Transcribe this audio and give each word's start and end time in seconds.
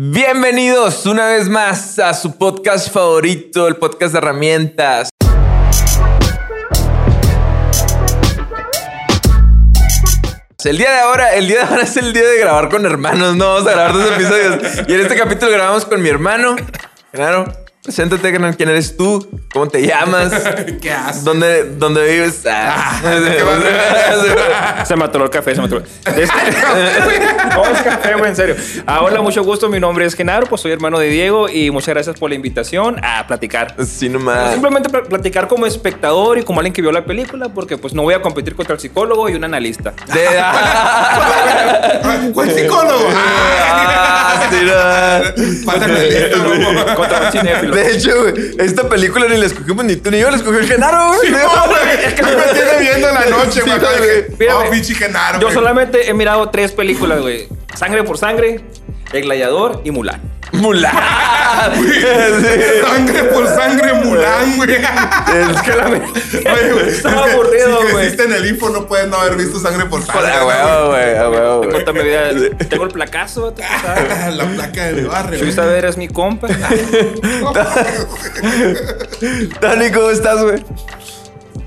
Bienvenidos 0.00 1.06
una 1.06 1.26
vez 1.26 1.48
más 1.48 1.98
a 1.98 2.14
su 2.14 2.38
podcast 2.38 2.88
favorito, 2.88 3.66
el 3.66 3.74
podcast 3.74 4.12
de 4.12 4.18
herramientas. 4.18 5.08
El 10.64 10.78
día 10.78 10.92
de 10.92 10.98
ahora, 11.00 11.34
el 11.34 11.48
día 11.48 11.56
de 11.56 11.62
ahora 11.64 11.82
es 11.82 11.96
el 11.96 12.12
día 12.12 12.22
de 12.22 12.38
grabar 12.38 12.68
con 12.68 12.86
hermanos, 12.86 13.34
no 13.34 13.54
vamos 13.54 13.66
a 13.66 13.72
grabar 13.72 13.92
dos 13.92 14.08
episodios. 14.12 14.88
Y 14.88 14.94
en 14.94 15.00
este 15.00 15.16
capítulo 15.16 15.50
grabamos 15.50 15.84
con 15.84 16.00
mi 16.00 16.08
hermano, 16.08 16.54
claro. 17.10 17.52
Preséntate. 17.92 18.30
¿Quién 18.58 18.68
eres 18.68 18.98
tú? 18.98 19.26
¿Cómo 19.50 19.66
te 19.66 19.80
llamas? 19.80 20.30
¿Qué 20.82 20.92
haces? 20.92 21.24
¿Dónde, 21.24 21.64
dónde 21.64 22.04
vives? 22.06 22.42
Ah. 22.46 23.00
Se 24.84 24.94
me 24.94 25.06
atoró 25.06 25.24
el 25.24 25.30
café, 25.30 25.54
se 25.54 25.60
me 25.62 25.66
atoró. 25.68 25.82
Este- 26.04 26.26
no, 27.54 27.64
es 27.64 27.80
café, 27.82 28.12
güey, 28.14 28.28
en 28.28 28.36
serio. 28.36 28.56
Ah, 28.86 29.00
hola, 29.02 29.22
mucho 29.22 29.42
gusto. 29.42 29.70
Mi 29.70 29.80
nombre 29.80 30.04
es 30.04 30.14
Genaro, 30.14 30.46
pues 30.46 30.60
soy 30.60 30.72
hermano 30.72 30.98
de 30.98 31.08
Diego 31.08 31.48
y 31.48 31.70
muchas 31.70 31.94
gracias 31.94 32.18
por 32.18 32.28
la 32.28 32.36
invitación 32.36 33.00
a 33.02 33.26
platicar. 33.26 33.74
Sí, 33.86 34.10
nomás. 34.10 34.52
Simplemente 34.52 34.90
pl- 34.90 35.04
platicar 35.04 35.48
como 35.48 35.64
espectador 35.64 36.36
y 36.38 36.42
como 36.42 36.60
alguien 36.60 36.74
que 36.74 36.82
vio 36.82 36.92
la 36.92 37.06
película, 37.06 37.48
porque 37.48 37.78
pues 37.78 37.94
no 37.94 38.02
voy 38.02 38.12
a 38.12 38.20
competir 38.20 38.54
contra 38.54 38.74
el 38.74 38.80
psicólogo 38.80 39.30
y 39.30 39.34
un 39.34 39.44
analista. 39.44 39.94
De- 40.12 40.28
ah, 40.38 42.02
¿Cuál 42.34 42.50
psicólogo? 42.54 43.08
ah, 43.16 44.42
sí, 44.50 44.58
no. 44.66 44.74
Contra 46.94 47.20
un 47.22 47.32
cinéfilo. 47.32 47.77
De 47.78 47.92
hecho, 47.92 48.10
güey, 48.22 48.56
esta 48.58 48.88
película 48.88 49.28
ni 49.28 49.36
la 49.36 49.46
escogimos 49.46 49.84
ni 49.84 49.94
tú 49.94 50.10
ni 50.10 50.18
yo, 50.18 50.30
la 50.30 50.36
escogió 50.36 50.58
el 50.58 50.66
Genaro, 50.66 51.12
güey. 51.14 51.30
Es 52.04 52.14
que 52.14 52.22
me 52.24 52.30
tiene 52.30 52.78
viendo 52.80 53.06
la 53.12 53.26
noche, 53.26 53.60
Sí, 53.62 53.70
güey. 54.36 54.48
Oh, 54.50 54.70
pinche 54.70 54.94
Genaro. 54.94 55.38
Yo 55.38 55.52
solamente 55.52 56.10
he 56.10 56.14
mirado 56.14 56.50
tres 56.50 56.72
películas, 56.72 57.20
güey. 57.20 57.46
Sangre 57.76 58.02
por 58.02 58.18
sangre, 58.18 58.60
El 59.12 59.22
Gladiador 59.22 59.80
y 59.84 59.92
Mulan. 59.92 60.37
Mulan. 60.52 60.92
Sangre 62.82 63.24
por 63.24 63.46
sangre, 63.46 63.92
Mulan, 63.94 64.56
güey. 64.56 64.70
Es 64.74 65.60
que 65.62 65.74
la 65.76 65.86
Oye, 65.86 66.72
güey, 66.72 66.88
Estaba 66.88 67.20
es 67.20 67.26
que 67.26 67.32
aburrido, 67.32 67.66
Si 67.66 67.82
güey. 67.84 67.94
creciste 67.96 68.24
en 68.24 68.32
el 68.32 68.46
info, 68.46 68.70
no 68.70 68.86
puedes 68.86 69.08
no 69.08 69.16
haber 69.16 69.36
visto 69.36 69.60
sangre 69.60 69.86
por 69.86 70.02
sangre. 70.04 70.30
A 70.32 70.40
¿no, 70.40 70.46
huevo, 70.46 70.88
güey, 70.90 71.16
a 71.16 71.28
huevo, 71.28 71.60
Tengo 71.60 71.72
güey. 71.92 72.50
Tengo 72.68 72.84
el 72.84 72.90
placazo, 72.90 73.50
güey? 73.52 73.54
La 74.36 74.44
placa 74.44 74.84
del 74.86 75.06
barrio. 75.06 75.38
Chuy 75.38 75.46
güey. 75.48 75.52
Saavedra 75.56 75.88
es 75.90 75.96
mi 75.96 76.08
compa. 76.08 76.48
Dani, 79.60 79.90
¿cómo 79.90 80.10
estás, 80.10 80.42
güey? 80.42 80.64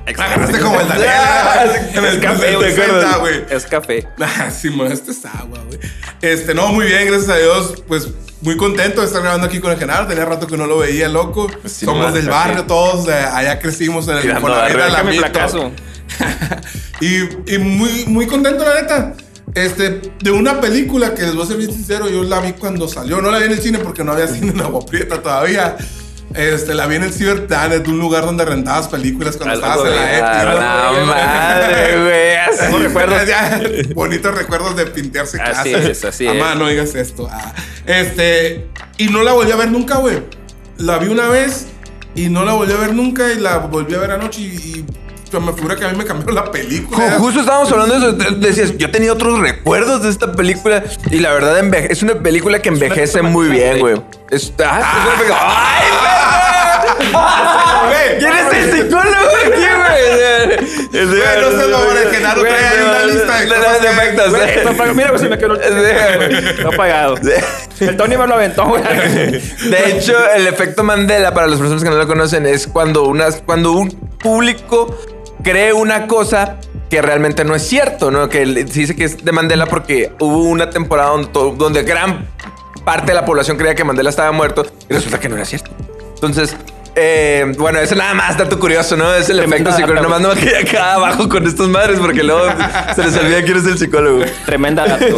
Agarraste 0.08 0.60
como 0.60 0.80
el 0.82 0.88
Daniel. 0.88 1.10
Ah, 1.14 1.66
En 1.94 2.06
el 2.06 2.20
café, 2.20 2.56
güey. 2.56 3.46
Es 3.50 3.66
café. 3.66 4.08
Ah, 4.20 4.50
Simón, 4.52 4.92
esto 4.92 5.12
es 5.12 5.24
agua, 5.26 5.60
güey. 5.68 5.80
Este, 6.22 6.54
no, 6.54 6.68
muy 6.70 6.86
bien, 6.86 7.08
gracias 7.08 7.30
a 7.30 7.38
Dios. 7.38 7.84
Pues 7.88 8.10
muy 8.42 8.58
contento 8.58 9.02
de 9.02 9.08
estar 9.08 9.22
grabando 9.22 9.48
aquí 9.48 9.60
con 9.60 9.72
el 9.72 9.78
Genaro. 9.78 10.08
Tenía 10.08 10.26
rato 10.26 10.48
que 10.48 10.58
no 10.58 10.66
lo 10.66 10.80
veía, 10.80 11.08
loco. 11.08 11.50
Sí, 11.66 11.86
Somos 11.86 12.06
man, 12.06 12.14
del 12.14 12.24
sí. 12.24 12.30
barrio 12.30 12.66
todos. 12.66 13.06
de 13.06 13.14
allá 13.14 13.60
crecimos 13.60 14.08
en 14.08 14.18
el 14.18 14.22
Tirando 14.22 14.50
la 14.50 15.04
placazo. 15.18 15.72
y, 17.02 17.54
y 17.54 17.58
muy, 17.60 18.06
muy 18.08 18.28
contento, 18.28 18.64
la 18.64 18.82
neta. 18.82 19.14
Este, 19.54 20.02
de 20.22 20.32
una 20.32 20.62
película 20.62 21.14
que 21.14 21.24
les 21.24 21.36
voy 21.36 21.44
a 21.44 21.48
ser 21.48 21.58
bien 21.58 21.74
sincero, 21.74 22.10
yo 22.10 22.24
la 22.24 22.40
vi 22.40 22.54
cuando 22.54 22.88
salió. 22.88 23.22
No 23.22 23.32
la 23.32 23.40
vi 23.40 23.46
en 23.46 23.52
el 23.52 23.60
cine 23.60 23.80
porque 23.80 24.04
no 24.04 24.14
había 24.14 24.28
cine 24.28 24.52
en 24.52 24.62
Agua 24.62 24.86
Prieta 24.86 25.22
todavía. 25.22 25.78
Este, 26.36 26.74
la 26.74 26.88
vi 26.88 26.96
en 26.96 27.04
el 27.04 27.14
Cyber 27.14 27.48
Planet, 27.48 27.88
un 27.88 28.00
lugar 28.00 28.26
donde 28.26 28.46
rentabas 28.46 28.88
películas 28.88 29.38
cuando 29.38 29.56
Algo 29.66 29.86
estabas 29.86 29.92
en 29.92 29.96
la 29.96 30.06
de- 30.08 30.18
EPI. 30.18 30.58
A 30.58 30.92
¿no? 31.00 31.06
madre, 31.06 32.02
güey. 32.04 32.36
así. 32.36 32.78
Recuerdos. 32.84 33.28
Ya, 33.28 33.62
Bonitos 33.96 34.36
recuerdos 34.36 34.76
de 34.76 34.86
pintearse 34.88 35.42
Así 35.42 35.72
casas. 35.72 35.90
es, 35.90 36.06
así 36.06 36.28
Amá, 36.28 36.54
es. 36.54 36.58
no 36.60 36.68
digas 36.68 36.96
esto. 36.96 37.28
Ah, 37.32 37.54
este, 37.86 38.68
y 38.98 39.08
no 39.08 39.24
la 39.24 39.34
volví 39.34 39.52
a 39.52 39.56
ver 39.56 39.70
nunca, 39.72 39.98
güey. 39.98 40.22
La 40.78 40.98
vi 40.98 41.08
una 41.10 41.28
vez 41.28 41.68
y 42.16 42.30
no 42.30 42.44
la 42.46 42.54
volví 42.54 42.74
a 42.74 42.78
ver 42.78 42.94
nunca 42.94 43.32
y 43.32 43.40
la 43.40 43.58
volví 43.58 43.94
a 43.96 44.00
ver 44.00 44.12
anoche 44.12 44.42
y, 44.42 44.46
y 44.46 44.86
me 45.40 45.54
figura 45.54 45.78
que 45.78 45.86
a 45.86 45.90
mí 45.90 45.98
me 45.98 46.04
cambió 46.04 46.34
la 46.34 46.52
película. 46.52 47.16
Ju- 47.16 47.20
Justo 47.20 47.40
estábamos 47.42 47.72
hablando 47.72 47.98
de 48.00 48.00
eso. 48.00 48.12
de- 48.32 48.48
Decías, 48.48 48.78
yo 48.78 48.92
tenía 48.92 49.14
otros 49.14 49.40
recuerdos 49.40 50.04
de 50.04 50.10
esta 50.10 50.32
película 50.34 50.84
y 51.10 51.20
la 51.20 51.32
verdad 51.34 51.58
es 51.90 52.02
una 52.04 52.16
película 52.16 52.60
que 52.62 52.68
envejece 52.70 53.22
muy 53.22 53.48
bien, 53.48 53.80
güey. 53.80 54.02
Es, 54.30 54.52
ah, 54.66 54.80
es 54.80 55.06
una 55.08 55.16
película- 55.18 55.40
¡Ay, 55.42 55.88
Güey, 55.90 56.11
¿Quién 58.20 58.32
es 58.34 58.54
el 58.54 58.72
psicólogo 58.72 59.30
aquí, 59.46 59.66
güey? 59.78 61.02
No 61.52 61.68
lo 61.68 61.88
van 61.88 61.98
a 61.98 62.12
Genaro 62.12 62.42
Güey, 62.42 62.52
trae 62.54 62.66
ahí 62.68 62.84
una 62.88 63.06
lista 63.06 63.38
de 63.40 63.48
cosas 63.48 63.78
que- 63.78 64.30
Güey, 64.30 64.42
eh. 64.90 64.94
Mira, 64.94 65.10
güey, 65.10 65.20
se 65.22 65.30
me 65.30 65.38
quedó 65.38 65.56
el 65.56 66.68
apagado. 66.74 67.16
El 67.80 67.98
Tony 67.98 68.18
me 68.18 68.28
lo 68.28 68.34
aventó, 68.36 68.66
güey. 68.68 68.84
De 68.84 69.90
hecho, 69.92 70.14
el 70.36 70.48
efecto 70.48 70.84
Mandela, 70.84 71.34
para 71.34 71.48
las 71.48 71.60
personas 71.60 71.84
que 71.84 71.90
no 71.90 71.96
lo 71.96 72.08
conocen, 72.08 72.46
es 72.46 72.68
cuando, 72.68 73.04
unas, 73.04 73.42
cuando 73.46 73.72
un 73.72 73.90
público 74.20 74.98
cree 75.44 75.74
una 75.74 76.08
cosa 76.08 76.58
que 76.90 77.02
realmente 77.02 77.44
no 77.46 77.56
es 77.56 77.64
cierto, 77.68 78.12
¿no? 78.12 78.30
Que 78.30 78.46
se 78.46 78.64
dice 78.80 78.96
que 78.96 79.06
es 79.06 79.24
de 79.24 79.32
Mandela 79.32 79.66
porque 79.66 80.12
hubo 80.20 80.44
una 80.44 80.70
temporada 80.70 81.12
donde 81.34 81.84
gran 81.84 82.28
parte 82.86 83.08
de 83.08 83.14
la 83.14 83.26
población 83.26 83.58
creía 83.58 83.76
que 83.76 83.84
Mandela 83.84 84.10
estaba 84.10 84.32
muerto 84.32 84.66
y 84.90 84.94
resulta 84.94 85.20
que 85.20 85.30
no 85.30 85.36
era 85.36 85.46
cierto. 85.46 85.72
Entonces, 86.16 86.56
eh, 86.96 87.54
bueno, 87.58 87.80
eso 87.80 87.96
nada 87.96 88.14
más, 88.14 88.38
dato 88.38 88.60
curioso, 88.60 88.98
¿no? 88.98 89.14
Es 89.14 89.30
el 89.30 89.40
efecto 89.40 89.64
data, 89.66 89.78
psicológico. 89.78 90.04
Nomás 90.04 90.22
no 90.22 90.36
me 90.36 90.42
quedé 90.42 90.58
acá 90.58 90.94
abajo 90.94 91.30
con 91.30 91.48
estas 91.48 91.68
madres 91.68 92.00
porque 92.00 92.24
luego 92.24 92.50
se 92.96 93.04
les 93.04 93.18
olvida 93.18 93.44
quién 93.44 93.58
es 93.58 93.66
el 93.66 93.78
psicólogo. 93.78 94.26
Tremenda 94.46 94.86
dato. 94.86 95.06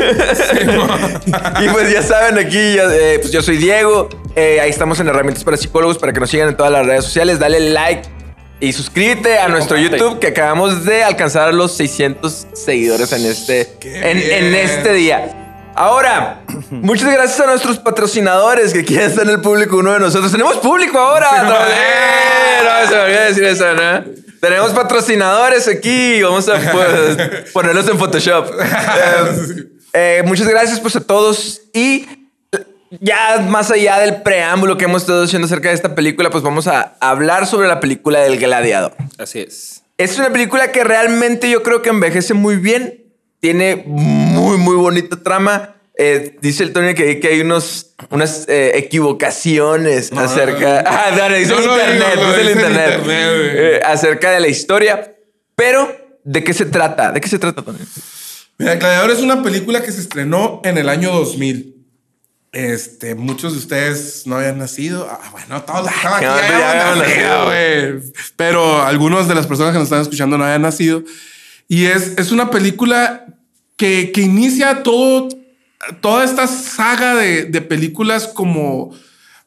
Y 1.61 1.67
pues 1.69 1.91
ya 1.91 2.01
saben, 2.01 2.38
aquí 2.38 2.75
ya, 2.75 2.84
eh, 2.91 3.17
pues 3.19 3.31
yo 3.31 3.41
soy 3.41 3.57
Diego. 3.57 4.09
Eh, 4.35 4.59
ahí 4.61 4.69
estamos 4.69 5.00
en 5.00 5.07
Herramientas 5.07 5.44
para 5.44 5.57
Psicólogos 5.57 5.97
para 5.97 6.13
que 6.13 6.19
nos 6.19 6.29
sigan 6.29 6.50
en 6.50 6.57
todas 6.57 6.72
las 6.72 6.85
redes 6.85 7.06
sociales. 7.06 7.39
Dale 7.39 7.59
like 7.59 8.03
y 8.59 8.72
suscríbete 8.73 9.40
a 9.40 9.47
nuestro 9.47 9.75
comparte. 9.75 9.97
YouTube 9.97 10.19
que 10.19 10.28
acabamos 10.28 10.85
de 10.85 11.03
alcanzar 11.03 11.53
los 11.53 11.75
600 11.75 12.47
seguidores 12.53 13.11
en 13.13 13.25
este, 13.25 13.73
en, 13.81 14.17
en 14.17 14.55
este 14.55 14.94
día. 14.94 15.42
Ahora, 15.75 16.41
muchas 16.69 17.11
gracias 17.11 17.39
a 17.39 17.47
nuestros 17.47 17.79
patrocinadores 17.79 18.73
que 18.73 18.85
quieren 18.85 19.09
estar 19.09 19.23
en 19.23 19.31
el 19.31 19.41
público, 19.41 19.78
uno 19.78 19.94
de 19.94 20.00
nosotros. 20.00 20.31
Tenemos 20.31 20.57
público 20.57 21.00
ahora. 21.00 21.29
¡Eh! 21.69 22.63
No, 22.63 22.89
se 22.89 22.95
me 22.95 23.01
olvidó 23.01 23.22
decir 23.22 23.44
eso, 23.44 23.73
¿no? 23.73 24.03
Tenemos 24.39 24.72
patrocinadores 24.72 25.67
aquí. 25.67 26.22
Vamos 26.22 26.47
a 26.47 26.59
pues, 26.59 27.51
ponerlos 27.53 27.88
en 27.88 27.97
Photoshop. 27.97 28.51
Eh, 28.59 29.66
eh, 29.94 30.23
muchas 30.25 30.47
gracias 30.47 30.79
pues 30.79 30.95
a 30.95 31.01
todos 31.01 31.61
y 31.73 32.07
ya 33.00 33.44
más 33.47 33.72
allá 33.72 34.00
del 34.00 34.22
preámbulo 34.22 34.78
que 34.78 34.85
hemos 34.85 35.03
estado 35.03 35.23
haciendo 35.23 35.47
acerca 35.47 35.69
de 35.69 35.75
esta 35.75 35.95
película, 35.95 36.29
pues 36.29 36.44
vamos 36.44 36.67
a 36.67 36.95
hablar 37.00 37.47
sobre 37.47 37.67
la 37.67 37.79
película 37.79 38.19
del 38.19 38.38
gladiador. 38.38 38.94
Así 39.17 39.40
es. 39.40 39.84
Es 39.97 40.17
una 40.19 40.31
película 40.31 40.72
que 40.72 40.84
realmente 40.84 41.50
yo 41.50 41.63
creo 41.63 41.81
que 41.81 41.90
envejece 41.90 42.34
muy 42.34 42.57
bien. 42.57 43.03
Tiene 43.43 43.83
muy, 43.85 44.57
muy 44.57 44.77
bonita 44.77 45.21
trama. 45.21 45.75
Eh, 45.97 46.37
dice 46.41 46.63
el 46.63 46.71
Tony 46.71 46.93
que, 46.93 47.19
que 47.19 47.27
hay 47.27 47.41
unos, 47.41 47.93
unas 48.09 48.47
eh, 48.47 48.71
equivocaciones 48.75 50.13
acerca. 50.13 50.81
Ah, 50.87 51.11
no, 51.13 51.27
no, 51.27 51.35
dice 51.39 51.53
No 51.53 51.59
el 51.59 51.93
internet, 51.93 52.19
dice 52.25 52.41
el 52.41 52.49
internet. 52.51 53.03
Eh, 53.05 53.81
acerca 53.85 54.31
de 54.31 54.39
la 54.39 54.47
historia. 54.47 55.17
Pero, 55.57 55.93
¿de 56.23 56.41
qué 56.41 56.53
se 56.53 56.67
trata? 56.67 57.11
¿De 57.11 57.19
qué 57.19 57.27
se 57.27 57.37
trata, 57.37 57.61
Tony? 57.61 57.79
Mira, 58.59 58.75
Gladiador 58.75 59.11
es 59.11 59.19
una 59.19 59.43
película 59.43 59.83
que 59.83 59.91
se 59.91 59.99
estrenó 59.99 60.61
en 60.63 60.77
el 60.77 60.87
año 60.87 61.11
2000. 61.11 61.85
Este, 62.53 63.13
muchos 63.13 63.51
de 63.51 63.59
ustedes 63.59 64.25
no 64.25 64.37
habían 64.37 64.57
nacido. 64.57 65.05
Ah, 65.11 65.31
bueno, 65.33 65.61
todos 65.63 65.89
que 65.89 65.93
estaban 65.93 66.23
aquí 66.23 66.53
No, 66.53 66.59
ya 66.59 66.95
nacido. 66.95 68.13
Pero 68.37 68.83
algunos 68.83 69.27
de 69.27 69.35
las 69.35 69.47
personas 69.47 69.73
que 69.73 69.79
nos 69.79 69.87
están 69.87 70.01
escuchando 70.01 70.37
no 70.37 70.45
habían 70.45 70.61
nacido. 70.61 71.03
Y 71.67 71.85
es, 71.85 72.13
es 72.17 72.31
una 72.31 72.49
película 72.51 73.25
que, 73.78 74.11
que 74.11 74.22
inicia 74.22 74.84
todo, 74.84 75.29
toda 76.01 76.23
esta 76.23 76.47
saga 76.47 77.16
de, 77.16 77.45
de 77.45 77.61
películas 77.61 78.28
como 78.28 78.91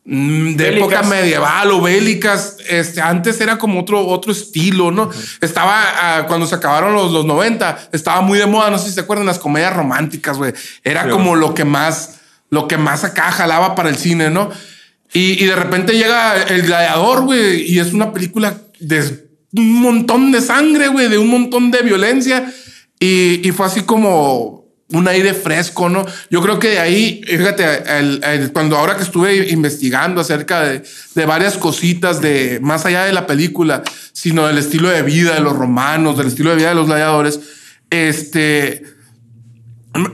mm, 0.05 0.55
de 0.55 0.65
Bélicas. 0.65 0.93
época 0.93 1.03
medieval 1.03 1.71
o 1.71 1.81
bélicas. 1.81 2.57
Este, 2.69 3.01
antes 3.01 3.41
era 3.41 3.59
como 3.59 3.81
otro, 3.81 4.07
otro 4.07 4.33
estilo, 4.33 4.91
¿no? 4.91 5.11
Estaba 5.41 5.83
ah, 6.01 6.25
cuando 6.27 6.47
se 6.47 6.55
acabaron 6.55 6.95
los, 6.95 7.13
los 7.13 7.25
90, 7.25 7.91
estaba 7.93 8.21
muy 8.21 8.39
de 8.39 8.47
moda. 8.47 8.71
No 8.71 8.79
sé 8.79 8.89
si 8.89 8.95
se 8.95 9.01
acuerdan 9.01 9.27
las 9.27 9.39
comedias 9.39 9.75
románticas, 9.75 10.37
güey. 10.37 10.53
Era 10.83 11.09
como 11.09 11.37
lo 11.37 11.55
que 11.55 11.65
más, 11.65 12.21
lo 12.51 12.69
que 12.69 12.77
más 12.77 13.05
acá 13.05 13.31
jalaba 13.31 13.75
para 13.75 13.89
el 13.89 13.97
cine, 13.97 14.31
¿no? 14.31 14.51
Y, 15.13 15.43
y 15.43 15.47
de 15.47 15.57
repente 15.57 15.93
llega 15.95 16.43
el 16.43 16.63
gladiador, 16.63 17.23
güey, 17.23 17.63
y 17.63 17.79
es 17.79 17.93
una 17.93 18.13
película 18.13 18.59
de 18.81 19.27
un 19.53 19.81
montón 19.81 20.33
de 20.33 20.41
sangre, 20.41 20.89
güey, 20.89 21.09
de 21.09 21.17
un 21.17 21.29
montón 21.29 21.71
de 21.71 21.83
violencia. 21.83 22.53
Y, 22.99 23.51
fue 23.53 23.67
así 23.67 23.83
como 23.83 24.65
un 24.91 25.09
aire 25.09 25.35
fresco, 25.35 25.89
¿no? 25.89 26.07
Yo 26.31 26.41
creo 26.41 26.59
que 26.59 26.69
de 26.71 26.79
ahí, 26.79 27.21
fíjate, 27.27 27.65
cuando 28.53 28.77
ahora 28.77 28.97
que 28.97 29.03
estuve 29.03 29.49
investigando 29.51 30.21
acerca 30.21 30.63
de, 30.63 30.83
de 31.15 31.27
varias 31.27 31.57
cositas 31.57 32.21
de 32.21 32.61
más 32.63 32.87
allá 32.87 33.05
de 33.05 33.13
la 33.13 33.27
película, 33.27 33.83
sino 34.13 34.47
del 34.47 34.59
estilo 34.59 34.89
de 34.89 35.03
vida 35.03 35.35
de 35.35 35.41
los 35.41 35.57
romanos, 35.57 36.17
del 36.17 36.29
estilo 36.29 36.51
de 36.51 36.57
vida 36.57 36.69
de 36.71 36.77
los 36.77 36.87
gladiadores, 36.87 37.41
este 37.91 38.96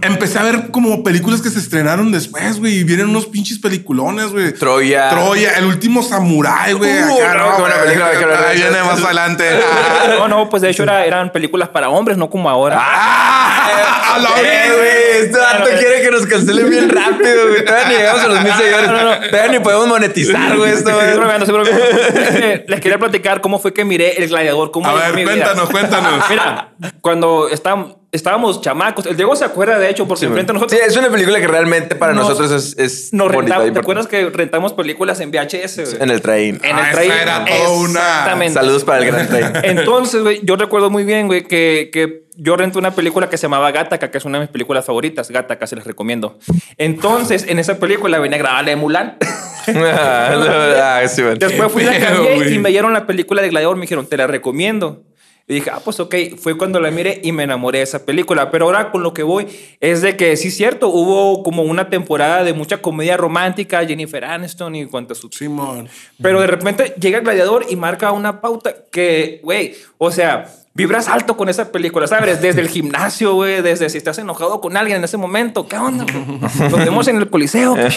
Empecé 0.02 0.38
a 0.38 0.42
ver 0.44 0.70
como 0.70 1.02
películas 1.02 1.40
que 1.42 1.50
se 1.50 1.58
estrenaron 1.58 2.12
después, 2.12 2.58
güey. 2.60 2.78
Y 2.78 2.84
vienen 2.84 3.08
unos 3.08 3.26
pinches 3.26 3.58
peliculones, 3.58 4.26
güey. 4.32 4.52
Troya. 4.52 5.10
Troya, 5.10 5.56
el 5.58 5.64
último 5.66 6.02
samurái, 6.02 6.72
güey. 6.74 7.02
Uh, 7.02 7.14
acá, 7.14 7.34
no, 7.34 7.58
güey, 7.60 7.72
película, 7.84 8.48
ahí 8.48 8.56
viene 8.58 8.82
más 8.82 9.02
adelante. 9.02 9.44
No, 10.18 10.28
no, 10.28 10.48
pues 10.48 10.62
de 10.62 10.70
hecho 10.70 10.82
era- 10.84 11.04
eran 11.04 11.30
películas 11.32 11.68
para 11.70 11.88
hombres, 11.88 12.16
no 12.16 12.28
como 12.30 12.48
ahora. 12.48 12.78
¡Ah! 12.80 13.68
A 14.14 14.18
la 14.18 14.28
Eh, 14.38 14.42
vez, 14.42 14.76
güey, 14.76 15.24
este 15.24 15.38
vato 15.38 15.64
quiere 15.78 16.02
que 16.02 16.10
nos 16.10 16.26
cancelen 16.26 16.68
bien 16.68 16.88
rápido, 16.90 17.48
güey. 17.48 17.64
Todavía 17.64 17.88
ni 17.88 17.94
llegamos 17.96 18.20
a 18.22 18.28
los 18.28 18.42
mil 18.42 18.52
seguidores. 18.52 19.30
Todavía 19.30 19.48
ni 19.52 19.58
podemos 19.60 19.86
monetizar, 19.88 20.56
güey, 20.56 20.72
esto, 20.72 20.90
Estoy 20.90 21.04
güey. 21.06 21.16
bromeando, 21.16 21.44
estoy 21.46 21.60
bromeando. 21.62 21.86
Es 22.20 22.30
que 22.30 22.64
Les 22.68 22.80
quería 22.80 22.98
platicar 22.98 23.40
cómo 23.40 23.58
fue 23.58 23.72
que 23.72 23.84
miré 23.84 24.22
El 24.22 24.28
Gladiador. 24.28 24.70
Cómo 24.70 24.86
A 24.88 24.94
ver, 24.94 25.14
mi 25.14 25.22
vida. 25.22 25.32
cuéntanos, 25.32 25.70
cuéntanos. 25.70 26.24
Mira, 26.28 26.72
cuando 27.00 27.48
estábamos, 27.48 27.96
estábamos 28.12 28.60
chamacos, 28.60 29.06
el 29.06 29.16
Diego 29.16 29.34
se 29.34 29.44
acuerda 29.44 29.78
de 29.78 29.88
hecho, 29.88 30.06
porque 30.06 30.26
enfrente 30.26 30.52
a 30.52 30.54
Sí, 30.54 30.60
nosotros 30.60 30.80
es 30.86 30.96
una 30.96 31.08
película 31.10 31.40
que 31.40 31.48
realmente 31.48 31.96
para 31.96 32.12
Nos- 32.12 32.28
nosotros 32.28 32.52
es, 32.52 32.78
es 32.78 33.12
nos 33.12 33.32
rentamos. 33.32 33.72
¿Te 33.72 33.78
acuerdas 33.78 34.06
que 34.06 34.28
rentamos 34.30 34.74
películas 34.74 35.18
en 35.20 35.30
VHS? 35.30 35.94
En 36.00 36.10
el 36.10 36.20
train. 36.20 36.60
En 36.62 36.76
Ah, 36.76 36.80
el 36.80 36.86
esa 36.88 36.92
train. 36.94 37.10
era 37.12 37.44
todo 37.46 37.72
una- 37.80 37.88
Exactamente. 38.00 38.54
Saludos 38.54 38.84
para 38.84 38.98
el 38.98 39.06
gran 39.12 39.26
train. 39.28 39.46
Entonces, 39.64 40.22
güey, 40.22 40.40
yo 40.44 40.56
recuerdo 40.56 40.90
muy 40.90 41.04
bien, 41.04 41.26
güey, 41.26 41.42
que, 41.44 41.88
que 41.92 42.22
yo 42.36 42.56
renté 42.56 42.78
una 42.78 42.90
película 42.94 43.28
que 43.30 43.36
se 43.38 43.42
llamaba 43.42 43.70
Gataca, 43.72 44.10
que 44.10 44.18
es 44.18 44.24
una 44.24 44.38
de 44.38 44.44
mis 44.44 44.50
películas 44.50 44.84
favoritas. 44.84 45.30
Gataca, 45.30 45.66
se 45.66 45.76
les 45.76 45.84
recomiendo. 45.86 46.38
Entonces, 46.76 47.46
en 47.48 47.58
esa 47.58 47.78
película 47.78 48.18
venía 48.18 48.38
grabada 48.38 48.62
la 48.62 48.70
de 48.70 48.76
Mulan. 48.76 49.16
ah, 49.74 51.02
sí. 51.08 51.22
Después 51.38 51.72
fui 51.72 51.82
y 51.82 51.86
la 51.86 52.46
y 52.50 52.58
me 52.58 52.70
dieron 52.70 52.92
la 52.92 53.06
película 53.06 53.42
de 53.42 53.48
Gladiador. 53.48 53.76
Me 53.76 53.82
dijeron, 53.82 54.06
te 54.06 54.16
la 54.16 54.26
recomiendo. 54.26 55.02
Y 55.52 55.56
dije, 55.56 55.70
ah, 55.70 55.80
pues 55.84 56.00
ok. 56.00 56.14
Fue 56.38 56.56
cuando 56.56 56.80
la 56.80 56.90
miré 56.90 57.20
y 57.22 57.32
me 57.32 57.42
enamoré 57.42 57.78
de 57.78 57.84
esa 57.84 58.06
película. 58.06 58.50
Pero 58.50 58.64
ahora 58.64 58.90
con 58.90 59.02
lo 59.02 59.12
que 59.12 59.22
voy 59.22 59.46
es 59.80 60.00
de 60.00 60.16
que 60.16 60.36
sí 60.38 60.48
es 60.48 60.56
cierto, 60.56 60.88
hubo 60.88 61.42
como 61.42 61.62
una 61.62 61.90
temporada 61.90 62.42
de 62.42 62.54
mucha 62.54 62.78
comedia 62.78 63.18
romántica, 63.18 63.84
Jennifer 63.86 64.24
Aniston 64.24 64.74
y 64.74 64.86
cuantas 64.86 65.18
sus 65.18 65.36
Simón. 65.36 65.88
pero 66.20 66.40
de 66.40 66.46
repente 66.46 66.94
llega 66.98 67.18
el 67.18 67.24
gladiador 67.24 67.66
y 67.68 67.76
marca 67.76 68.12
una 68.12 68.40
pauta 68.40 68.74
que, 68.90 69.40
güey, 69.42 69.74
o 69.98 70.10
sea, 70.10 70.48
vibras 70.74 71.08
alto 71.08 71.36
con 71.36 71.48
esa 71.48 71.70
película, 71.70 72.06
¿sabes? 72.06 72.40
Desde 72.40 72.60
el 72.60 72.68
gimnasio, 72.68 73.34
güey, 73.34 73.60
desde 73.62 73.90
si 73.90 73.98
estás 73.98 74.16
enojado 74.18 74.60
con 74.60 74.76
alguien 74.76 74.98
en 74.98 75.04
ese 75.04 75.16
momento, 75.18 75.68
¿qué 75.68 75.76
onda? 75.76 76.06
Nos 76.06 76.78
vemos 76.78 77.06
en 77.08 77.16
el 77.18 77.28
coliseo. 77.28 77.72
Una 77.74 77.90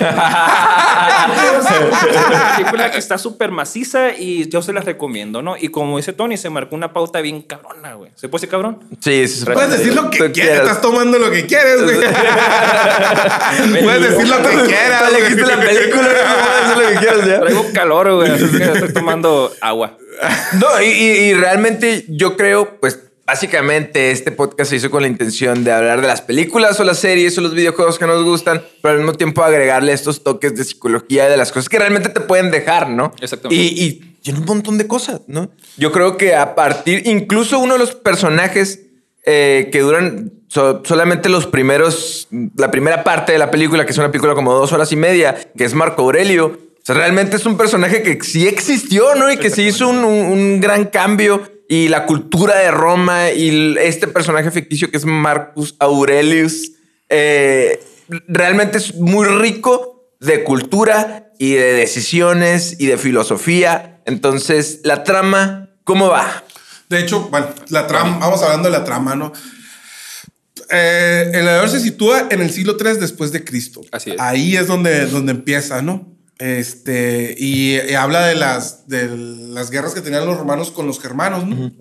película 2.58 2.92
que 2.92 2.98
está 2.98 3.18
súper 3.18 3.52
maciza 3.52 4.12
y 4.12 4.50
yo 4.50 4.62
se 4.62 4.74
las 4.74 4.84
recomiendo, 4.86 5.42
¿no? 5.42 5.56
Y 5.58 5.70
como 5.70 5.98
dice 5.98 6.12
Tony, 6.14 6.38
se 6.38 6.50
marcó 6.50 6.76
una 6.76 6.92
pauta 6.94 7.22
bien 7.22 7.42
cabrona, 7.42 7.94
güey. 7.94 8.12
¿Se 8.16 8.28
puede 8.28 8.42
decir 8.42 8.50
cabrón? 8.50 8.80
Sí, 9.00 9.28
sí, 9.28 9.40
sí. 9.40 9.46
Puedes 9.46 9.72
decir 9.72 9.96
lo 9.96 10.10
que 10.10 10.32
quieras. 10.32 10.60
Estás 10.60 10.82
tomando 10.82 11.18
lo 11.18 11.32
que 11.32 11.46
quieres, 11.46 11.82
güey. 11.84 11.98
Puedes 13.84 14.02
decir 14.12 14.28
lo 14.28 14.38
que 14.38 14.68
quieras. 14.68 15.04
Güey. 15.10 15.36
la 15.38 15.60
película, 15.60 16.10
puedes 16.36 16.62
hacer 16.64 16.78
lo 16.78 16.88
que 16.90 16.96
quieras 17.00 17.26
ya. 17.26 17.40
Traigo 17.40 17.66
calor, 17.74 18.16
güey, 18.16 18.32
así 18.32 18.46
que 18.50 18.64
estoy 18.64 18.94
tomando 18.94 19.54
agua. 19.62 19.98
No, 20.60 20.82
y, 20.82 20.86
y- 20.88 21.34
realmente 21.34 22.06
yo 22.08 22.36
creo, 22.38 22.78
pues 22.80 23.00
básicamente 23.28 24.12
este 24.12 24.32
podcast 24.32 24.70
se 24.70 24.76
hizo 24.76 24.92
con 24.92 25.02
la 25.02 25.08
intención 25.08 25.64
de 25.64 25.72
hablar 25.72 26.00
de 26.02 26.08
las 26.08 26.22
películas 26.22 26.80
o 26.80 26.84
las 26.84 27.00
series 27.00 27.38
o 27.38 27.42
los 27.42 27.54
videojuegos 27.56 27.98
que 27.98 28.06
nos 28.06 28.24
gustan, 28.24 28.62
pero 28.82 28.94
al 28.94 29.00
mismo 29.00 29.14
tiempo 29.14 29.44
agregarle 29.44 29.94
estos 29.94 30.24
toques 30.24 30.56
de 30.56 30.64
psicología 30.64 31.28
de 31.28 31.36
las 31.36 31.52
cosas 31.52 31.68
que 31.68 31.80
realmente 31.80 32.10
te 32.10 32.20
pueden 32.22 32.52
dejar, 32.52 32.90
¿no? 32.90 33.14
Exactamente. 33.20 33.62
Y, 33.64 33.84
y 33.84 33.92
tiene 34.22 34.40
un 34.40 34.46
montón 34.46 34.78
de 34.78 34.88
cosas, 34.88 35.22
¿no? 35.28 35.52
Yo 35.78 35.92
creo 35.92 36.18
que 36.18 36.36
a 36.36 36.54
partir, 36.56 37.02
incluso 37.08 37.58
uno 37.60 37.74
de 37.74 37.80
los 37.80 37.96
personajes 37.96 38.82
eh, 39.26 39.70
que 39.72 39.80
duran 39.80 40.32
so- 40.48 40.84
solamente 40.86 41.28
los 41.30 41.48
primeros, 41.48 42.28
la 42.56 42.70
primera 42.70 43.04
parte 43.04 43.32
de 43.32 43.40
la 43.40 43.50
película, 43.50 43.86
que 43.86 43.92
es 43.92 43.98
una 43.98 44.12
película 44.12 44.36
como 44.36 44.54
dos 44.54 44.72
horas 44.72 44.92
y 44.92 44.96
media, 44.96 45.36
que 45.58 45.64
es 45.66 45.74
Marco 45.74 46.04
Aurelio. 46.04 46.60
O 46.86 46.88
sea, 46.88 46.94
realmente 46.96 47.36
es 47.38 47.46
un 47.48 47.58
personaje 47.58 48.04
que 48.04 48.20
sí 48.24 48.48
existió, 48.48 49.16
¿no? 49.16 49.32
Y 49.32 49.38
que 49.38 49.50
sí 49.50 49.64
hizo 49.64 49.90
un, 49.90 50.06
un- 50.06 50.26
un 50.32 50.60
gran 50.62 50.86
cambio. 50.86 51.42
Y 51.68 51.88
la 51.88 52.06
cultura 52.06 52.60
de 52.60 52.70
Roma 52.70 53.32
y 53.32 53.76
este 53.80 54.08
personaje 54.08 54.52
ficticio 54.52 54.92
que 54.92 54.98
es 54.98 55.06
Marcus 55.06 55.76
Aurelius, 55.80 56.74
eh, 57.10 57.80
realmente 58.28 58.78
es 58.78 58.94
muy 58.94 59.26
rico 59.26 60.12
de 60.20 60.44
cultura 60.44 61.32
y 61.40 61.54
de 61.54 61.74
decisiones 61.74 62.76
y 62.80 62.86
de 62.86 63.00
filosofía. 63.00 64.00
Entonces, 64.06 64.82
la 64.84 65.04
trama, 65.04 65.72
¿cómo 65.86 66.10
va? 66.10 66.44
De 66.88 67.00
hecho, 67.00 67.30
bueno, 67.32 67.48
la 67.70 67.88
trama, 67.88 68.20
vamos 68.20 68.44
hablando 68.44 68.70
de 68.70 68.78
la 68.78 68.84
trama, 68.84 69.16
¿no? 69.16 69.34
Eh, 70.70 71.32
el 71.34 71.42
gladiador 71.42 71.70
se 71.70 71.80
sitúa 71.80 72.28
en 72.30 72.42
el 72.44 72.52
siglo 72.52 72.78
III 72.80 73.00
después 73.00 73.32
de 73.32 73.44
Cristo. 73.44 73.82
Así 73.92 74.12
es. 74.12 74.20
Ahí 74.20 74.56
es 74.56 74.68
donde, 74.68 75.08
donde 75.08 75.32
empieza, 75.32 75.82
¿no? 75.82 76.15
Este, 76.38 77.34
y, 77.38 77.80
y 77.80 77.94
habla 77.94 78.26
de 78.26 78.36
las, 78.36 78.88
de 78.88 79.08
las 79.10 79.72
guerras 79.72 79.94
que 79.94 80.02
tenían 80.02 80.26
los 80.26 80.38
romanos 80.38 80.72
con 80.72 80.86
los 80.88 81.00
germanos, 81.00 81.46
¿no? 81.46 81.72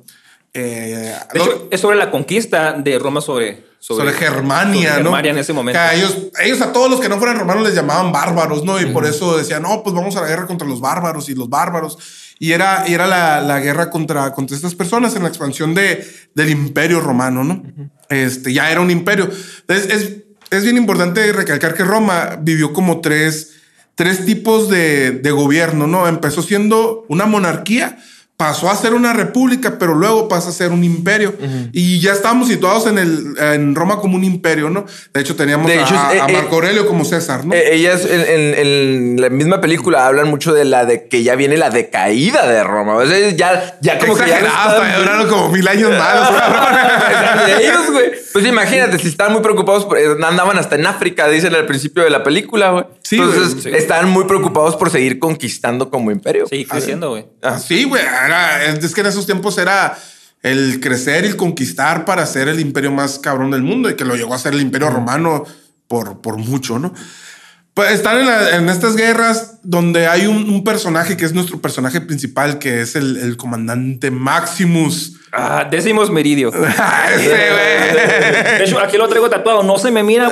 Eh, 0.53 1.13
De 1.33 1.39
lo- 1.39 1.45
hecho, 1.45 1.69
es 1.71 1.81
sobre 1.81 1.97
la 1.97 2.11
conquista 2.11 2.75
de 2.75 2.99
Roma 3.01 3.21
sobre, 3.21 3.65
sobre, 3.81 4.13
Germania, 4.13 4.91
sobre 4.91 5.03
¿no? 5.03 5.11
Germania 5.11 5.31
en 5.33 5.39
ese 5.39 5.53
momento. 5.53 5.77
Que 5.79 5.85
a 5.85 5.95
ellos, 5.95 6.17
ellos 6.41 6.61
a 6.61 6.73
todos 6.73 6.89
los 6.89 7.01
que 7.01 7.09
no 7.09 7.19
fueran 7.19 7.39
romanos 7.39 7.65
les 7.65 7.75
llamaban 7.75 8.13
bárbaros, 8.13 8.65
¿no? 8.65 8.81
Y 8.81 8.87
por 8.87 9.05
eso 9.05 9.37
decían, 9.37 9.63
no, 9.63 9.83
pues 9.83 9.95
vamos 9.95 10.15
a 10.17 10.21
la 10.21 10.29
guerra 10.29 10.47
contra 10.47 10.69
los 10.69 10.81
bárbaros 10.81 11.29
y 11.29 11.35
los 11.35 11.49
bárbaros. 11.49 11.99
Y 12.39 12.53
era, 12.53 12.85
y 12.87 12.95
era 12.95 13.07
la, 13.09 13.41
la 13.41 13.59
guerra 13.61 13.91
contra, 13.91 14.33
contra 14.33 14.55
estas 14.57 14.75
personas 14.77 15.17
en 15.17 15.23
la 15.23 15.29
expansión 15.29 15.75
de, 15.75 16.07
del 16.35 16.51
imperio 16.51 17.01
romano, 17.01 17.43
¿no? 17.43 17.63
Este, 18.09 18.53
ya 18.53 18.71
era 18.71 18.81
un 18.81 18.91
imperio. 18.93 19.29
Entonces, 19.67 19.91
es, 19.93 20.17
es 20.57 20.63
bien 20.63 20.77
importante 20.77 21.33
recalcar 21.33 21.75
que 21.75 21.83
Roma 21.85 22.39
vivió 22.41 22.73
como 22.73 23.01
tres, 23.01 23.54
tres 23.95 24.25
tipos 24.25 24.69
de, 24.69 25.13
de 25.13 25.31
gobierno, 25.31 25.87
¿no? 25.87 26.09
Empezó 26.09 26.43
siendo 26.43 27.05
una 27.09 27.27
monarquía, 27.27 27.99
pasó 28.37 28.69
a 28.69 28.75
ser 28.75 28.95
una 28.95 29.13
república, 29.13 29.77
pero 29.79 29.95
luego 29.95 30.27
pasa 30.29 30.49
a 30.51 30.53
ser 30.53 30.73
un 30.73 30.83
imperio. 30.83 31.35
Y 31.73 32.01
ya 32.01 32.13
estábamos 32.13 32.49
situados 32.49 32.87
en, 32.89 32.99
el, 32.99 33.35
en 33.39 33.75
Roma 33.77 34.01
como 34.01 34.17
un 34.17 34.25
imperio, 34.25 34.71
¿no? 34.71 34.87
De 35.13 35.21
hecho, 35.21 35.37
teníamos 35.37 35.69
De 35.69 35.79
a, 35.79 35.83
hecho, 35.83 35.95
a 35.97 36.15
eh, 36.29 36.33
Marco 36.33 36.57
Aurelio 36.57 36.87
como 36.87 37.05
César, 37.05 37.45
¿no? 37.45 37.55
Eh, 37.55 37.75
ellas 37.77 38.05
en, 38.05 38.21
en- 38.21 38.55
en 38.55 39.21
la 39.21 39.29
misma 39.31 39.61
película 39.61 40.07
hablan 40.07 40.29
mucho 40.29 40.53
de 40.53 40.65
la 40.65 40.85
de 40.85 41.07
que 41.07 41.23
ya 41.23 41.37
viene 41.37 41.57
la 41.57 41.71
decaída 41.71 42.47
de 42.49 42.65
Roma. 42.65 42.97
O 42.97 43.07
sea, 43.07 43.31
ya, 43.31 43.77
ya 43.81 43.99
como 44.01 44.17
que 44.17 44.27
ya 44.29 44.39
están- 44.41 44.99
duraron 44.99 45.29
como 45.29 45.49
mil 45.51 45.67
años 45.69 45.91
más. 45.99 46.31
ellos, 47.61 47.91
güey. 47.93 48.13
Pues 48.33 48.45
imagínate, 48.47 48.99
si 48.99 49.09
estaban 49.09 49.33
muy 49.33 49.43
preocupados, 49.43 49.85
por- 49.85 49.97
eh, 49.99 50.07
andaban 50.27 50.59
hasta 50.59 50.75
en 50.75 50.87
África, 50.87 51.29
dicen 51.29 51.55
al 51.55 51.67
principio 51.67 52.03
de 52.03 52.11
la 52.11 52.23
película, 52.25 52.71
güey. 52.71 52.85
Sí, 53.03 53.17
Entonces, 53.17 53.63
sí. 53.63 53.71
estaban 53.73 54.11
muy 54.11 54.25
preocupados 54.25 54.75
por 54.77 54.91
seguir 54.91 55.19
conquistando 55.19 55.91
como 55.91 56.11
imperio. 56.11 56.47
Sí, 56.49 56.65
creciendo, 56.65 57.11
güey. 57.11 57.27
Ah. 57.43 57.59
Sí, 57.59 57.85
güey. 57.85 58.03
Es 58.67 58.95
que 58.95 59.01
en 59.01 59.07
esos 59.07 59.27
tiempos 59.27 59.59
era 59.59 59.99
el 60.43 60.81
crecer 60.81 61.25
y 61.25 61.29
el 61.29 61.37
conquistar 61.37 62.05
para 62.05 62.27
ser 62.27 62.49
el 62.49 62.61
imperio 62.61 62.93
más 62.93 63.19
cabrón 63.19 63.51
del 63.51 63.63
mundo 63.63 63.89
y 63.89 63.97
que 63.97 64.05
lo 64.05 64.15
llegó 64.15 64.35
a 64.35 64.39
ser 64.39 64.53
el 64.53 64.61
imperio 64.61 64.91
romano 64.91 65.45
por, 65.89 66.21
por 66.21 66.37
mucho, 66.37 66.79
¿no? 66.79 66.93
Pues 67.75 67.91
están 67.91 68.21
en, 68.21 68.27
la- 68.27 68.57
en 68.57 68.69
estas 68.69 68.95
guerras 68.95 69.55
donde 69.65 70.07
hay 70.07 70.27
un, 70.29 70.49
un 70.49 70.63
personaje 70.63 71.17
que 71.17 71.25
es 71.25 71.33
nuestro 71.33 71.61
personaje 71.61 72.01
principal, 72.01 72.59
que 72.61 72.81
es 72.83 72.95
el, 72.95 73.17
el 73.17 73.37
comandante 73.37 74.13
Maximus. 74.13 75.15
Ah, 75.33 75.67
décimos 75.69 76.09
meridio. 76.11 76.51
Ese, 77.15 77.27
güey. 77.27 78.59
De 78.59 78.65
hecho, 78.65 78.79
aquí 78.79 78.97
lo 78.97 79.09
traigo 79.09 79.29
tatuado. 79.29 79.65
No 79.65 79.77
se 79.79 79.91
me 79.91 80.05
mira. 80.05 80.31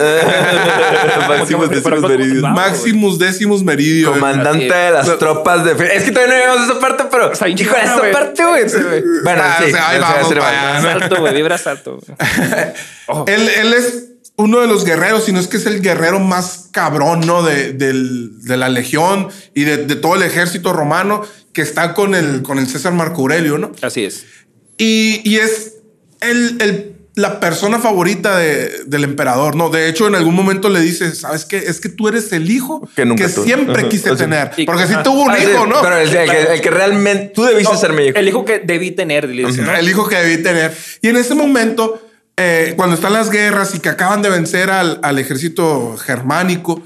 Maximus 1.28 1.68
Decimus 1.70 2.02
Meridius. 2.08 2.42
Vamos, 2.42 2.56
Maximus 2.60 3.18
Decimus 3.18 3.64
Meridio. 3.64 4.12
Comandante 4.12 4.72
de 4.72 4.90
las 4.92 5.18
tropas 5.18 5.64
de... 5.64 5.72
Es 5.96 6.04
que 6.04 6.12
todavía 6.12 6.34
no 6.34 6.40
llegamos 6.40 6.60
a 6.68 6.72
esa 6.72 6.80
parte, 6.80 7.04
pero... 7.10 7.32
Hijo, 7.32 7.44
chingona, 7.56 7.82
esa 7.82 7.98
güey. 7.98 8.12
parte, 8.12 8.44
güey. 8.44 8.64
Bueno, 9.24 9.42
Ah, 9.44 9.56
sí. 9.58 9.64
o 9.64 9.70
sea, 9.70 9.88
ahí 9.88 9.98
vamos. 10.00 10.82
Salto, 11.00 11.16
güey. 11.20 11.34
Vibra 11.34 11.58
salto. 11.58 11.98
güey. 11.98 12.18
Oh. 13.08 13.24
Él, 13.26 13.48
él 13.48 13.74
es 13.74 14.11
uno 14.36 14.60
de 14.60 14.66
los 14.66 14.84
guerreros, 14.84 15.24
si 15.24 15.32
no 15.32 15.40
es 15.40 15.46
que 15.48 15.58
es 15.58 15.66
el 15.66 15.80
guerrero 15.82 16.18
más 16.18 16.68
cabrón, 16.72 17.20
¿no? 17.26 17.42
De, 17.42 17.72
del- 17.72 18.42
de 18.42 18.56
la 18.56 18.68
legión 18.68 19.28
y 19.54 19.64
de, 19.64 19.76
de 19.78 19.94
todo 19.96 20.16
el 20.16 20.22
ejército 20.22 20.72
romano 20.72 21.22
que 21.52 21.62
está 21.62 21.92
con 21.94 22.14
el, 22.14 22.42
con 22.42 22.58
el 22.58 22.66
César 22.66 22.92
Marco 22.94 23.20
Aurelio, 23.22 23.58
¿no? 23.58 23.72
Así 23.82 24.04
es. 24.04 24.24
Y, 24.78 25.20
y 25.24 25.36
es 25.36 25.74
el, 26.20 26.56
el- 26.60 26.88
la 27.14 27.40
persona 27.40 27.78
favorita 27.78 28.38
de- 28.38 28.84
del 28.86 29.04
emperador, 29.04 29.54
¿no? 29.54 29.68
De 29.68 29.86
hecho, 29.86 30.08
en 30.08 30.14
algún 30.14 30.34
momento 30.34 30.70
le 30.70 30.80
dice, 30.80 31.14
¿sabes 31.14 31.44
qué? 31.44 31.58
Es 31.58 31.78
que 31.78 31.90
tú 31.90 32.08
eres 32.08 32.32
el 32.32 32.50
hijo 32.50 32.80
Que 32.96 33.02
que, 33.02 33.04
nunca 33.04 33.28
tuve". 33.28 33.44
siempre 33.44 33.86
quise 33.90 34.10
O 34.10 34.16
sea, 34.16 34.26
tener. 34.26 34.50
y- 34.56 34.64
Porque 34.64 34.86
sí 34.86 34.94
ah, 34.96 35.02
tuvo 35.02 35.24
un 35.24 35.30
Ah, 35.30 35.36
sí, 35.38 35.42
hijo, 35.44 35.66
¿no? 35.66 35.82
Pero 35.82 35.98
el, 35.98 36.08
el 36.08 36.30
que, 36.30 36.42
el 36.54 36.60
que 36.62 36.70
realmente... 36.70 37.32
Tú 37.34 37.44
debiste 37.44 37.70
No, 37.74 37.78
ser 37.78 37.92
mi 37.92 38.04
hijo. 38.06 38.16
El 38.18 38.26
hijo 38.28 38.46
que 38.46 38.60
debí 38.60 38.92
tener, 38.92 39.28
le 39.28 39.44
dicen, 39.46 39.66
¿no? 39.66 39.76
El 39.76 39.86
hijo 39.86 40.08
que 40.08 40.16
debí 40.16 40.42
tener. 40.42 40.74
Y 41.02 41.08
en 41.08 41.16
ese 41.18 41.34
momento, 41.34 42.00
eh, 42.36 42.74
cuando 42.76 42.94
están 42.96 43.12
las 43.12 43.30
guerras 43.30 43.74
y 43.74 43.80
que 43.80 43.88
acaban 43.88 44.22
de 44.22 44.30
vencer 44.30 44.70
al, 44.70 44.98
al 45.02 45.18
ejército 45.18 45.96
germánico, 45.98 46.82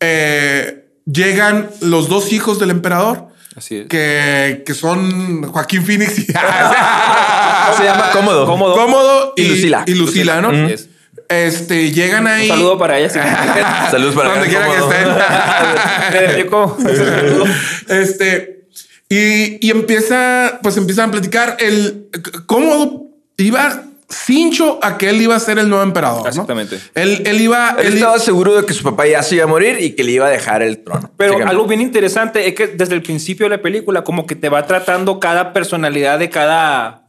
eh, 0.00 0.86
llegan 1.06 1.70
los 1.80 2.08
dos 2.08 2.32
hijos 2.32 2.58
del 2.58 2.70
emperador. 2.70 3.28
Así 3.56 3.78
es. 3.78 3.86
Que, 3.88 4.62
que 4.66 4.74
son 4.74 5.44
Joaquín 5.44 5.84
Phoenix 5.84 6.18
y 6.18 6.22
Se 6.26 6.32
llama 7.84 8.10
Cómodo. 8.12 8.46
Cómodo. 8.46 8.74
Cómodo 8.74 9.34
y, 9.36 9.42
Y 9.42 9.48
Lucila. 9.48 9.84
Y 9.86 9.94
Lucila, 9.94 10.40
¿no? 10.40 10.48
Así 10.50 10.72
es. 10.72 10.88
Este, 11.28 11.90
llegan 11.92 12.26
ahí. 12.26 12.50
Un 12.50 12.56
saludo 12.56 12.78
para 12.78 12.98
ella. 12.98 13.08
sí. 13.08 13.18
Saludos 13.90 14.14
para 14.14 14.30
Donde 14.30 14.48
quiera 14.48 14.66
que 14.66 16.46
Cómodo. 16.46 16.76
estén. 16.78 17.54
Este, 17.88 18.66
y, 19.08 19.66
y 19.66 19.70
empieza, 19.70 20.58
pues 20.62 20.76
empiezan 20.76 21.08
a 21.08 21.12
platicar 21.12 21.56
el 21.60 22.08
cómo 22.46 23.10
iba 23.36 23.84
cincho 24.14 24.78
a 24.82 24.96
que 24.98 25.10
él 25.10 25.20
iba 25.20 25.34
a 25.36 25.40
ser 25.40 25.58
el 25.58 25.68
nuevo 25.68 25.84
emperador. 25.84 26.22
¿no? 26.22 26.28
Exactamente. 26.28 26.78
Él, 26.94 27.22
él 27.26 27.40
iba. 27.40 27.76
Él 27.78 27.86
él 27.86 27.94
estaba 27.94 28.18
seguro 28.18 28.54
de 28.54 28.64
que 28.66 28.72
su 28.74 28.82
papá 28.82 29.06
ya 29.06 29.22
se 29.22 29.34
iba 29.36 29.44
a 29.44 29.48
morir 29.48 29.78
y 29.80 29.90
que 29.96 30.04
le 30.04 30.12
iba 30.12 30.26
a 30.26 30.30
dejar 30.30 30.62
el 30.62 30.82
trono. 30.82 31.10
Pero 31.16 31.38
algo 31.46 31.66
bien 31.66 31.80
interesante 31.80 32.46
es 32.48 32.54
que 32.54 32.68
desde 32.68 32.94
el 32.94 33.02
principio 33.02 33.46
de 33.46 33.50
la 33.56 33.62
película, 33.62 34.04
como 34.04 34.26
que 34.26 34.34
te 34.36 34.48
va 34.48 34.66
tratando 34.66 35.20
cada 35.20 35.52
personalidad 35.52 36.18
de 36.18 36.30
cada. 36.30 37.00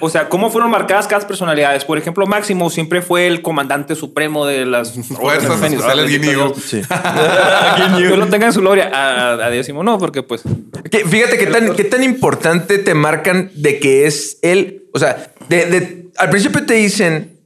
O 0.00 0.08
sea, 0.08 0.30
cómo 0.30 0.48
fueron 0.48 0.70
marcadas 0.70 1.06
cada 1.06 1.26
personalidades. 1.26 1.84
Por 1.84 1.98
ejemplo, 1.98 2.26
Máximo 2.26 2.70
siempre 2.70 3.02
fue 3.02 3.26
el 3.26 3.42
comandante 3.42 3.94
supremo 3.94 4.46
de 4.46 4.64
las 4.64 4.92
Fuerzas 4.92 5.62
Especiales 5.62 6.08
Guineo. 6.08 6.54
Sí. 6.54 6.80
Que 6.80 8.08
lo 8.16 8.26
tenga 8.28 8.46
en 8.46 8.52
su 8.54 8.60
gloria. 8.60 8.90
A, 8.90 9.32
a 9.32 9.50
décimo 9.50 9.82
no, 9.82 9.98
porque 9.98 10.22
pues. 10.22 10.42
Que- 10.90 11.04
fíjate 11.04 11.36
qué 11.36 11.46
tan, 11.46 11.74
qué 11.76 11.84
tan 11.84 12.02
importante 12.02 12.78
te 12.78 12.94
marcan 12.94 13.50
de 13.54 13.78
que 13.78 14.06
es 14.06 14.38
él. 14.40 14.84
O 14.94 14.98
sea, 14.98 15.30
de, 15.50 15.66
de- 15.66 15.99
al 16.16 16.30
principio 16.30 16.66
te 16.66 16.74
dicen, 16.74 17.40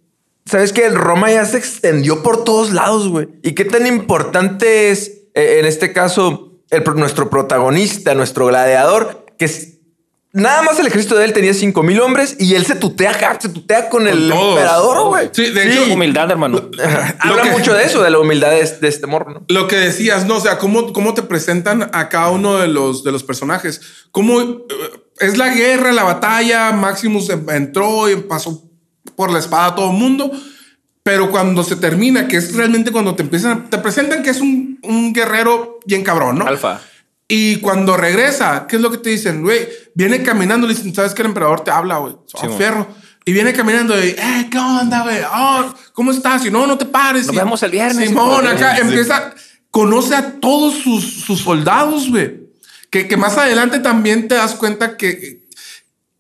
¿sabes 0.47 0.73
que 0.73 0.85
El 0.87 0.95
Roma 0.95 1.31
ya 1.31 1.45
se 1.45 1.59
extendió 1.59 2.23
por 2.23 2.45
todos 2.45 2.73
lados, 2.73 3.09
güey. 3.09 3.29
Y 3.43 3.53
qué 3.53 3.65
tan 3.65 3.87
importante 3.87 4.91
es, 4.91 5.23
eh, 5.35 5.59
en 5.61 5.67
este 5.67 5.93
caso, 5.93 6.53
el, 6.71 6.83
nuestro 6.97 7.31
protagonista, 7.31 8.15
nuestro 8.15 8.47
gladiador, 8.47 9.27
que 9.39 9.49
nada 10.35 10.63
más 10.63 10.79
el 10.81 10.87
ejército 10.89 11.15
de 11.15 11.25
él 11.25 11.33
tenía 11.33 11.55
cinco 11.55 11.83
mil 11.83 11.99
hombres 12.01 12.37
y 12.39 12.55
él 12.55 12.67
se 12.67 12.75
tutea, 12.75 13.39
se 13.41 13.49
tutea 13.49 13.89
con, 13.89 14.07
el 14.07 14.29
todos. 14.29 14.51
emperador, 14.59 15.09
güey. 15.09 15.31
Sí, 15.33 15.51
de 15.51 15.71
hecho, 15.73 15.93
Humildad, 15.93 16.31
hermano. 16.31 16.69
Habla 17.21 17.43
que- 17.45 17.51
mucho 17.51 17.73
de 17.73 17.85
eso, 17.85 18.03
de 18.03 18.11
la 18.11 18.19
humildad 18.19 18.51
de, 18.51 18.61
este- 18.61 18.81
de 18.81 18.89
este 18.89 19.07
morro, 19.07 19.31
¿no? 19.33 19.45
Lo 19.49 19.67
que 19.69 19.77
decías, 19.77 20.27
¿no? 20.27 20.37
O 20.37 20.41
sea, 20.41 20.59
cómo, 20.59 20.93
cómo 20.93 21.15
te 21.15 21.23
presentan 21.23 21.89
a 21.93 22.09
cada 22.09 22.31
uno 22.31 22.59
de 22.59 22.69
los, 22.69 23.05
de 23.05 23.13
los 23.13 23.23
personajes. 23.23 23.81
Cómo 24.11 24.41
eh, 24.43 24.57
es 25.21 25.39
la 25.39 25.49
guerra, 25.55 25.93
la 25.93 26.03
batalla. 26.03 26.73
Maximus 26.73 27.31
entró 27.31 28.11
y 28.11 28.17
pasó 28.17 28.63
por 29.17 29.33
la 29.33 29.39
espada 29.39 29.67
a 29.67 29.75
todo 29.77 29.91
el 29.93 29.97
mundo. 29.97 30.31
Pero 31.05 31.31
cuando 31.31 31.63
se 31.63 31.77
termina, 31.77 32.27
que 32.29 32.39
es 32.39 32.55
realmente 32.57 32.91
cuando 32.91 33.15
te 33.15 33.23
empiezan, 33.23 33.69
te 33.71 33.79
presentan 33.79 34.23
que 34.23 34.31
es 34.31 34.41
un, 34.41 34.81
un 34.83 35.13
guerrero 35.13 35.79
bien 35.87 36.03
cabrón, 36.03 36.39
¿no? 36.39 36.47
Alfa. 36.47 36.81
Y 37.27 37.57
cuando 37.61 37.97
regresa, 37.97 38.67
¿qué 38.69 38.77
es 38.77 38.83
lo 38.83 38.91
que 38.91 38.99
te 38.99 39.11
dicen? 39.11 39.43
Güey, 39.43 39.67
viene 39.95 40.23
caminando, 40.23 40.67
le 40.67 40.75
dicen, 40.75 40.95
¿sabes 40.95 41.15
que 41.15 41.23
el 41.23 41.29
emperador 41.29 41.63
te 41.65 41.71
habla, 41.71 41.97
güey? 41.99 42.15
Sí, 42.27 42.47
fierro. 42.57 42.87
Y 43.25 43.33
viene 43.33 43.55
caminando 43.55 43.99
y, 43.99 44.09
eh, 44.11 44.49
¿qué 44.51 44.59
onda, 44.59 45.03
güey? 45.03 45.19
Oh, 45.35 45.75
¿cómo 45.95 46.11
estás? 46.13 46.45
Y 46.45 46.51
no, 46.51 46.67
no 46.67 46.77
te 46.77 46.85
pares. 46.85 47.27
Nos 47.27 47.35
Y- 47.35 47.39
vemos 47.39 47.63
el 47.63 47.71
viernes. 47.71 48.09
Simón, 48.09 48.43
Sí. 48.45 48.49
acá 48.49 48.77
empieza, 48.77 49.35
conoce 49.71 50.15
a 50.15 50.33
todos 50.41 50.75
sus, 50.75 51.23
sus 51.25 51.41
soldados, 51.41 52.11
güey. 52.11 52.45
Que, 52.91 53.09
que 53.09 53.17
más 53.17 53.39
adelante 53.39 53.79
también 53.81 54.29
te 54.29 54.35
das 54.35 54.55
cuenta 54.55 54.99
que, 54.99 55.49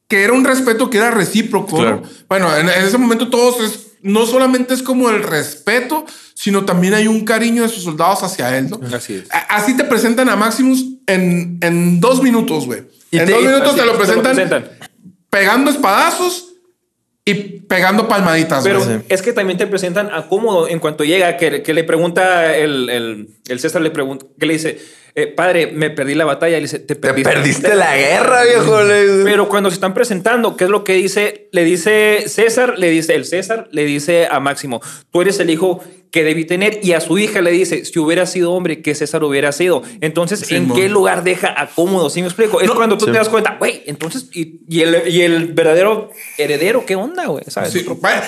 que 0.08 0.24
era 0.24 0.32
un 0.32 0.44
respeto 0.44 0.88
que 0.88 0.96
era 0.96 1.10
recíproco. 1.10 1.76
Claro. 1.76 2.00
¿no? 2.02 2.08
Bueno, 2.28 2.56
en, 2.56 2.68
en 2.70 2.82
ese 2.84 2.96
momento 2.96 3.28
todos 3.28 3.60
es, 3.60 3.83
no 4.04 4.26
solamente 4.26 4.74
es 4.74 4.82
como 4.82 5.10
el 5.10 5.22
respeto, 5.22 6.04
sino 6.34 6.64
también 6.64 6.94
hay 6.94 7.08
un 7.08 7.24
cariño 7.24 7.62
de 7.62 7.68
sus 7.68 7.82
soldados 7.84 8.22
hacia 8.22 8.56
él, 8.56 8.68
¿no? 8.70 8.78
Así 8.94 9.14
es. 9.14 9.24
Así 9.48 9.76
te 9.76 9.84
presentan 9.84 10.28
a 10.28 10.36
Maximus 10.36 10.84
en, 11.06 11.58
en 11.62 12.00
dos 12.00 12.22
minutos, 12.22 12.66
güey. 12.66 12.82
En 13.10 13.24
te- 13.26 13.32
dos 13.32 13.42
minutos 13.42 13.74
te 13.74 13.84
lo 13.84 13.92
es, 13.92 13.98
presentan, 13.98 14.68
pegando 15.30 15.70
espadazos 15.70 16.50
y 17.24 17.34
pegando 17.34 18.06
palmaditas, 18.06 18.62
Pero 18.62 18.80
es 19.08 19.22
que 19.22 19.32
también 19.32 19.56
te 19.58 19.66
presentan 19.66 20.10
a 20.12 20.28
cómodo 20.28 20.68
en 20.68 20.78
cuanto 20.78 21.04
llega, 21.04 21.38
que, 21.38 21.62
que 21.62 21.72
le 21.72 21.82
pregunta 21.84 22.54
el, 22.54 22.90
el, 22.90 23.28
el 23.48 23.60
César, 23.60 23.80
le 23.80 23.90
pregunta, 23.90 24.26
que 24.38 24.44
le 24.44 24.52
dice, 24.52 24.78
eh, 25.16 25.28
padre, 25.28 25.68
me 25.68 25.90
perdí 25.90 26.14
la 26.14 26.24
batalla. 26.24 26.56
Le 26.56 26.62
dice, 26.62 26.80
te 26.80 26.94
Te 26.94 26.96
perdiste, 26.96 27.30
perdiste 27.30 27.74
la 27.74 27.96
guerra, 27.96 28.42
viejo. 28.44 28.78
Pero 29.24 29.48
cuando 29.48 29.70
se 29.70 29.74
están 29.74 29.94
presentando, 29.94 30.56
¿qué 30.56 30.64
es 30.64 30.70
lo 30.70 30.82
que 30.82 30.94
dice? 30.94 31.48
Le 31.52 31.64
dice 31.64 32.24
César, 32.26 32.78
le 32.78 32.90
dice 32.90 33.14
el 33.14 33.24
César, 33.24 33.68
le 33.70 33.84
dice 33.84 34.26
a 34.30 34.40
Máximo, 34.40 34.82
tú 35.10 35.22
eres 35.22 35.38
el 35.38 35.50
hijo 35.50 35.84
que 36.14 36.22
debí 36.22 36.44
tener 36.44 36.78
y 36.80 36.92
a 36.92 37.00
su 37.00 37.18
hija 37.18 37.40
le 37.42 37.50
dice, 37.50 37.84
si 37.84 37.98
hubiera 37.98 38.24
sido 38.24 38.52
hombre, 38.52 38.80
¿qué 38.82 38.94
César 38.94 39.24
hubiera 39.24 39.50
sido? 39.50 39.82
Entonces, 40.00 40.48
¿en 40.52 40.72
qué 40.72 40.88
lugar 40.88 41.24
deja 41.24 41.52
a 41.60 41.66
cómodo? 41.66 42.08
¿Sí 42.08 42.20
me 42.20 42.28
explico? 42.28 42.60
Es 42.60 42.68
No, 42.68 42.76
cuando 42.76 42.96
tú 42.96 43.06
sí. 43.06 43.10
te 43.10 43.18
das 43.18 43.28
cuenta, 43.28 43.56
güey, 43.58 43.82
entonces, 43.86 44.26
y, 44.32 44.60
y 44.68 44.82
el, 44.82 45.08
y 45.12 45.22
el 45.22 45.52
verdadero 45.54 46.12
heredero, 46.38 46.86
¿qué 46.86 46.94
onda, 46.94 47.26
güey? 47.26 47.42
Sí, 47.68 47.84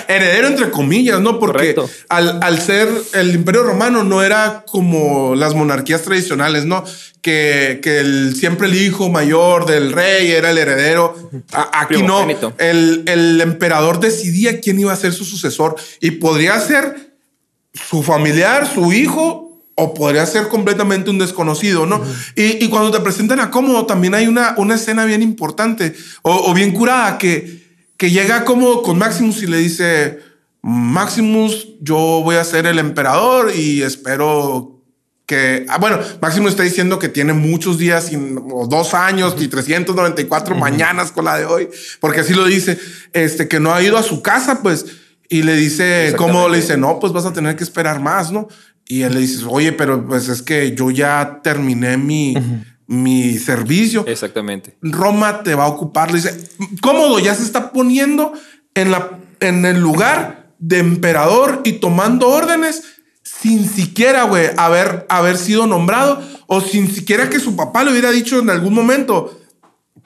heredero 0.09 0.47
entre 0.49 0.69
comillas, 0.69 1.21
¿no? 1.21 1.39
Porque 1.39 1.75
al, 2.09 2.39
al 2.43 2.59
ser 2.59 2.89
el 3.13 3.33
imperio 3.33 3.63
romano 3.63 4.03
no 4.03 4.21
era 4.21 4.65
como 4.69 5.33
las 5.35 5.55
monarquías 5.55 6.01
tradicionales, 6.01 6.65
¿no? 6.65 6.83
Que, 7.21 7.79
que 7.81 7.99
el, 7.99 8.35
siempre 8.35 8.67
el 8.67 8.75
hijo 8.75 9.07
mayor 9.09 9.65
del 9.65 9.93
rey 9.93 10.29
era 10.31 10.51
el 10.51 10.57
heredero. 10.57 11.15
A- 11.53 11.83
aquí 11.83 12.03
no. 12.03 12.27
El, 12.57 13.03
el 13.07 13.39
emperador 13.39 14.01
decidía 14.01 14.59
quién 14.59 14.77
iba 14.77 14.91
a 14.91 14.97
ser 14.97 15.13
su 15.13 15.23
sucesor 15.23 15.75
y 16.01 16.11
podría 16.11 16.59
ser 16.59 17.15
su 17.89 18.03
familiar, 18.03 18.67
su 18.67 18.91
hijo, 18.93 19.47
o 19.75 19.93
podría 19.93 20.25
ser 20.25 20.47
completamente 20.47 21.11
un 21.11 21.19
desconocido, 21.19 21.85
¿no? 21.85 22.01
y, 22.35 22.63
y 22.65 22.67
cuando 22.69 22.89
te 22.91 22.99
presentan 22.99 23.39
a 23.39 23.51
Cómodo, 23.51 23.85
también 23.85 24.15
hay 24.15 24.25
una, 24.25 24.55
una 24.57 24.73
escena 24.73 25.05
bien 25.05 25.21
importante 25.21 25.93
o, 26.23 26.49
o 26.49 26.53
bien 26.55 26.71
curada 26.71 27.19
que, 27.19 27.63
que 27.95 28.09
llega 28.09 28.43
Cómodo 28.43 28.81
con 28.81 28.97
Maximus 28.97 29.43
y 29.43 29.47
le 29.47 29.57
dice, 29.57 30.19
Maximus, 30.63 31.75
yo 31.79 31.95
voy 32.23 32.37
a 32.37 32.43
ser 32.43 32.65
el 32.65 32.79
emperador 32.79 33.51
y 33.55 33.83
espero 33.83 34.77
que, 35.27 35.65
ah, 35.69 35.77
bueno, 35.77 35.99
Maximus 36.21 36.51
está 36.51 36.63
diciendo 36.63 36.99
que 36.99 37.09
tiene 37.09 37.33
muchos 37.33 37.77
días, 37.77 38.05
sin, 38.05 38.39
o 38.51 38.65
dos 38.65 38.93
años 38.93 39.35
y 39.39 39.47
394 39.47 40.55
mañanas 40.55 41.11
con 41.11 41.25
la 41.25 41.37
de 41.37 41.45
hoy, 41.45 41.69
porque 41.99 42.21
así 42.21 42.33
lo 42.33 42.45
dice, 42.45 42.79
este, 43.13 43.47
que 43.47 43.59
no 43.59 43.73
ha 43.73 43.83
ido 43.83 43.97
a 43.97 44.03
su 44.03 44.21
casa, 44.21 44.63
pues, 44.63 44.85
y 45.29 45.43
le 45.43 45.55
dice, 45.55 46.13
¿cómo? 46.17 46.47
Le 46.49 46.57
dice, 46.57 46.77
no, 46.77 46.99
pues 46.99 47.13
vas 47.13 47.25
a 47.25 47.33
tener 47.33 47.55
que 47.55 47.63
esperar 47.63 47.99
más, 47.99 48.31
¿no? 48.31 48.47
Y 48.87 49.01
él 49.01 49.13
le 49.13 49.19
dice, 49.19 49.43
oye, 49.47 49.73
pero 49.73 50.05
pues 50.07 50.29
es 50.29 50.41
que 50.41 50.73
yo 50.75 50.91
ya 50.91 51.41
terminé 51.43 51.97
mi, 51.97 52.35
mi 52.87 53.37
servicio. 53.37 54.05
Exactamente. 54.07 54.77
Roma 54.81 55.43
te 55.43 55.55
va 55.55 55.65
a 55.65 55.67
ocupar. 55.67 56.09
Le 56.11 56.17
dice, 56.17 56.49
cómodo, 56.81 57.19
ya 57.19 57.35
se 57.35 57.43
está 57.43 57.71
poniendo 57.73 58.31
en, 58.73 58.91
la, 58.91 59.19
en 59.41 59.65
el 59.65 59.79
lugar 59.79 60.53
de 60.59 60.79
emperador 60.79 61.61
y 61.65 61.73
tomando 61.73 62.29
órdenes 62.29 62.83
sin 63.23 63.69
siquiera, 63.69 64.23
güey, 64.23 64.49
haber, 64.55 65.05
haber 65.09 65.37
sido 65.37 65.67
nombrado 65.67 66.21
o 66.47 66.61
sin 66.61 66.89
siquiera 66.89 67.29
que 67.29 67.39
su 67.39 67.55
papá 67.55 67.83
le 67.83 67.91
hubiera 67.91 68.11
dicho 68.11 68.39
en 68.39 68.49
algún 68.49 68.73
momento, 68.73 69.37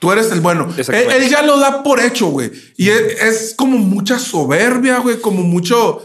tú 0.02 0.12
eres 0.12 0.32
el 0.32 0.42
bueno. 0.42 0.68
Él, 0.76 1.30
ya 1.30 1.44
lo 1.44 1.60
da 1.60 1.84
por 1.84 2.00
hecho, 2.00 2.26
güey. 2.26 2.52
Y 2.76 2.90
es, 2.90 3.22
es 3.22 3.54
como 3.56 3.78
mucha 3.78 4.18
soberbia, 4.18 4.98
güey, 4.98 5.22
como 5.22 5.44
mucho 5.44 6.02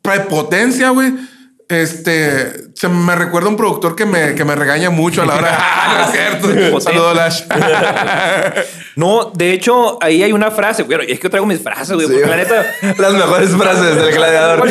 prepotencia, 0.00 0.88
güey. 0.88 1.12
Este, 1.68 2.72
se 2.74 2.88
me 2.88 3.14
recuerda 3.14 3.50
un 3.50 3.56
productor 3.58 3.94
que 3.94 4.06
me, 4.06 4.34
que 4.34 4.46
me 4.46 4.54
regaña 4.54 4.88
mucho 4.88 5.20
a 5.20 5.26
la 5.26 5.34
hora. 5.36 5.58
no 5.94 6.04
es 6.04 6.10
cierto. 6.10 6.80
Saludos, 6.80 7.14
Lash. 7.14 7.42
No, 8.96 9.30
de 9.32 9.52
hecho, 9.52 10.02
ahí 10.02 10.24
hay 10.24 10.32
una 10.32 10.50
frase, 10.50 10.82
güey. 10.82 11.12
Es 11.12 11.20
que 11.20 11.28
traigo 11.28 11.46
mis 11.46 11.60
frases, 11.60 11.94
güey. 11.94 12.08
Sí. 12.08 12.14
porque 12.14 12.28
la 12.28 12.36
neta. 12.36 12.66
Las 12.98 13.12
mejores 13.12 13.50
frases 13.50 13.94
del 13.94 14.12
gladiador. 14.12 14.68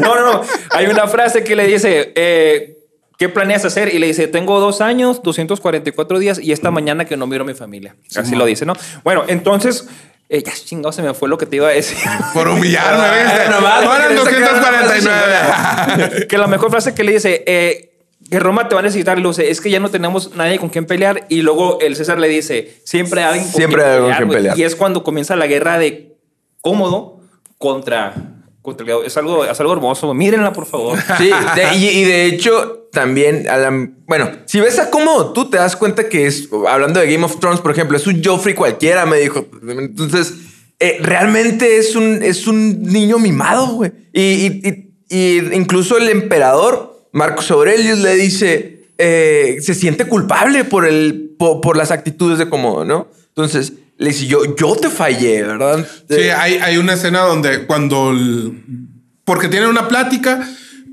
No, 0.00 0.14
no, 0.16 0.32
no. 0.32 0.42
Hay 0.70 0.86
una 0.86 1.06
frase 1.06 1.44
que 1.44 1.54
le 1.54 1.66
dice, 1.68 2.12
eh, 2.16 2.79
¿qué 3.20 3.28
planeas 3.28 3.64
hacer? 3.66 3.94
Y 3.94 3.98
le 4.00 4.06
dice, 4.08 4.26
tengo 4.26 4.58
dos 4.58 4.80
años, 4.80 5.22
244 5.22 6.18
días 6.18 6.38
y 6.40 6.50
esta 6.52 6.70
mañana 6.72 7.04
que 7.04 7.16
no 7.16 7.26
miro 7.28 7.44
a 7.44 7.46
mi 7.46 7.54
familia. 7.54 7.94
Así 8.16 8.34
lo 8.34 8.46
dice, 8.46 8.64
¿no? 8.66 8.72
Bueno, 9.04 9.24
entonces, 9.28 9.86
eh, 10.30 10.42
ya 10.42 10.52
chingado, 10.54 10.90
se 10.90 11.02
me 11.02 11.12
fue 11.14 11.28
lo 11.28 11.36
que 11.38 11.44
te 11.46 11.56
iba 11.56 11.68
a 11.68 11.70
decir. 11.72 11.98
Por 12.34 12.48
humillarme. 12.48 13.04
Ah, 13.04 13.48
nomás, 13.50 13.82
una 13.84 14.08
249. 14.94 16.26
que 16.28 16.38
la 16.38 16.46
mejor 16.46 16.70
frase 16.70 16.94
que 16.94 17.04
le 17.04 17.12
dice, 17.12 17.44
eh, 17.46 17.86
que 18.30 18.38
Roma 18.38 18.68
te 18.68 18.74
va 18.74 18.80
a 18.80 18.84
necesitar, 18.84 19.20
dice, 19.22 19.50
es 19.50 19.60
que 19.60 19.70
ya 19.70 19.80
no 19.80 19.90
tenemos 19.90 20.34
nadie 20.36 20.58
con 20.58 20.68
quien 20.70 20.86
pelear. 20.86 21.26
Y 21.28 21.42
luego 21.42 21.78
el 21.80 21.96
César 21.96 22.18
le 22.18 22.28
dice, 22.28 22.80
siempre 22.84 23.20
hay 23.22 23.26
alguien 23.28 23.44
con 23.44 23.54
Siempre 23.54 23.82
quien 23.82 23.92
hay 23.92 24.00
con 24.00 24.12
quien 24.14 24.28
güey". 24.28 24.38
pelear. 24.38 24.58
Y 24.58 24.62
es 24.62 24.76
cuando 24.76 25.02
comienza 25.02 25.36
la 25.36 25.46
guerra 25.46 25.78
de 25.78 26.16
cómodo 26.62 27.20
contra, 27.58 28.14
contra 28.62 28.86
el. 28.86 29.04
Es 29.04 29.16
algo, 29.16 29.44
es 29.44 29.60
algo 29.60 29.72
hermoso. 29.74 30.14
Mírenla, 30.14 30.52
por 30.52 30.64
favor. 30.66 30.98
Sí, 31.18 31.30
de- 31.56 31.76
y, 31.76 31.88
y 31.88 32.04
de 32.04 32.26
hecho, 32.26 32.79
también, 32.92 33.48
a 33.48 33.56
la- 33.56 33.88
bueno, 34.06 34.30
si 34.46 34.60
ves 34.60 34.78
a 34.78 34.90
cómo 34.90 35.32
tú 35.32 35.48
te 35.50 35.56
das 35.56 35.76
cuenta 35.76 36.08
que 36.08 36.26
es, 36.26 36.48
hablando 36.68 37.00
de 37.00 37.10
Game 37.12 37.24
of 37.24 37.38
Thrones, 37.40 37.60
por 37.60 37.70
ejemplo, 37.72 37.96
es 37.96 38.06
un 38.06 38.22
Joffrey 38.24 38.54
cualquiera, 38.54 39.06
me 39.06 39.18
dijo. 39.18 39.46
Entonces, 39.68 40.34
eh, 40.78 40.98
realmente 41.00 41.78
es 41.78 41.94
un, 41.94 42.22
es 42.22 42.46
un 42.46 42.82
niño 42.82 43.18
mimado, 43.18 43.66
güey. 43.74 43.92
Y, 44.12 44.20
y- 44.22 44.60
y- 44.68 44.90
y 45.16 45.38
incluso 45.54 45.98
el 45.98 46.08
emperador, 46.08 47.06
Marcos 47.12 47.50
Aurelius, 47.50 47.98
le 47.98 48.14
dice, 48.16 48.88
eh, 48.98 49.58
se 49.60 49.74
siente 49.74 50.04
culpable 50.06 50.64
por, 50.64 50.86
el, 50.86 51.34
po- 51.38 51.60
por, 51.60 51.76
las 51.76 51.90
actitudes 51.90 52.38
de 52.38 52.48
Cómodo, 52.48 52.84
¿no? 52.84 53.08
Entonces, 53.28 53.72
le 53.98 54.08
dice, 54.10 54.26
yo, 54.26 54.56
yo 54.56 54.74
te 54.76 54.88
fallé, 54.88 55.42
¿verdad? 55.42 55.86
Sí, 56.08 56.16
hay, 56.30 56.54
hay 56.54 56.76
una 56.78 56.94
escena 56.94 57.20
donde 57.20 57.66
cuando... 57.66 58.10
el- 58.10 58.62
porque 59.24 59.48
tienen 59.48 59.68
una 59.68 59.86
plática, 59.86 60.48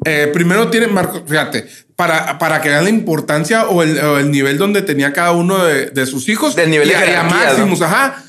eh, 0.06 0.30
primero 0.34 0.70
tienen, 0.70 0.94
Marco, 0.94 1.24
fíjate, 1.25 1.66
para, 1.98 2.38
para 2.38 2.62
que 2.62 2.70
vean 2.70 2.84
la 2.84 2.92
importancia 2.92 3.66
o 3.68 3.82
el, 3.82 3.98
o 3.98 4.20
el 4.20 4.30
nivel 4.30 4.60
donde 4.60 4.84
tenía 4.84 5.12
cada 5.13 5.32
uno 5.32 5.66
de, 5.66 5.88
de 5.88 6.06
sus 6.06 6.30
hijos. 6.30 6.56
Del 6.56 6.70
nivel 6.70 6.88
y, 6.88 6.92
de 6.92 6.98
jerarquía, 6.98 7.24
Maximus, 7.24 7.82
ajá. 7.82 8.24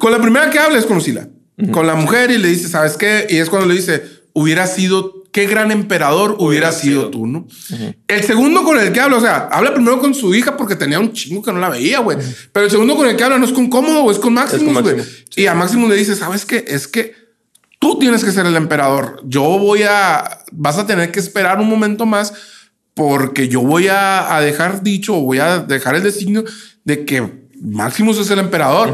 Con 0.00 0.10
la 0.10 0.20
primera 0.20 0.50
que 0.50 0.58
habla 0.58 0.78
es 0.78 0.84
con 0.84 0.96
Lucila. 0.96 1.28
Con 1.70 1.86
la 1.86 1.94
mujer 1.94 2.32
y 2.32 2.38
le 2.38 2.48
dice, 2.48 2.68
¿sabes 2.68 2.96
qué? 2.96 3.26
Y 3.30 3.36
es 3.36 3.50
cuando 3.50 3.68
le 3.68 3.74
dice, 3.74 4.02
hubiera 4.32 4.66
sido, 4.66 5.24
qué 5.32 5.46
gran 5.46 5.70
emperador 5.70 6.36
hubiera, 6.40 6.72
sido, 6.72 7.08
tú, 7.08 7.28
¿no? 7.28 7.46
El 8.08 8.24
segundo 8.24 8.64
con 8.64 8.78
el 8.80 8.92
que 8.92 9.00
habla, 9.00 9.16
o 9.16 9.20
sea, 9.20 9.48
habla 9.50 9.72
primero 9.74 10.00
con 10.00 10.12
su 10.12 10.34
hija 10.34 10.56
porque 10.56 10.74
tenía 10.74 10.98
un 10.98 11.12
chingo 11.12 11.40
que 11.40 11.52
no 11.52 11.60
la 11.60 11.68
veía, 11.68 12.00
güey. 12.00 12.18
Pero 12.52 12.66
el 12.66 12.70
segundo 12.70 12.96
con 12.96 13.08
el 13.08 13.14
que 13.14 13.22
habla 13.22 13.38
no 13.38 13.44
es 13.44 13.52
con 13.52 13.70
Cómodo, 13.70 14.10
es 14.10 14.18
con 14.18 14.34
Maximus, 14.34 14.82
güey. 14.82 14.96
Maximus, 14.96 15.24
Y 15.36 15.46
a 15.46 15.54
Maximus 15.54 15.88
le 15.88 15.96
dice, 15.96 16.16
¿sabes 16.16 16.44
qué? 16.44 16.64
Es 16.66 16.88
que 16.88 17.14
tú 17.78 17.96
tienes 18.00 18.24
que 18.24 18.32
ser 18.32 18.44
el 18.44 18.56
emperador. 18.56 19.20
Yo 19.24 19.42
voy 19.42 19.84
a, 19.84 20.44
vas 20.50 20.78
a 20.78 20.86
tener 20.86 21.12
que 21.12 21.20
esperar 21.20 21.60
un 21.60 21.68
momento 21.68 22.06
más 22.06 22.34
porque 22.98 23.46
yo 23.48 23.60
voy 23.60 23.86
a, 23.86 24.34
a 24.36 24.40
dejar 24.40 24.82
dicho 24.82 25.14
o 25.16 25.20
voy 25.20 25.38
a 25.38 25.60
dejar 25.60 25.94
el 25.94 26.02
designio 26.02 26.42
de 26.82 27.04
que 27.04 27.22
Maximus 27.62 28.18
es 28.18 28.28
el 28.32 28.40
emperador. 28.40 28.92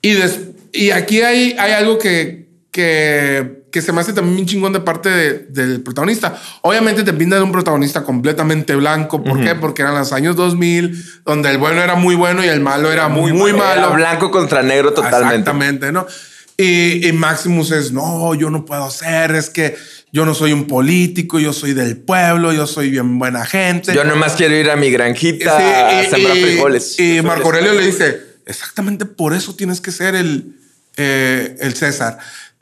Y, 0.00 0.12
des- 0.12 0.40
y 0.72 0.90
aquí 0.92 1.20
hay, 1.22 1.56
hay 1.58 1.72
algo 1.72 1.98
que, 1.98 2.48
que, 2.70 3.64
que 3.72 3.82
se 3.82 3.92
me 3.92 4.00
hace 4.02 4.12
también 4.12 4.38
un 4.38 4.46
chingón 4.46 4.72
de 4.72 4.78
parte 4.78 5.08
de- 5.10 5.38
del 5.48 5.80
protagonista. 5.80 6.40
Obviamente 6.62 7.02
te 7.02 7.12
pinta 7.12 7.34
de 7.34 7.42
un 7.42 7.50
protagonista 7.50 8.04
completamente 8.04 8.76
blanco. 8.76 9.24
¿Por 9.24 9.42
qué? 9.42 9.56
Porque 9.56 9.82
eran 9.82 9.96
los 9.96 10.12
años 10.12 10.36
2000, 10.36 11.04
donde 11.24 11.50
el 11.50 11.58
bueno 11.58 11.82
era 11.82 11.96
muy 11.96 12.14
bueno 12.14 12.44
y 12.44 12.46
el 12.48 12.60
malo 12.60 12.92
era 12.92 13.08
muy, 13.08 13.32
muy 13.32 13.52
malo. 13.52 13.80
Era 13.80 13.88
blanco 13.88 14.30
contra 14.30 14.62
negro 14.62 14.92
totalmente. 14.92 15.34
Exactamente, 15.38 15.90
¿no? 15.90 16.06
Y, 16.56 17.08
y 17.08 17.12
Maximus 17.12 17.72
es, 17.72 17.90
no, 17.92 18.34
yo 18.34 18.48
no 18.50 18.64
puedo 18.64 18.88
ser, 18.90 19.34
es 19.34 19.50
que 19.50 19.76
yo 20.12 20.24
no 20.24 20.34
soy 20.34 20.52
un 20.52 20.66
político, 20.66 21.40
yo 21.40 21.52
soy 21.52 21.72
del 21.74 21.96
pueblo, 21.96 22.52
yo 22.52 22.66
soy 22.68 22.90
bien 22.90 23.18
buena 23.18 23.44
gente. 23.44 23.92
Yo 23.92 24.04
nomás 24.04 24.34
quiero 24.34 24.54
ir 24.54 24.70
a 24.70 24.76
mi 24.76 24.90
granjita 24.90 25.56
Sí, 25.58 25.64
a 25.64 26.02
y- 26.04 26.10
sembrar 26.10 26.36
y- 26.36 26.42
frijoles. 26.44 27.00
Y 27.00 27.20
Marco 27.22 27.46
Aurelio 27.46 27.72
le 27.74 27.84
dice, 27.84 28.20
exactamente 28.46 29.04
por 29.04 29.34
eso 29.34 29.56
tienes 29.56 29.80
que 29.80 29.90
ser 29.90 30.14
el, 30.14 30.54
eh, 30.96 31.56
el 31.60 31.74
César. 31.74 32.18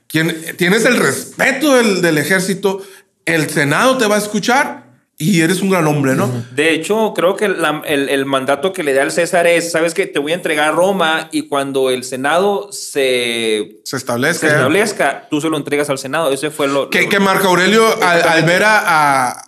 Quien, 0.07 0.43
tienes 0.57 0.87
el 0.87 0.97
respeto 0.97 1.75
del, 1.77 2.01
del 2.01 2.17
ejército, 2.17 2.83
el 3.27 3.51
Senado 3.51 3.99
te 3.99 4.07
va 4.07 4.15
a 4.17 4.19
escuchar 4.19 4.85
y 5.23 5.41
eres 5.41 5.63
un 5.63 5.71
gran 5.71 5.87
hombre, 5.87 6.15
¿no? 6.15 6.31
De 6.55 6.73
hecho, 6.75 7.13
creo 7.15 7.37
que 7.37 7.49
la- 7.49 7.83
el, 7.87 8.09
el 8.09 8.27
mandato 8.27 8.73
que 8.73 8.83
le 8.83 8.93
da 8.95 9.03
el 9.03 9.11
César 9.13 9.47
es, 9.47 9.71
sabes 9.73 9.95
que 9.95 10.07
te 10.07 10.19
voy 10.19 10.33
a 10.33 10.35
entregar 10.35 10.69
a 10.69 10.73
Roma 10.73 11.29
y 11.33 11.49
cuando 11.49 11.91
el 11.91 12.05
Senado 12.05 12.69
se, 12.73 13.81
Se 13.85 13.97
establece. 13.97 14.41
se 14.41 14.47
establezca, 14.49 15.27
tú 15.31 15.41
se 15.41 15.49
lo 15.49 15.57
entregas 15.57 15.89
al 15.91 15.99
Senado. 15.99 16.33
Ese 16.33 16.51
fue 16.51 16.69
lo... 16.69 16.91
Que, 16.91 17.03
lo- 17.03 17.09
que 17.09 17.21
Marco 17.21 17.49
Aurelio, 17.49 17.85
al, 18.03 18.23
al 18.23 18.43
ver 18.45 18.63
a, 18.65 18.83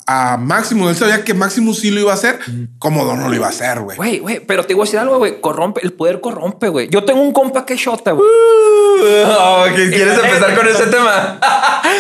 a, 0.07 0.33
a 0.35 0.37
Maximus, 0.37 0.90
él 0.90 0.97
sabía 0.97 1.25
que 1.25 1.35
Maximus 1.35 1.78
sí 1.81 1.90
lo 1.90 2.00
iba 2.00 2.12
a 2.12 2.14
hacer, 2.14 2.38
Cómodo 2.78 3.16
no 3.16 3.28
lo 3.28 3.35
iba 3.35 3.47
a 3.47 3.50
hacer, 3.50 3.81
güey. 3.81 3.97
Güey, 3.97 4.19
güey, 4.21 4.40
pero 4.40 4.64
te 4.64 4.75
voy 4.75 4.83
a 4.83 4.85
decir 4.85 4.99
algo, 4.99 5.19
güey. 5.19 5.40
Corrompe, 5.40 5.81
el 5.83 5.93
poder 5.93 6.21
corrompe, 6.21 6.69
güey. 6.69 6.88
Yo 6.90 7.04
tengo 7.04 7.21
un 7.21 7.33
compa 7.33 7.64
que 7.66 7.76
shota, 7.76 8.12
güey. 8.12 8.28
Oh, 9.26 9.64
¿que 9.75 9.90
¿Quieres 9.90 10.16
empezar 10.19 10.54
con 10.57 10.66
ese 10.69 10.87
tema? 10.87 11.40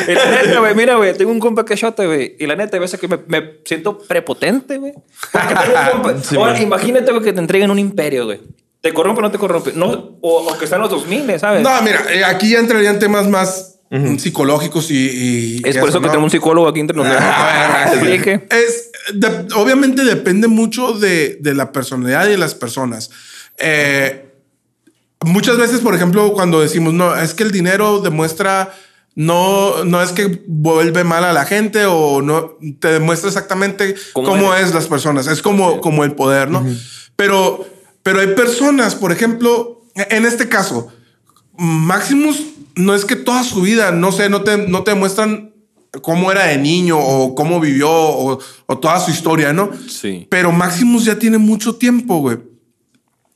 Y 0.08 0.12
la 0.12 0.30
neta, 0.42 0.58
güey, 0.60 0.74
mira, 0.74 0.96
güey, 0.96 1.14
tengo 1.16 1.30
un 1.30 1.38
compa 1.38 1.64
que 1.64 1.76
shota, 1.76 2.04
güey. 2.04 2.36
Y 2.38 2.46
la 2.46 2.56
neta, 2.56 2.76
a 2.76 2.80
veces 2.80 2.98
que 2.98 3.06
me, 3.06 3.18
me 3.28 3.62
siento 3.64 3.98
prepotente, 3.98 4.78
güey. 4.78 4.92
Sí, 6.22 6.36
imagínate, 6.62 7.12
que 7.22 7.32
te 7.32 7.40
entreguen 7.40 7.70
un 7.70 7.78
imperio, 7.78 8.26
güey. 8.26 8.40
¿Te 8.80 8.92
corrompe 8.92 9.20
o 9.20 9.22
no 9.22 9.30
te 9.30 9.38
corrompe? 9.38 9.72
No, 9.74 10.18
o, 10.20 10.46
o 10.52 10.58
que 10.58 10.64
están 10.66 10.80
los 10.80 10.90
2000, 10.90 11.38
¿sabes? 11.38 11.62
No, 11.62 11.70
mira, 11.82 12.04
eh, 12.12 12.24
aquí 12.24 12.50
ya 12.50 12.58
entrarían 12.58 12.98
temas 12.98 13.26
más 13.28 13.76
mm, 13.90 14.16
psicológicos 14.18 14.90
y, 14.90 14.94
y- 14.96 15.62
es 15.64 15.76
y 15.76 15.78
por 15.78 15.88
eso 15.88 16.00
que 16.00 16.06
¿no? 16.06 16.12
tenemos 16.12 16.24
un 16.24 16.30
psicólogo 16.38 16.68
aquí 16.68 16.80
entre 16.80 16.96
nosotros. 16.96 17.22
Ah, 17.26 17.86
Explique. 17.92 18.46
Es, 18.50 18.90
de- 19.14 19.46
obviamente 19.56 20.04
depende 20.04 20.48
mucho 20.48 20.92
de, 20.92 21.38
de 21.40 21.54
la 21.54 21.72
personalidad 21.72 22.26
y 22.26 22.30
de 22.32 22.38
las 22.38 22.54
personas. 22.54 23.10
Eh, 23.56 24.26
muchas 25.24 25.56
veces, 25.56 25.80
por 25.80 25.94
ejemplo, 25.94 26.32
cuando 26.34 26.60
decimos, 26.60 26.92
no, 26.92 27.16
es 27.16 27.32
que 27.32 27.42
el 27.44 27.52
dinero 27.52 28.00
demuestra, 28.00 28.74
no, 29.16 29.84
no 29.84 30.02
es 30.02 30.10
que 30.10 30.42
vuelve 30.46 31.04
mal 31.04 31.24
a 31.24 31.32
la 31.32 31.44
gente 31.44 31.86
o 31.86 32.20
no 32.20 32.56
te 32.80 32.88
demuestra 32.88 33.28
exactamente 33.28 33.94
¿Cómo 34.12 34.54
es 34.54 34.74
las 34.74 34.86
personas. 34.88 35.26
Es 35.26 35.40
como, 35.40 35.80
como 35.80 36.04
el 36.04 36.12
poder, 36.12 36.50
¿no? 36.50 36.64
Pero, 37.16 37.64
pero 38.02 38.20
hay 38.20 38.28
personas, 38.28 38.94
por 38.96 39.12
ejemplo, 39.12 39.82
en 39.94 40.24
este 40.24 40.48
caso, 40.48 40.88
Maximus 41.56 42.42
no 42.74 42.94
es 42.94 43.04
que 43.04 43.14
toda 43.14 43.44
su 43.44 43.62
vida, 43.62 43.92
no 43.92 44.10
sé, 44.10 44.28
no 44.28 44.42
te, 44.42 44.58
no 44.58 44.82
te 44.82 44.94
muestran 44.94 45.54
cómo 46.02 46.32
era 46.32 46.46
de 46.46 46.58
niño 46.58 46.98
o 46.98 47.36
cómo 47.36 47.60
vivió 47.60 47.88
o, 47.90 48.40
o 48.66 48.78
toda 48.78 48.98
su 48.98 49.12
historia, 49.12 49.52
¿no? 49.52 49.70
Sí. 49.88 50.26
Pero 50.28 50.50
Maximus 50.50 51.04
ya 51.04 51.20
tiene 51.20 51.38
mucho 51.38 51.76
tiempo, 51.76 52.18
güey, 52.18 52.38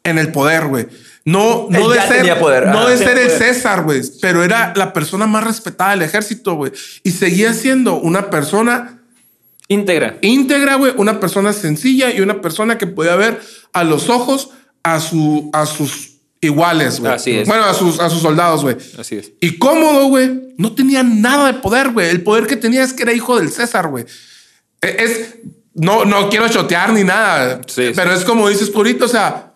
en 0.02 0.18
el 0.18 0.32
poder, 0.32 0.66
güey. 0.66 0.88
No, 1.32 1.66
no 1.70 1.88
de 1.90 2.00
ser, 2.00 2.38
poder. 2.38 2.66
no 2.68 2.86
de 2.88 2.96
ser 2.96 3.18
el 3.18 3.26
poder. 3.26 3.38
César, 3.38 3.82
güey, 3.84 4.00
pero 4.20 4.42
era 4.44 4.72
la 4.76 4.92
persona 4.92 5.26
más 5.26 5.44
respetada 5.44 5.90
del 5.90 6.02
ejército, 6.02 6.54
güey. 6.54 6.72
Y 7.02 7.10
seguía 7.10 7.52
siendo 7.54 7.96
una 8.00 8.30
persona 8.30 9.02
Íntegra. 9.68 10.16
íntegra, 10.22 10.76
güey, 10.76 10.92
una 10.96 11.20
persona 11.20 11.52
sencilla 11.52 12.10
y 12.10 12.20
una 12.22 12.40
persona 12.40 12.78
que 12.78 12.86
podía 12.86 13.16
ver 13.16 13.38
a 13.74 13.84
los 13.84 14.08
ojos 14.08 14.50
a, 14.82 14.98
su, 15.00 15.50
a 15.52 15.66
sus 15.66 16.20
iguales, 16.40 17.00
güey. 17.00 17.12
Así 17.12 17.32
es. 17.36 17.46
Bueno, 17.46 17.64
a 17.64 17.74
sus, 17.74 18.00
a 18.00 18.08
sus 18.08 18.22
soldados, 18.22 18.62
güey. 18.62 18.76
Así 18.98 19.16
es. 19.16 19.32
Y 19.40 19.58
cómodo, 19.58 20.06
güey, 20.06 20.54
no 20.56 20.72
tenía 20.74 21.02
nada 21.02 21.52
de 21.52 21.58
poder, 21.58 21.90
güey. 21.90 22.08
El 22.08 22.22
poder 22.22 22.46
que 22.46 22.56
tenía 22.56 22.82
es 22.82 22.92
que 22.94 23.02
era 23.02 23.12
hijo 23.12 23.38
del 23.38 23.50
César, 23.50 23.88
güey. 23.88 24.06
E- 24.80 24.96
Es, 24.98 25.34
no, 25.74 26.04
no 26.06 26.30
quiero 26.30 26.48
chotear 26.48 26.92
ni 26.94 27.04
nada, 27.04 27.60
Sí, 27.66 27.90
pero 27.94 28.12
es 28.14 28.24
como 28.24 28.48
dices 28.48 28.72
ahorita, 28.74 29.04
o 29.04 29.08
sea, 29.08 29.52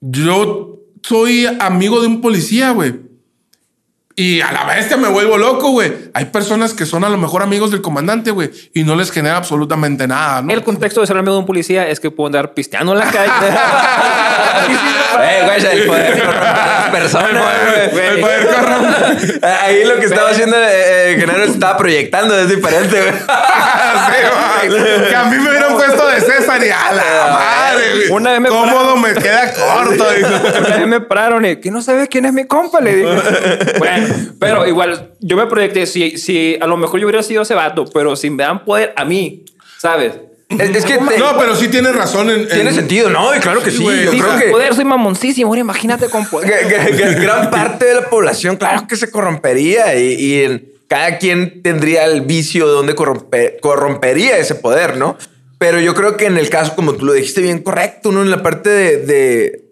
yo 0.00 0.69
soy 1.02 1.46
amigo 1.60 2.00
de 2.00 2.06
un 2.06 2.20
policía, 2.20 2.70
güey. 2.70 3.10
Y 4.16 4.42
a 4.42 4.52
la 4.52 4.64
bestia 4.64 4.98
me 4.98 5.08
vuelvo 5.08 5.38
loco, 5.38 5.70
güey. 5.70 6.10
Hay 6.12 6.26
personas 6.26 6.74
que 6.74 6.84
son 6.84 7.04
a 7.04 7.08
lo 7.08 7.16
mejor 7.16 7.42
amigos 7.42 7.70
del 7.70 7.80
comandante, 7.80 8.30
güey, 8.30 8.50
y 8.74 8.82
no 8.82 8.94
les 8.94 9.10
genera 9.10 9.38
absolutamente 9.38 10.06
nada, 10.06 10.42
¿no? 10.42 10.52
El 10.52 10.62
contexto 10.62 11.00
de 11.00 11.06
ser 11.06 11.16
amigo 11.16 11.32
de 11.32 11.38
un 11.38 11.46
policía 11.46 11.88
es 11.88 12.00
que 12.00 12.10
puedo 12.10 12.26
andar 12.26 12.52
pisteando 12.52 12.92
en 12.92 12.98
la 12.98 13.10
calle. 13.10 13.30
Eh, 15.22 15.42
güey, 15.44 15.80
el 15.80 15.86
poder 15.86 16.22
personas, 16.90 17.44
güey. 17.92 18.06
El 18.06 18.20
poder 18.20 18.46
corrompe. 18.46 19.46
Ahí 19.46 19.84
lo 19.84 19.96
que 19.96 20.06
estaba 20.06 20.30
haciendo 20.30 20.56
eh, 20.56 21.12
eh, 21.12 21.16
Genaro 21.18 21.44
se 21.44 21.52
estaba 21.52 21.76
proyectando, 21.76 22.38
es 22.38 22.48
diferente, 22.48 23.00
güey. 23.00 23.12
Sí, 24.06 24.68
güey. 24.68 25.08
que 25.08 25.16
a 25.16 25.24
mí 25.24 25.36
me 25.36 25.50
puesto 25.90 26.08
de 26.08 26.20
César 26.20 26.62
y 26.64 26.68
a 26.70 26.92
la 26.92 27.02
madre, 27.72 27.84
güey. 27.96 28.08
Una 28.10 28.32
vez 28.32 28.40
me 28.40 28.48
Cómodo 28.48 28.96
me 28.96 29.14
queda 29.14 29.52
corto. 29.52 30.04
Una 30.66 30.76
vez 30.76 30.86
me 30.86 31.00
pararon 31.00 31.44
y 31.46 31.56
que 31.56 31.70
no 31.70 31.82
sabes 31.82 32.08
quién 32.08 32.24
es 32.26 32.32
mi 32.32 32.44
compa, 32.44 32.80
le 32.80 32.96
dije. 32.96 33.08
Bueno, 33.78 34.14
pero 34.38 34.66
igual 34.66 35.12
yo 35.20 35.36
me 35.36 35.46
proyecté, 35.46 35.86
si, 35.86 36.18
si 36.18 36.58
a 36.60 36.66
lo 36.66 36.76
mejor 36.76 37.00
yo 37.00 37.06
hubiera 37.06 37.22
sido 37.22 37.42
ese 37.42 37.54
vato, 37.54 37.84
pero 37.92 38.16
si 38.16 38.30
me 38.30 38.42
dan 38.42 38.64
poder 38.64 38.92
a 38.96 39.04
mí, 39.04 39.44
¿sabes? 39.78 40.14
Es, 40.48 40.68
es 40.74 40.84
que 40.84 40.98
te- 40.98 41.18
No, 41.18 41.38
pero 41.38 41.54
sí 41.54 41.68
tienes 41.68 41.94
razón 41.94 42.28
en. 42.28 42.40
en- 42.40 42.48
tiene 42.48 42.72
sentido, 42.72 43.08
¿no? 43.08 43.34
Y 43.36 43.38
claro 43.38 43.62
que 43.62 43.70
sí. 43.70 43.82
güey, 43.84 44.04
yo 44.04 44.10
sí, 44.10 44.18
creo 44.18 44.30
Con 44.32 44.40
que, 44.40 44.48
poder 44.48 44.74
soy 44.74 44.84
mamoncísimo, 44.84 45.48
ahora 45.48 45.60
imagínate 45.60 46.08
con 46.08 46.26
poder. 46.26 46.66
que- 46.66 46.74
que- 46.74 46.96
que 46.96 47.14
gran 47.14 47.50
parte 47.50 47.84
de 47.84 47.94
la 47.94 48.10
población, 48.10 48.56
claro 48.56 48.86
que 48.88 48.96
se 48.96 49.10
corrompería 49.12 49.94
y, 49.94 50.14
y 50.14 50.42
en- 50.42 50.68
cada 50.88 51.18
quien 51.18 51.62
tendría 51.62 52.04
el 52.06 52.22
vicio 52.22 52.66
de 52.66 52.72
donde 52.72 52.96
corrompe- 52.96 53.60
corrompería 53.60 54.38
ese 54.38 54.56
poder, 54.56 54.96
¿no? 54.96 55.16
Pero 55.60 55.78
yo 55.78 55.94
creo 55.94 56.16
que 56.16 56.24
en 56.24 56.38
el 56.38 56.48
caso, 56.48 56.74
como 56.74 56.94
tú 56.94 57.04
lo 57.04 57.12
dijiste 57.12 57.42
bien 57.42 57.62
correcto, 57.62 58.10
¿no? 58.12 58.22
En 58.22 58.30
la 58.30 58.42
parte 58.42 58.70
de, 58.70 58.96
de, 59.04 59.64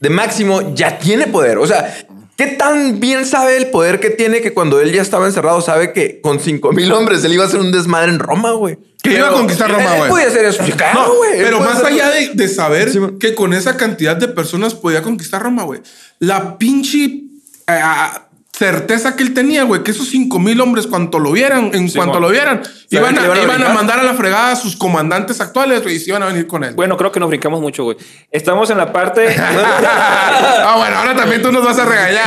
de 0.00 0.10
Máximo 0.10 0.74
ya 0.74 0.98
tiene 0.98 1.28
poder. 1.28 1.58
O 1.58 1.66
sea, 1.68 1.96
¿qué 2.36 2.48
tan 2.48 2.98
bien 2.98 3.24
sabe 3.24 3.56
el 3.56 3.68
poder 3.68 4.00
que 4.00 4.10
tiene 4.10 4.40
que 4.40 4.52
cuando 4.52 4.80
él 4.80 4.92
ya 4.92 5.00
estaba 5.00 5.26
encerrado 5.26 5.60
sabe 5.60 5.92
que 5.92 6.20
con 6.20 6.40
cinco 6.40 6.72
mil 6.72 6.90
hombres 6.90 7.22
él 7.22 7.34
iba 7.34 7.44
a 7.44 7.46
hacer 7.46 7.60
un 7.60 7.70
desmadre 7.70 8.10
en 8.10 8.18
Roma, 8.18 8.50
güey? 8.50 8.78
Que 9.00 9.14
iba 9.14 9.28
a 9.28 9.32
conquistar 9.32 9.70
Roma, 9.70 9.94
güey. 9.96 10.10
podía 10.10 10.26
hacer 10.26 10.44
eso. 10.44 10.64
Claro, 10.76 11.04
No, 11.04 11.14
güey. 11.14 11.38
Pero 11.38 11.60
más 11.60 11.84
allá 11.84 12.10
de, 12.10 12.30
de 12.34 12.48
saber 12.48 12.90
Sí, 12.90 12.98
que 13.20 13.36
con 13.36 13.54
esa 13.54 13.76
cantidad 13.76 14.16
de 14.16 14.26
personas 14.26 14.74
podía 14.74 15.04
conquistar 15.04 15.40
Roma, 15.40 15.62
güey. 15.62 15.80
La 16.18 16.58
pinche 16.58 17.04
eh, 17.04 17.20
ah, 17.68 18.27
certeza 18.58 19.14
que 19.14 19.22
él 19.22 19.34
tenía, 19.34 19.62
güey, 19.62 19.84
que 19.84 19.92
esos 19.92 20.08
cinco 20.08 20.40
mil 20.40 20.60
hombres, 20.60 20.88
cuanto 20.88 21.20
lo 21.20 21.30
vieran, 21.30 21.70
en 21.72 21.88
cuanto 21.90 22.18
lo 22.18 22.28
vieran, 22.28 22.60
iban, 22.90 23.16
a, 23.16 23.20
le 23.20 23.26
iban 23.26 23.38
a 23.38 23.42
iban 23.42 23.50
a 23.50 23.54
brincar. 23.54 23.74
mandar 23.74 24.00
a 24.00 24.02
la 24.02 24.14
fregada 24.14 24.50
a 24.50 24.56
sus 24.56 24.74
comandantes 24.74 25.40
actuales, 25.40 25.82
güey, 25.84 25.94
y 25.94 25.98
se 26.00 26.10
iban 26.10 26.24
a 26.24 26.26
venir 26.26 26.48
con 26.48 26.64
él. 26.64 26.74
Bueno, 26.74 26.96
creo 26.96 27.12
que 27.12 27.20
nos 27.20 27.28
brincamos 27.28 27.60
mucho, 27.60 27.84
güey. 27.84 27.96
Estamos 28.32 28.68
en 28.70 28.78
la 28.78 28.92
parte. 28.92 29.28
ah, 29.38 30.74
bueno, 30.76 30.96
ahora 30.96 31.14
también 31.14 31.40
tú 31.40 31.52
nos 31.52 31.64
vas 31.64 31.78
a 31.78 31.84
regañar. 31.84 32.26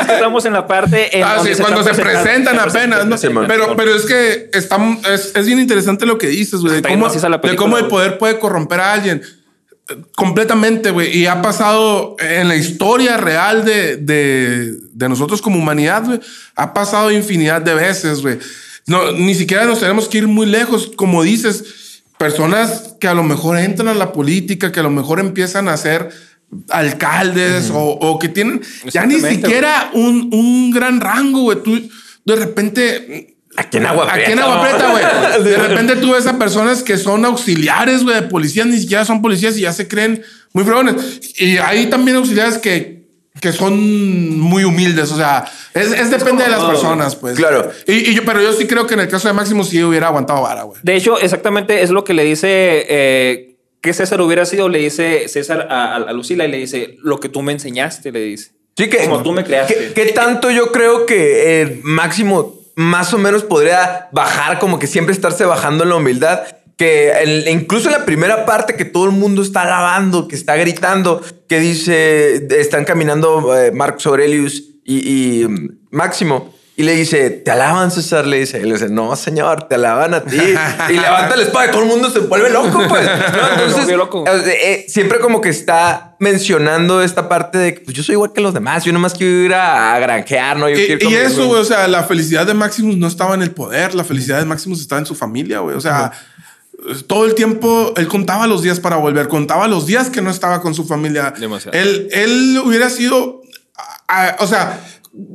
Estamos 0.08 0.46
en 0.46 0.54
la 0.54 0.66
parte. 0.66 1.18
En 1.18 1.24
Ah, 1.24 1.36
sí, 1.42 1.50
cuando 1.60 1.82
se 1.82 1.94
presentan 1.94 2.58
apenas, 2.58 3.06
pero, 3.46 3.76
pero 3.76 3.94
es 3.94 4.06
que 4.06 4.48
está, 4.54 4.78
es, 5.12 5.32
es 5.36 5.46
bien 5.46 5.58
interesante 5.58 6.06
lo 6.06 6.16
que 6.16 6.28
dices, 6.28 6.60
güey, 6.60 6.80
de 6.80 6.82
cómo, 7.56 7.76
de 7.76 7.82
el 7.82 7.88
poder 7.88 8.16
puede 8.16 8.38
corromper 8.38 8.80
a 8.80 8.92
alguien. 8.94 9.22
Completamente, 10.14 10.90
güey. 10.90 11.16
Y 11.16 11.26
ha 11.26 11.40
pasado 11.40 12.16
en 12.20 12.48
la 12.48 12.56
historia 12.56 13.16
real 13.16 13.64
de, 13.64 13.96
de, 13.96 14.74
de 14.92 15.08
nosotros 15.08 15.40
como 15.40 15.58
humanidad, 15.58 16.04
güey. 16.04 16.20
Ha 16.56 16.74
pasado 16.74 17.10
infinidad 17.10 17.62
de 17.62 17.74
veces, 17.74 18.20
güey. 18.20 18.38
No, 18.86 19.12
ni 19.12 19.34
siquiera 19.34 19.64
nos 19.64 19.80
tenemos 19.80 20.08
que 20.08 20.18
ir 20.18 20.28
muy 20.28 20.46
lejos. 20.46 20.90
Como 20.94 21.22
dices, 21.22 22.02
personas 22.18 22.96
que 23.00 23.08
a 23.08 23.14
lo 23.14 23.22
mejor 23.22 23.58
entran 23.58 23.88
a 23.88 23.94
la 23.94 24.12
política, 24.12 24.72
que 24.72 24.80
a 24.80 24.82
lo 24.82 24.90
mejor 24.90 25.20
empiezan 25.20 25.68
a 25.68 25.76
ser 25.76 26.10
alcaldes 26.70 27.70
o, 27.70 27.78
o 27.78 28.18
que 28.18 28.28
tienen 28.28 28.62
ya 28.90 29.04
ni 29.04 29.20
siquiera 29.20 29.90
un, 29.94 30.30
un 30.32 30.70
gran 30.70 31.00
rango, 31.00 31.42
güey. 31.42 31.62
Tú 31.62 31.80
de 32.24 32.36
repente 32.36 33.37
Aquí 33.58 33.78
en 33.78 33.86
Agua 33.86 34.06
Aquí 34.12 34.30
en 34.30 34.38
güey. 34.38 35.42
De 35.44 35.56
repente 35.56 35.96
tú 35.96 36.12
ves 36.12 36.26
a 36.26 36.38
personas 36.38 36.82
que 36.84 36.96
son 36.96 37.24
auxiliares, 37.24 38.04
güey, 38.04 38.14
de 38.14 38.22
policías, 38.22 38.66
ni 38.68 38.78
siquiera 38.78 39.04
son 39.04 39.20
policías 39.20 39.56
y 39.56 39.62
ya 39.62 39.72
se 39.72 39.88
creen 39.88 40.22
muy 40.52 40.62
fregones. 40.64 40.94
Y 41.40 41.58
hay 41.58 41.86
también 41.86 42.18
auxiliares 42.18 42.58
que, 42.58 43.08
que 43.40 43.52
son 43.52 44.38
muy 44.38 44.62
humildes. 44.62 45.10
O 45.10 45.16
sea, 45.16 45.44
es, 45.74 45.90
es 45.90 46.10
depende 46.10 46.44
de 46.44 46.50
las 46.50 46.62
personas, 46.64 47.16
pues. 47.16 47.36
Claro. 47.36 47.70
Y, 47.86 48.10
y 48.10 48.14
yo, 48.14 48.24
pero 48.24 48.40
yo 48.40 48.52
sí 48.52 48.66
creo 48.68 48.86
que 48.86 48.94
en 48.94 49.00
el 49.00 49.08
caso 49.08 49.26
de 49.26 49.34
Máximo 49.34 49.64
sí 49.64 49.82
hubiera 49.82 50.06
aguantado 50.06 50.42
vara, 50.42 50.62
güey. 50.62 50.78
De 50.84 50.94
hecho, 50.94 51.18
exactamente 51.18 51.82
es 51.82 51.90
lo 51.90 52.04
que 52.04 52.14
le 52.14 52.22
dice 52.24 52.86
eh, 52.88 53.56
que 53.80 53.92
César 53.92 54.20
hubiera 54.20 54.46
sido. 54.46 54.68
Le 54.68 54.78
dice 54.78 55.26
César 55.28 55.66
a, 55.68 55.94
a- 55.94 55.96
a 55.96 56.12
Lucila 56.12 56.44
y 56.44 56.50
le 56.50 56.58
dice 56.58 56.96
lo 57.02 57.18
que 57.18 57.28
tú 57.28 57.42
me 57.42 57.52
enseñaste, 57.52 58.12
le 58.12 58.20
dice. 58.20 58.52
Sí, 58.76 58.88
que, 58.88 58.98
Como 58.98 59.24
tú 59.24 59.32
me 59.32 59.42
creaste. 59.42 59.74
¿Qué, 59.74 60.04
qué 60.06 60.12
tanto 60.12 60.52
yo 60.52 60.70
creo 60.70 61.04
que 61.06 61.62
eh, 61.62 61.80
Máximo 61.82 62.57
más 62.78 63.12
o 63.12 63.18
menos 63.18 63.42
podría 63.42 64.08
bajar, 64.12 64.60
como 64.60 64.78
que 64.78 64.86
siempre 64.86 65.12
estarse 65.12 65.44
bajando 65.44 65.82
en 65.82 65.90
la 65.90 65.96
humildad? 65.96 66.42
Que 66.76 67.44
incluso 67.50 67.88
en 67.88 67.94
la 67.94 68.04
primera 68.04 68.46
parte 68.46 68.76
que 68.76 68.84
todo 68.84 69.06
el 69.06 69.10
mundo 69.10 69.42
está 69.42 69.62
alabando, 69.62 70.28
que 70.28 70.36
está 70.36 70.54
gritando, 70.54 71.20
que 71.48 71.58
dice, 71.58 72.46
están 72.56 72.84
caminando 72.84 73.52
eh, 73.58 73.72
Marcos 73.72 74.06
Aurelius 74.06 74.62
y, 74.84 75.40
y, 75.42 75.48
mm, 75.48 75.78
Máximo. 75.90 76.54
Y 76.78 76.84
le 76.84 76.94
dice, 76.94 77.30
te 77.30 77.50
alaban, 77.50 77.90
César. 77.90 78.24
Le 78.24 78.38
dice, 78.38 78.60
y 78.60 78.62
le 78.62 78.74
dice, 78.74 78.88
no, 78.88 79.16
señor, 79.16 79.64
te 79.66 79.74
alaban 79.74 80.14
a 80.14 80.22
ti. 80.22 80.36
y 80.90 80.92
levanta 80.92 81.34
la 81.36 81.42
espada 81.42 81.66
y 81.66 81.70
todo 81.72 81.82
el 81.82 81.88
mundo 81.88 82.08
se 82.08 82.20
vuelve 82.20 82.50
loco, 82.50 82.80
pues. 82.88 83.04
¿no? 83.04 83.48
Entonces, 83.52 83.76
volvió 83.80 83.96
loco. 83.96 84.24
eh, 84.28 84.58
eh, 84.62 84.86
siempre 84.88 85.18
como 85.18 85.40
que 85.40 85.48
está 85.48 86.14
mencionando 86.20 87.02
esta 87.02 87.28
parte 87.28 87.58
de 87.58 87.74
que 87.74 87.80
pues, 87.80 87.96
yo 87.96 88.04
soy 88.04 88.12
igual 88.12 88.32
que 88.32 88.40
los 88.40 88.54
demás. 88.54 88.84
Yo 88.84 88.92
nomás 88.92 89.14
quiero 89.14 89.32
ir 89.44 89.54
a, 89.54 89.94
a 89.94 89.98
granjear, 89.98 90.56
¿no? 90.56 90.68
Yo 90.68 90.76
quiero 90.76 90.92
ir 90.94 91.02
Y, 91.02 91.04
con 91.04 91.12
y 91.12 91.16
eso, 91.16 91.46
güey, 91.48 91.60
o 91.60 91.64
sea, 91.64 91.88
la 91.88 92.04
felicidad 92.04 92.46
de 92.46 92.54
Maximus 92.54 92.96
no 92.96 93.08
estaba 93.08 93.34
en 93.34 93.42
el 93.42 93.50
poder, 93.50 93.96
la 93.96 94.04
felicidad 94.04 94.38
de 94.38 94.44
Maximus 94.44 94.80
estaba 94.80 95.00
en 95.00 95.06
su 95.06 95.16
familia, 95.16 95.58
güey. 95.58 95.76
O 95.76 95.80
sea, 95.80 96.12
todo 97.08 97.24
el 97.26 97.34
tiempo 97.34 97.92
él 97.96 98.06
contaba 98.06 98.46
los 98.46 98.62
días 98.62 98.78
para 98.78 98.94
volver, 98.96 99.26
contaba 99.26 99.66
los 99.66 99.86
días 99.86 100.10
que 100.10 100.22
no 100.22 100.30
estaba 100.30 100.60
con 100.62 100.74
su 100.76 100.84
familia. 100.86 101.34
Demasiado. 101.36 101.76
Él, 101.76 102.08
él 102.12 102.60
hubiera 102.64 102.88
sido, 102.88 103.42
a- 104.06 104.28
a- 104.28 104.36
o 104.38 104.46
sea, 104.46 104.80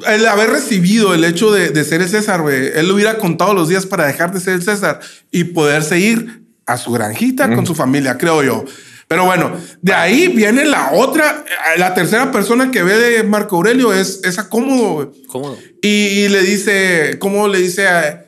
el 0.08 0.26
haber 0.28 0.50
recibido 0.50 1.14
el 1.14 1.24
hecho 1.24 1.52
de, 1.52 1.70
de 1.70 1.84
ser 1.84 2.02
el 2.02 2.10
César, 2.10 2.42
güey, 2.42 2.72
él 2.76 2.90
hubiera 2.92 3.18
contado 3.18 3.54
los 3.54 3.70
días 3.70 3.86
para 3.86 4.06
dejar 4.06 4.34
de 4.34 4.40
ser 4.40 4.54
el 4.54 4.64
César 4.64 5.00
y 5.32 5.46
poderse 5.46 6.00
ir 6.00 6.44
a 6.66 6.78
su 6.78 6.92
granjita 6.92 7.54
con 7.54 7.66
su 7.66 7.76
familia, 7.76 8.18
creo 8.18 8.44
yo. 8.44 8.64
Pero 9.08 9.26
bueno, 9.26 9.52
de 9.82 9.94
ahí 9.94 10.30
viene 10.30 10.66
la 10.66 10.92
otra, 10.94 11.44
eh, 11.46 11.80
la 11.80 11.94
tercera 11.94 12.32
persona 12.32 12.72
que 12.72 12.84
ve 12.84 12.98
de 12.98 13.24
Marco 13.24 13.58
Aurelio 13.58 13.94
es, 13.94 14.22
es 14.24 14.40
acómodo. 14.40 15.14
Cómodo. 15.28 15.58
Y, 15.82 15.88
y 15.88 16.30
le 16.30 16.42
dice, 16.42 17.18
¿cómo 17.20 17.48
le 17.48 17.60
dice? 17.60 17.88
a- 17.88 18.26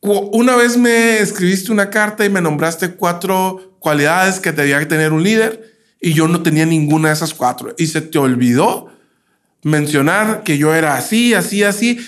una 0.00 0.56
vez 0.56 0.76
me 0.76 1.18
escribiste 1.18 1.72
una 1.72 1.88
carta 1.88 2.24
y 2.24 2.30
me 2.30 2.40
nombraste 2.40 2.90
cuatro 2.94 3.76
cualidades 3.78 4.38
que 4.40 4.54
que 4.54 4.86
tener 4.86 5.12
un 5.12 5.22
líder 5.22 5.72
y 6.00 6.12
yo 6.12 6.28
no 6.28 6.42
tenía 6.42 6.66
ninguna 6.66 7.08
de 7.08 7.14
esas 7.14 7.32
cuatro. 7.32 7.74
Y 7.78 7.86
se 7.86 8.00
te 8.02 8.18
olvidó 8.18 8.93
mencionar 9.64 10.42
que 10.44 10.56
yo 10.56 10.74
era 10.74 10.94
así, 10.96 11.34
así, 11.34 11.62
así. 11.64 11.98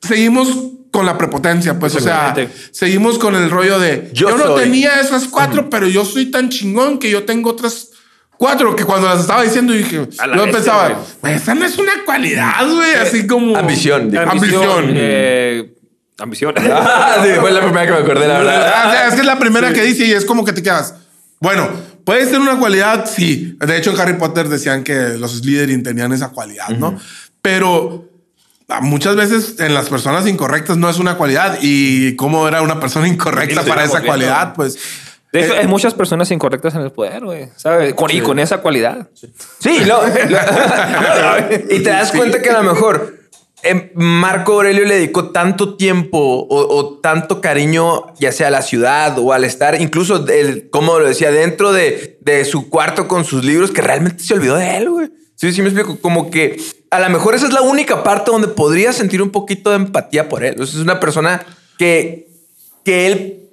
Seguimos 0.00 0.48
con 0.90 1.06
la 1.06 1.16
prepotencia, 1.16 1.78
pues, 1.78 1.94
o 1.94 2.00
sea, 2.00 2.34
seguimos 2.70 3.18
con 3.18 3.34
el 3.34 3.50
rollo 3.50 3.78
de 3.78 4.10
Yo 4.12 4.28
yo, 4.30 4.36
no 4.36 4.44
soy. 4.48 4.64
tenía 4.64 5.00
esas 5.00 5.26
cuatro, 5.26 5.70
pero 5.70 5.86
yo 5.88 6.04
soy 6.04 6.26
tan 6.30 6.50
chingón 6.50 6.98
que 6.98 7.08
yo 7.10 7.24
tengo 7.24 7.50
otras 7.50 7.88
cuatro 8.36 8.74
que 8.76 8.84
cuando 8.84 9.08
las 9.08 9.20
estaba 9.20 9.42
diciendo 9.42 9.72
dije, 9.72 10.06
yo 10.36 10.50
pensaba. 10.52 11.02
"Güey, 11.22 11.34
esa 11.34 11.54
no 11.54 11.64
es 11.64 11.78
una 11.78 11.92
cualidad, 12.04 12.68
güey, 12.68 12.94
así 12.96 13.26
como 13.26 13.56
Ambición, 13.56 14.10
dijo. 14.10 14.22
ambición. 14.22 14.84
eh, 14.94 15.72
ambición. 16.18 16.54
Ah, 16.70 17.22
sí, 17.24 17.30
fue 17.40 17.50
la 17.52 17.60
primera 17.62 17.86
que 17.86 17.92
me 17.92 17.98
acordé, 17.98 18.28
la 18.28 18.38
verdad. 18.38 18.72
Ah, 18.74 18.88
o 18.88 18.90
sea, 18.92 19.08
es 19.08 19.14
que 19.14 19.20
es 19.20 19.26
la 19.26 19.38
primera 19.38 19.72
que 19.72 19.82
dice 19.82 20.04
y 20.04 20.12
es 20.12 20.24
como 20.26 20.44
que 20.44 20.52
te 20.52 20.62
quedas. 20.62 20.94
Bueno, 21.40 21.68
puede 22.04 22.26
ser 22.26 22.40
una 22.40 22.58
cualidad, 22.58 23.06
sí. 23.06 23.56
De 23.60 23.76
hecho, 23.76 23.90
en 23.90 24.00
Harry 24.00 24.14
Potter 24.14 24.48
decían 24.48 24.84
que 24.84 24.94
los 25.18 25.32
Slytherin 25.38 25.82
tenían 25.82 26.12
esa 26.12 26.28
cualidad, 26.30 26.70
¿no? 26.70 26.98
Pero 27.40 28.08
ah, 28.68 28.80
muchas 28.80 29.16
veces 29.16 29.60
en 29.60 29.74
las 29.74 29.88
personas 29.88 30.26
incorrectas 30.26 30.76
no 30.76 30.88
es 30.88 30.98
una 30.98 31.16
cualidad. 31.16 31.58
Y 31.60 32.16
cómo 32.16 32.46
era 32.46 32.62
una 32.62 32.80
persona 32.80 33.08
incorrecta 33.08 33.62
Sí, 33.62 33.68
para 33.68 33.84
esa 33.84 34.02
cualidad, 34.02 34.54
pues. 34.54 34.78
De 35.32 35.44
hecho, 35.44 35.54
Eh, 35.54 35.58
hay 35.60 35.66
muchas 35.66 35.94
personas 35.94 36.30
incorrectas 36.30 36.74
en 36.74 36.82
el 36.82 36.92
poder, 36.92 37.24
güey. 37.24 37.48
¿Sabes? 37.56 37.94
Con, 37.94 38.10
Y 38.10 38.20
con 38.20 38.38
esa 38.38 38.58
cualidad. 38.58 39.08
Sí, 39.14 39.82
no. 39.86 40.00
y 41.70 41.82
te 41.82 41.90
das 41.90 42.12
cuenta 42.12 42.42
que 42.42 42.50
a 42.50 42.62
lo 42.62 42.74
mejor 42.74 43.21
eh, 43.62 43.92
Marco 43.94 44.54
Aurelio 44.54 44.84
le 44.84 44.96
dedicó 44.96 45.30
tanto 45.30 45.76
tiempo 45.76 46.46
o, 46.50 46.98
tanto 47.00 47.40
cariño, 47.40 48.12
ya 48.18 48.32
sea 48.32 48.48
a 48.48 48.50
la 48.50 48.62
ciudad 48.62 49.16
o 49.18 49.32
al 49.32 49.44
estar, 49.44 49.80
incluso, 49.80 50.26
el, 50.28 50.68
como 50.70 50.98
lo 50.98 51.06
decía, 51.06 51.30
dentro 51.30 51.72
de, 51.72 52.18
su 52.44 52.68
cuarto 52.68 53.06
con 53.06 53.24
sus 53.24 53.44
libros, 53.44 53.70
que 53.70 53.80
realmente 53.80 54.24
se 54.24 54.34
olvidó 54.34 54.56
de 54.56 54.76
él, 54.76 54.90
güey. 54.90 55.10
Sí, 55.36 55.52
sí 55.52 55.62
me 55.62 55.68
explico. 55.68 55.98
Como 56.00 56.30
que 56.30 56.60
a 56.90 57.00
lo 57.00 57.08
mejor 57.10 57.34
esa 57.34 57.46
es 57.46 57.52
la 57.52 57.62
única 57.62 58.02
parte 58.02 58.30
donde 58.30 58.48
podría 58.48 58.92
sentir 58.92 59.22
un 59.22 59.30
poquito 59.30 59.70
de 59.70 59.76
empatía 59.76 60.28
por 60.28 60.44
él. 60.44 60.60
Es 60.60 60.74
una 60.74 61.00
persona 61.00 61.44
que, 61.78 62.28
que 62.84 63.06
él 63.06 63.48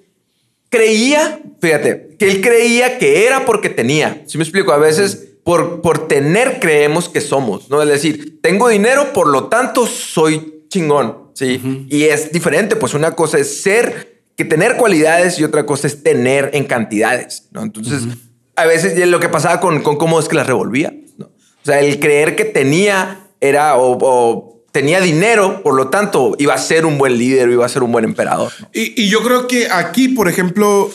creía, 0.70 1.40
fíjate, 1.62 2.16
que 2.18 2.30
él 2.30 2.42
creía 2.42 2.98
que 2.98 3.26
era 3.26 3.46
porque 3.46 3.70
tenía. 3.70 4.24
Si 4.28 4.38
me 4.38 4.44
explico, 4.44 4.72
a 4.72 4.78
veces 4.78 5.29
por, 5.44 5.82
por 5.82 6.08
tener 6.08 6.60
creemos 6.60 7.10
que 7.10 7.22
somos, 7.22 7.70
¿no? 7.70 7.82
Es 7.82 7.90
decir, 7.90 8.40
tengo 8.42 8.70
dinero, 8.70 9.14
por 9.14 9.28
lo 9.28 9.46
tanto 9.46 9.86
soy 9.88 10.66
chingón, 10.70 11.30
¿sí? 11.34 11.88
Y 11.90 12.04
es 12.04 12.32
diferente, 12.32 12.76
pues 12.76 12.94
una 12.94 13.12
cosa 13.12 13.40
es 13.40 13.62
ser, 13.62 14.22
que 14.36 14.46
tener 14.46 14.78
cualidades 14.78 15.40
y 15.40 15.44
otra 15.44 15.66
cosa 15.66 15.88
es 15.88 16.04
tener 16.04 16.52
en 16.54 16.66
cantidades, 16.66 17.48
¿no? 17.52 17.64
Entonces, 17.64 18.04
a 18.56 18.66
veces 18.66 19.08
lo 19.08 19.20
que 19.20 19.30
pasaba 19.30 19.60
con, 19.60 19.82
con 19.82 19.98
cómo 19.98 20.20
es 20.20 20.28
que 20.28 20.36
las 20.36 20.48
revolvía, 20.48 20.94
¿no? 21.18 21.26
O 21.28 21.66
sea, 21.66 21.80
el 21.80 22.00
creer 22.00 22.36
que 22.36 22.46
tenía 22.46 23.28
era 23.42 23.76
o, 23.78 23.98
o 24.00 24.64
tenía 24.72 25.02
dinero, 25.02 25.64
por 25.64 25.74
lo 25.74 25.90
tanto 25.90 26.36
iba 26.38 26.54
a 26.54 26.58
ser 26.58 26.86
un 26.86 26.98
buen 26.98 27.18
líder, 27.18 27.50
iba 27.50 27.66
a 27.66 27.70
ser 27.70 27.84
un 27.84 27.92
buen 27.92 28.06
emperador, 28.06 28.52
¿no? 28.60 28.70
Y, 28.74 29.02
y 29.02 29.10
yo 29.10 29.24
creo 29.24 29.48
que 29.48 29.68
aquí, 29.70 30.10
por 30.10 30.30
ejemplo, 30.30 30.92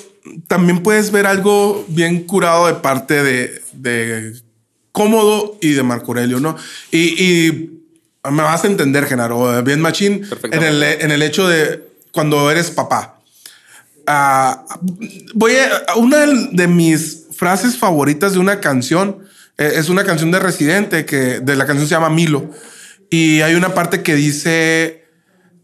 también 0.47 0.83
puedes 0.83 1.11
ver 1.11 1.27
algo 1.27 1.85
bien 1.89 2.25
curado 2.25 2.67
de 2.67 2.75
parte 2.75 3.23
de, 3.23 3.63
de 3.73 4.35
Cómodo 4.93 5.59
y 5.61 5.73
de 5.73 5.83
Marco 5.83 6.09
Aurelio, 6.09 6.41
¿no? 6.41 6.57
Y, 6.91 7.23
y 7.23 7.83
me 8.31 8.43
vas 8.43 8.65
a 8.65 8.69
entender, 8.69 9.07
Genaro, 9.07 9.63
bien 9.63 9.81
machín, 9.81 10.27
en 10.51 10.63
el, 10.63 10.83
en 10.83 11.11
el 11.11 11.23
hecho 11.23 11.47
de 11.49 11.89
cuando 12.13 12.51
eres 12.51 12.71
papá. 12.71 13.21
Ah, 14.07 14.65
voy 15.35 15.53
a 15.57 15.97
una 15.97 16.27
de 16.27 16.69
mis 16.69 17.25
frases 17.37 17.77
favoritas 17.77 18.35
de 18.35 18.39
una 18.39 18.61
canción 18.61 19.25
eh, 19.57 19.73
es 19.77 19.89
una 19.89 20.05
canción 20.05 20.31
de 20.31 20.41
Residente 20.41 21.05
que 21.07 21.41
de 21.41 21.57
la 21.57 21.65
canción 21.65 21.87
se 21.87 21.95
llama 21.95 22.11
Milo 22.11 22.51
y 23.09 23.41
hay 23.41 23.55
una 23.55 23.73
parte 23.73 24.03
que 24.03 24.15
dice 24.15 25.05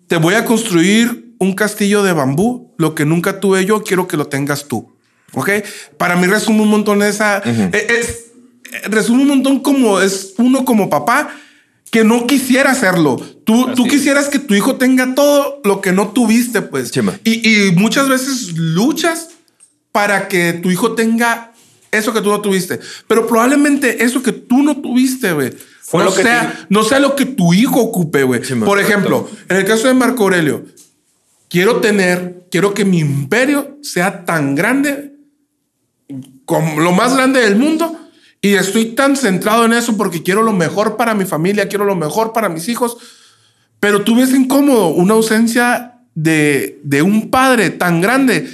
te 0.07 0.17
voy 0.17 0.35
a 0.35 0.45
construir 0.45 1.20
un 1.41 1.55
castillo 1.55 2.03
de 2.05 2.13
bambú. 2.13 2.73
Lo 2.79 2.95
que 2.95 3.05
nunca 3.05 3.41
tuve 3.41 3.65
yo, 3.65 3.83
quiero 3.83 4.07
que 4.07 4.17
lo 4.17 4.27
tengas 4.29 4.69
tú. 4.69 4.93
Ok. 5.35 5.51
Para 5.99 6.15
mí 6.17 6.27
resume 6.29 6.63
un 6.63 6.69
montón 6.69 7.03
esa. 7.03 7.43
eh, 7.45 7.71
es- 8.01 8.27
eh, 8.73 8.83
resume 8.89 9.23
un 9.23 9.29
montón 9.29 9.61
como 9.61 10.01
es 10.01 10.35
uno 10.39 10.65
como 10.65 10.89
papá 10.89 11.31
que 11.91 12.05
no 12.05 12.27
quisiera 12.29 12.71
hacerlo. 12.71 13.17
Tú, 13.45 13.75
tú 13.75 13.85
es. 13.87 13.91
quisieras 13.91 14.29
que 14.29 14.39
tu 14.39 14.55
hijo 14.55 14.77
tenga 14.77 15.15
todo 15.17 15.61
lo 15.65 15.81
que 15.81 15.91
no 15.93 16.09
tuviste, 16.11 16.63
pues. 16.63 16.93
Y, 17.25 17.49
y 17.67 17.73
muchas 17.73 18.09
veces 18.09 18.53
luchas 18.57 19.31
para 19.91 20.29
que 20.29 20.53
tu 20.53 20.71
hijo 20.71 20.93
tenga 20.95 21.53
eso 21.91 22.13
que 22.13 22.21
tú 22.21 22.29
no 22.31 22.41
tuviste. 22.41 22.79
Pero 23.09 23.27
probablemente 23.27 24.05
eso 24.05 24.23
que 24.23 24.31
tú 24.31 24.63
no 24.63 24.77
tuviste, 24.81 25.33
güey, 25.33 25.51
no, 25.93 26.11
sea, 26.13 26.53
te- 26.53 26.67
no 26.73 26.85
sea 26.85 27.01
lo 27.01 27.17
que 27.17 27.27
tu 27.27 27.53
hijo 27.53 27.81
ocupe, 27.81 28.23
güey. 28.23 28.41
Por 28.65 28.79
ejemplo, 28.79 29.29
en 29.49 29.57
el 29.57 29.65
caso 29.65 29.89
de 29.89 29.95
Marco 29.95 30.23
Aurelio, 30.23 30.65
quiero 31.51 31.81
tener, 31.81 32.47
quiero 32.51 32.73
que 32.73 32.87
mi 32.87 33.01
imperio 33.01 33.77
sea 33.83 34.25
tan 34.25 34.55
grande 34.55 35.13
como 36.47 36.81
lo 36.81 36.93
más 36.93 37.15
grande 37.15 37.41
del 37.41 37.57
mundo. 37.57 37.97
Y 38.41 38.55
estoy 38.55 38.95
tan 38.95 39.17
centrado 39.17 39.67
en 39.67 39.75
eso 39.75 39.99
porque 39.99 40.23
quiero 40.23 40.43
lo 40.43 40.55
mejor 40.55 40.97
para 40.97 41.13
mi 41.13 41.27
familia, 41.27 41.69
quiero 41.69 41.85
lo 41.85 41.97
mejor 41.97 42.33
para 42.33 42.49
mis 42.49 42.69
hijos. 42.71 42.97
Pero 43.81 44.03
tú 44.03 44.17
ves 44.17 44.33
incómodo 44.33 44.89
una 44.89 45.13
ausencia 45.15 45.99
de, 46.15 46.81
de 46.83 47.03
un 47.03 47.31
padre 47.31 47.69
tan 47.71 48.01
grande 48.01 48.49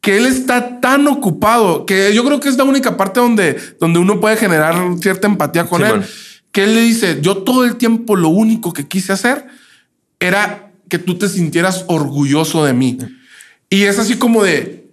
que 0.00 0.16
él 0.16 0.26
está 0.26 0.80
tan 0.80 1.06
ocupado 1.06 1.84
que 1.84 2.14
yo 2.14 2.24
creo 2.24 2.40
que 2.40 2.48
es 2.48 2.56
la 2.56 2.64
única 2.64 2.96
parte 2.96 3.20
donde, 3.20 3.56
donde 3.78 3.98
uno 3.98 4.20
puede 4.20 4.36
generar 4.36 4.76
cierta 5.00 5.26
empatía 5.26 5.66
con 5.66 5.82
Simón. 5.82 6.02
él. 6.02 6.08
Que 6.52 6.64
él 6.64 6.74
le 6.74 6.80
dice, 6.80 7.18
yo 7.20 7.38
todo 7.38 7.64
el 7.64 7.76
tiempo 7.76 8.16
lo 8.16 8.28
único 8.28 8.72
que 8.72 8.88
quise 8.88 9.12
hacer 9.12 9.46
era 10.18 10.67
que 10.88 10.98
tú 10.98 11.16
te 11.18 11.28
sintieras 11.28 11.84
orgulloso 11.88 12.64
de 12.64 12.72
mí. 12.72 12.98
Y 13.70 13.82
es 13.84 13.98
así 13.98 14.16
como 14.16 14.42
de, 14.44 14.88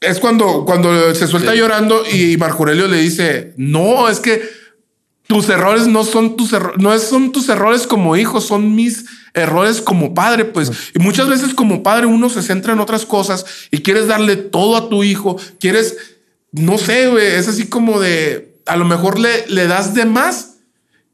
es 0.00 0.18
cuando, 0.18 0.64
cuando 0.64 1.14
se 1.14 1.26
suelta 1.26 1.52
Sí. 1.52 1.58
llorando 1.58 2.02
y 2.10 2.36
Marco 2.36 2.58
Aurelio 2.58 2.88
le 2.88 2.98
dice, 3.00 3.54
no, 3.56 4.08
es 4.08 4.20
que 4.20 4.42
tus 5.26 5.48
errores 5.48 5.86
no 5.88 6.04
son 6.04 6.36
tus 6.36 6.52
errores, 6.52 6.80
no 6.80 6.94
es- 6.94 7.02
son 7.04 7.32
tus 7.32 7.48
errores 7.48 7.86
como 7.86 8.16
hijo, 8.16 8.40
son 8.40 8.74
mis 8.76 9.06
errores 9.34 9.80
como 9.80 10.14
padre, 10.14 10.44
pues. 10.44 10.70
Y 10.94 10.98
muchas 11.00 11.28
veces 11.28 11.52
como 11.54 11.82
padre 11.82 12.06
uno 12.06 12.28
se 12.30 12.42
centra 12.42 12.72
en 12.72 12.80
otras 12.80 13.04
cosas 13.06 13.44
y 13.70 13.78
quieres 13.82 14.06
darle 14.06 14.36
todo 14.36 14.76
a 14.76 14.88
tu 14.88 15.02
hijo, 15.02 15.36
quieres, 15.60 15.96
no 16.52 16.78
sé, 16.78 17.36
es 17.38 17.48
así 17.48 17.66
como 17.66 17.98
de, 18.00 18.54
a 18.66 18.76
lo 18.76 18.84
mejor 18.84 19.18
le, 19.18 19.46
le 19.48 19.66
das 19.66 19.94
de 19.94 20.04
más 20.04 20.55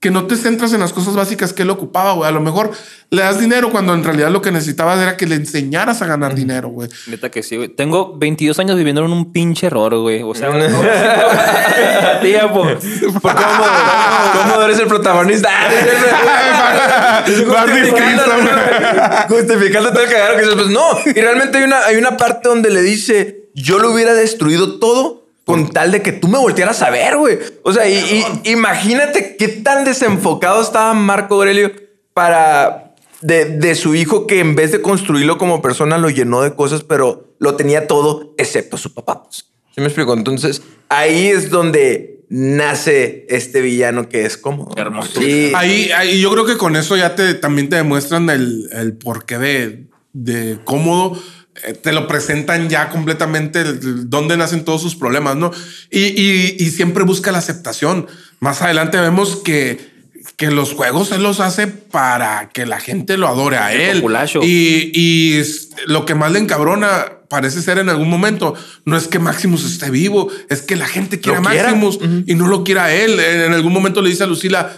que 0.02 0.10
no 0.10 0.26
te 0.26 0.34
centras 0.34 0.72
en 0.72 0.80
las 0.80 0.92
cosas 0.92 1.14
básicas 1.14 1.52
que 1.52 1.62
él 1.62 1.70
ocupaba, 1.70 2.14
güey. 2.14 2.28
A 2.28 2.32
lo 2.32 2.40
mejor 2.40 2.72
le 3.10 3.22
das 3.22 3.38
dinero 3.38 3.70
cuando 3.70 3.94
en 3.94 4.02
realidad 4.02 4.30
lo 4.30 4.42
que 4.42 4.50
necesitabas 4.50 5.00
era 5.00 5.16
que 5.16 5.26
le 5.26 5.36
enseñaron 5.36 5.94
a 5.94 6.06
ganar 6.06 6.34
dinero, 6.34 6.70
güey. 6.70 6.88
Neta 7.06 7.30
que 7.30 7.44
sí, 7.44 7.56
güey. 7.56 7.68
Tengo 7.68 8.18
22 8.18 8.58
años 8.58 8.76
viviendo 8.76 9.04
en 9.04 9.12
un 9.12 9.32
pinche 9.32 9.68
error, 9.68 9.96
güey. 9.96 10.24
O 10.24 10.34
sea, 10.34 10.50
una 10.50 10.66
empatía, 10.66 12.52
po. 12.52 12.64
¿Por 12.64 13.32
cómo, 13.32 13.64
cómo 14.32 14.62
eres 14.62 14.80
el 14.80 14.88
protagonista? 14.88 15.48
Justificando 19.28 19.92
todo 19.92 20.02
el 20.02 20.10
cagado 20.10 20.34
que 20.34 20.42
dices, 20.42 20.56
pues 20.56 20.66
no. 20.66 20.98
Y 21.14 21.20
realmente 21.20 21.58
hay 21.58 21.64
una, 21.64 21.78
hay 21.84 21.94
una 21.94 22.16
parte 22.16 22.48
donde 22.48 22.70
le 22.70 22.82
dice, 22.82 23.50
yo 23.54 23.78
lo 23.78 23.92
hubiera 23.92 24.14
destruido 24.14 24.80
todo 24.80 25.21
con 25.44 25.70
tal 25.70 25.90
de 25.92 26.02
que 26.02 26.12
tú 26.12 26.28
me 26.28 26.38
voltearas 26.38 26.82
a 26.82 26.90
ver, 26.90 27.16
güey. 27.16 27.38
O 27.62 27.72
sea, 27.72 27.88
y, 27.88 28.24
y- 28.44 28.50
imagínate 28.50 29.36
qué 29.36 29.48
tan 29.48 29.84
desenfocado 29.84 30.62
estaba 30.62 30.94
Marco 30.94 31.34
Aurelio 31.36 31.72
para... 32.14 32.88
De, 33.20 33.44
de 33.44 33.76
su 33.76 33.94
hijo 33.94 34.26
que 34.26 34.40
en 34.40 34.56
vez 34.56 34.72
de 34.72 34.82
construirlo 34.82 35.38
como 35.38 35.62
persona 35.62 35.96
lo 35.96 36.10
llenó 36.10 36.42
de 36.42 36.56
cosas, 36.56 36.82
pero 36.82 37.36
lo 37.38 37.54
tenía 37.54 37.86
todo 37.86 38.34
excepto 38.36 38.76
su 38.76 38.92
papá. 38.94 39.22
¿Sí 39.30 39.44
me 39.76 39.84
explico? 39.84 40.12
Entonces 40.12 40.60
ahí 40.88 41.28
es 41.28 41.48
donde 41.48 42.24
nace 42.28 43.24
este 43.30 43.60
villano 43.60 44.08
que 44.08 44.24
es 44.26 44.36
como 44.36 44.72
Hermoso. 44.76 45.20
Sí. 45.20 45.52
Ahí, 45.54 45.92
ahí 45.96 46.20
yo 46.20 46.32
creo 46.32 46.44
que 46.44 46.56
con 46.56 46.74
eso 46.74 46.96
ya 46.96 47.14
te 47.14 47.34
también 47.34 47.68
te 47.68 47.76
demuestran 47.76 48.28
el, 48.28 48.68
el 48.72 48.94
porqué 48.94 49.38
de, 49.38 49.86
de 50.12 50.58
cómodo. 50.64 51.16
Eh, 51.64 51.72
Te 51.74 51.92
lo 51.92 52.06
presentan 52.08 52.68
ya 52.68 52.88
completamente 52.90 53.62
dónde 53.64 54.36
nacen 54.36 54.64
todos 54.64 54.80
sus 54.82 54.96
problemas, 54.96 55.36
¿no? 55.36 55.50
Y, 55.90 56.00
y- 56.00 56.56
y 56.58 56.70
siempre 56.70 57.04
busca 57.04 57.32
la 57.32 57.38
aceptación. 57.38 58.06
Más 58.40 58.62
adelante 58.62 58.98
vemos 58.98 59.36
que, 59.36 59.92
que 60.36 60.50
los 60.50 60.72
juegos 60.72 61.12
él 61.12 61.22
los 61.22 61.40
hace 61.40 61.66
para 61.66 62.48
que 62.50 62.64
la 62.66 62.80
gente 62.80 63.16
lo 63.16 63.28
adore 63.28 63.58
a 63.58 63.72
El 63.72 63.80
él. 63.80 64.02
Y, 64.42 64.90
y 64.94 65.42
lo 65.86 66.04
que 66.06 66.14
más 66.14 66.32
le 66.32 66.38
encabrona 66.38 67.06
parece 67.28 67.62
ser 67.62 67.78
en 67.78 67.88
algún 67.88 68.10
momento 68.10 68.54
no 68.84 68.96
es 68.96 69.08
que 69.08 69.18
Maximus 69.18 69.64
esté 69.64 69.90
vivo, 69.90 70.28
es 70.50 70.60
que 70.62 70.76
la 70.76 70.86
gente 70.86 71.18
quiere 71.18 71.40
Lo 71.40 71.48
a 71.48 71.50
quiera. 71.50 71.68
Maximus 71.74 71.98
y 72.26 72.34
no 72.34 72.46
lo 72.46 72.62
quiere 72.62 72.80
a 72.80 72.94
él. 72.94 73.18
En 73.20 73.52
algún 73.54 73.72
momento 73.72 74.02
le 74.02 74.10
dice 74.10 74.24
a 74.24 74.26
Lucila, 74.26 74.70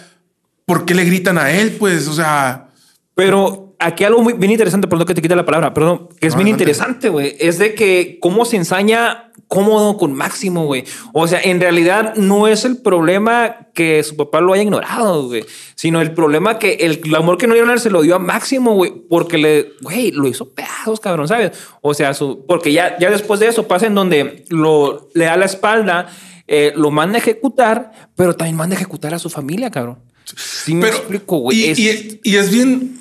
¿por 0.65 0.85
qué 0.85 0.95
le 0.95 1.05
gritan 1.05 1.37
a 1.39 1.51
él? 1.51 1.73
Pues, 1.79 2.07
o 2.09 2.15
sea, 2.15 2.69
Pero 3.17 3.74
aquí 3.87 4.05
algo 4.05 4.23
muy 4.23 4.33
bien 4.35 4.51
interesante, 4.53 4.89
perdón 4.89 5.07
que 5.07 5.15
te 5.15 5.23
quite 5.23 5.37
la 5.37 5.45
palabra, 5.47 5.73
perdón, 5.75 6.09
que 6.21 6.27
es 6.27 6.35
No, 6.35 6.39
bien 6.39 6.49
interesante, 6.49 7.09
güey, 7.09 7.37
es 7.39 7.59
de 7.59 7.75
que 7.75 8.19
cómo 8.21 8.45
se 8.45 8.57
ensaña 8.57 9.31
cómodo 9.49 9.97
con 9.99 10.13
Máximo, 10.15 10.65
güey. 10.67 10.85
O 11.13 11.29
sea, 11.29 11.41
en 11.43 11.61
realidad 11.61 12.15
no 12.17 12.49
es 12.49 12.65
el 12.65 12.79
problema 12.79 13.69
que 13.75 14.03
su 14.03 14.17
papá 14.17 14.41
lo 14.41 14.53
haya 14.53 14.63
ignorado, 14.63 15.27
güey, 15.29 15.45
sino 15.75 16.01
el 16.01 16.13
problema 16.13 16.59
que 16.59 16.75
el, 16.81 17.01
amor 17.15 17.37
que 17.39 17.47
no 17.47 17.53
dieron 17.55 17.71
a 17.71 17.75
él 17.75 17.81
se 17.81 17.91
lo 17.91 18.03
dio 18.03 18.17
a 18.17 18.19
Máximo, 18.19 18.75
güey, 18.75 18.93
porque 19.09 19.39
le, 19.39 19.73
güey, 19.83 20.11
lo 20.13 20.27
hizo 20.29 20.49
pedazos, 20.55 20.99
cabrón, 21.01 21.29
¿sabes? 21.29 21.53
O 21.83 21.95
sea, 21.95 22.15
su, 22.15 22.45
porque 22.47 22.73
ya, 22.73 22.97
ya 22.99 23.11
después 23.11 23.39
de 23.41 23.49
eso 23.49 23.69
pasa 23.69 23.87
en 23.87 23.95
donde 23.95 24.45
lo, 24.49 25.09
le 25.15 25.27
da 25.27 25.37
la 25.37 25.45
espalda, 25.45 26.09
eh, 26.49 26.73
lo 26.77 26.91
manda 26.91 27.17
a 27.17 27.21
ejecutar, 27.21 27.93
pero 28.17 28.35
también 28.35 28.57
manda 28.57 28.75
a 28.75 28.79
ejecutar 28.79 29.15
a 29.15 29.19
su 29.19 29.31
familia, 29.31 29.71
cabrón. 29.71 29.99
Sí 30.37 30.75
me 30.75 30.87
pero 30.87 30.97
explico, 30.97 31.37
güey. 31.39 31.59
y, 31.59 31.65
Es- 31.67 31.79
y- 31.79 32.21
y 32.25 32.37
es 32.37 32.51
bien, 32.51 32.99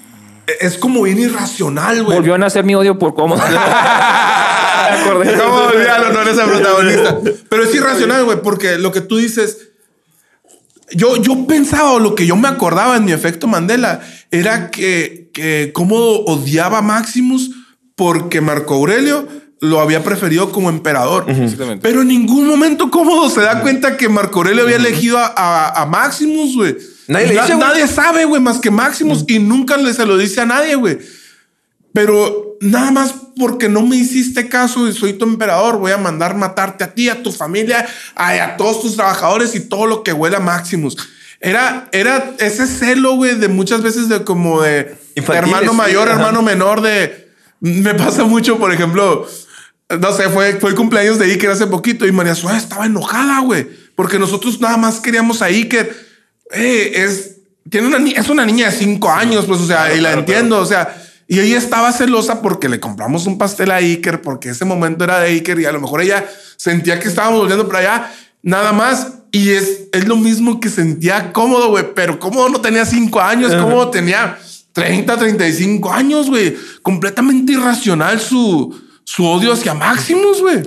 es 0.59 0.77
como 0.77 1.01
bien 1.03 1.19
irracional, 1.19 2.03
güey. 2.03 2.17
Volvió 2.17 2.35
a 2.35 2.37
nacer 2.37 2.63
mi 2.63 2.75
odio 2.75 2.97
por 2.99 3.13
cómo. 3.15 3.35
Me 4.83 4.99
acordé. 4.99 5.37
¿Cómo 5.37 5.69
eres 5.71 6.37
el 6.37 6.49
protagonista. 6.49 7.19
Pero 7.49 7.63
es 7.63 7.73
irracional, 7.75 8.25
güey, 8.25 8.41
porque 8.41 8.77
lo 8.77 8.91
que 8.91 9.01
tú 9.01 9.17
dices. 9.17 9.69
Yo, 10.91 11.15
yo 11.17 11.47
pensaba, 11.47 11.93
o 11.93 11.99
lo 11.99 12.13
que 12.13 12.27
yo 12.27 12.35
me 12.35 12.47
acordaba 12.47 12.97
en 12.97 13.05
mi 13.05 13.13
efecto 13.13 13.47
Mandela, 13.47 14.01
era 14.29 14.69
que, 14.69 15.31
que 15.33 15.71
cómo 15.73 15.95
odiaba 15.97 16.79
a 16.79 16.81
Maximus 16.83 17.49
porque 17.95 18.41
Marco 18.41 18.75
Aurelio 18.75 19.27
lo 19.59 19.79
había 19.79 20.03
preferido 20.03 20.51
como 20.51 20.69
emperador. 20.69 21.25
Exactamente. 21.29 21.81
Pero 21.81 22.01
en 22.01 22.09
ningún 22.09 22.45
momento 22.47 22.91
cómodo 22.91 23.29
se 23.29 23.41
da 23.41 23.61
cuenta 23.61 23.97
que 23.97 24.09
Marco 24.09 24.39
Aurelio 24.39 24.63
había 24.65 24.75
elegido 24.75 25.17
a, 25.17 25.33
a- 25.35 25.81
a 25.81 25.85
Maximus, 25.85 26.55
güey. 26.55 26.75
Nadie 27.13 27.27
le 27.27 27.41
dice, 27.41 27.55
nadie 27.55 27.87
sabe, 27.87 28.25
güey, 28.25 28.41
más 28.41 28.59
que 28.59 28.71
Maximus 28.71 29.23
y 29.27 29.39
nunca 29.39 29.77
le 29.77 29.93
se 29.93 30.05
lo 30.05 30.17
dice 30.17 30.41
a 30.41 30.45
nadie, 30.45 30.75
güey. 30.75 30.99
Pero 31.93 32.57
nada 32.59 32.91
más 32.91 33.13
porque 33.37 33.69
no 33.69 33.83
me 33.83 33.95
hiciste 33.95 34.49
caso 34.49 34.87
y 34.87 34.93
soy 34.93 35.13
tu 35.13 35.25
emperador, 35.25 35.77
voy 35.77 35.91
a 35.91 35.97
mandar 35.97 36.35
matarte 36.35 36.83
a 36.83 36.93
ti, 36.93 37.09
a 37.09 37.21
tu 37.21 37.31
familia, 37.31 37.87
a, 38.15 38.29
a 38.31 38.57
todos 38.57 38.81
tus 38.81 38.95
trabajadores 38.95 39.53
y 39.55 39.59
todo 39.59 39.85
lo 39.85 40.03
que 40.03 40.11
huela 40.11 40.37
a 40.37 40.41
Maximus. 40.41 40.97
Era, 41.39 41.89
era 41.91 42.35
ese 42.39 42.65
celo, 42.67 43.15
güey, 43.15 43.35
de 43.35 43.47
muchas 43.47 43.81
veces 43.81 44.09
de 44.09 44.23
como 44.23 44.61
de 44.61 44.95
hermano 45.15 45.71
sí, 45.71 45.77
mayor, 45.77 46.07
ajá. 46.07 46.17
hermano 46.19 46.41
menor, 46.41 46.81
de... 46.81 47.31
Me 47.59 47.93
pasa 47.93 48.23
mucho, 48.23 48.57
por 48.57 48.73
ejemplo, 48.73 49.27
no 49.89 50.13
sé, 50.13 50.29
fue, 50.29 50.53
fue 50.59 50.71
el 50.71 50.75
cumpleaños 50.75 51.19
de 51.19 51.25
Iker 51.25 51.51
hace 51.51 51.67
poquito 51.67 52.05
y 52.05 52.11
María 52.11 52.35
Suárez 52.35 52.63
estaba 52.63 52.85
enojada, 52.85 53.39
güey, 53.41 53.67
porque 53.95 54.19
nosotros 54.19 54.59
nada 54.59 54.77
más 54.77 54.99
queríamos 54.99 55.41
a 55.41 55.45
Iker. 55.45 56.12
Eh, 56.53 56.91
es, 56.95 57.37
tiene 57.69 57.87
una, 57.87 58.09
es 58.09 58.29
una 58.29 58.45
niña 58.45 58.69
de 58.69 58.77
cinco 58.77 59.09
años, 59.09 59.45
pues, 59.45 59.59
o 59.61 59.67
sea, 59.67 59.93
y 59.93 60.01
la 60.01 60.13
entiendo, 60.13 60.59
o 60.59 60.65
sea, 60.65 60.95
y 61.27 61.39
ella 61.39 61.57
estaba 61.57 61.91
celosa 61.91 62.41
porque 62.41 62.69
le 62.69 62.79
compramos 62.79 63.25
un 63.25 63.37
pastel 63.37 63.71
a 63.71 63.77
Iker, 63.77 64.21
porque 64.21 64.49
ese 64.49 64.65
momento 64.65 65.03
era 65.03 65.19
de 65.19 65.29
Iker 65.29 65.59
y 65.59 65.65
a 65.65 65.71
lo 65.71 65.81
mejor 65.81 66.01
ella 66.01 66.25
sentía 66.57 66.99
que 66.99 67.07
estábamos 67.07 67.39
volviendo 67.39 67.67
para 67.67 67.79
allá, 67.79 68.13
nada 68.41 68.71
más. 68.73 69.13
Y 69.31 69.49
es, 69.49 69.85
es 69.91 70.07
lo 70.07 70.15
mismo 70.15 70.59
que 70.59 70.69
sentía 70.69 71.33
cómodo, 71.33 71.69
güey, 71.69 71.95
pero 71.95 72.19
cómodo 72.19 72.49
no 72.49 72.61
tenía 72.61 72.85
cinco 72.85 73.19
años, 73.19 73.55
cómodo 73.55 73.89
tenía 73.89 74.37
30, 74.73 75.17
35 75.17 75.91
años, 75.91 76.29
güey. 76.29 76.55
Completamente 76.83 77.53
irracional 77.53 78.19
su, 78.19 78.79
su 79.03 79.25
odio 79.25 79.53
hacia 79.53 79.73
Maximus, 79.73 80.39
güey. 80.41 80.61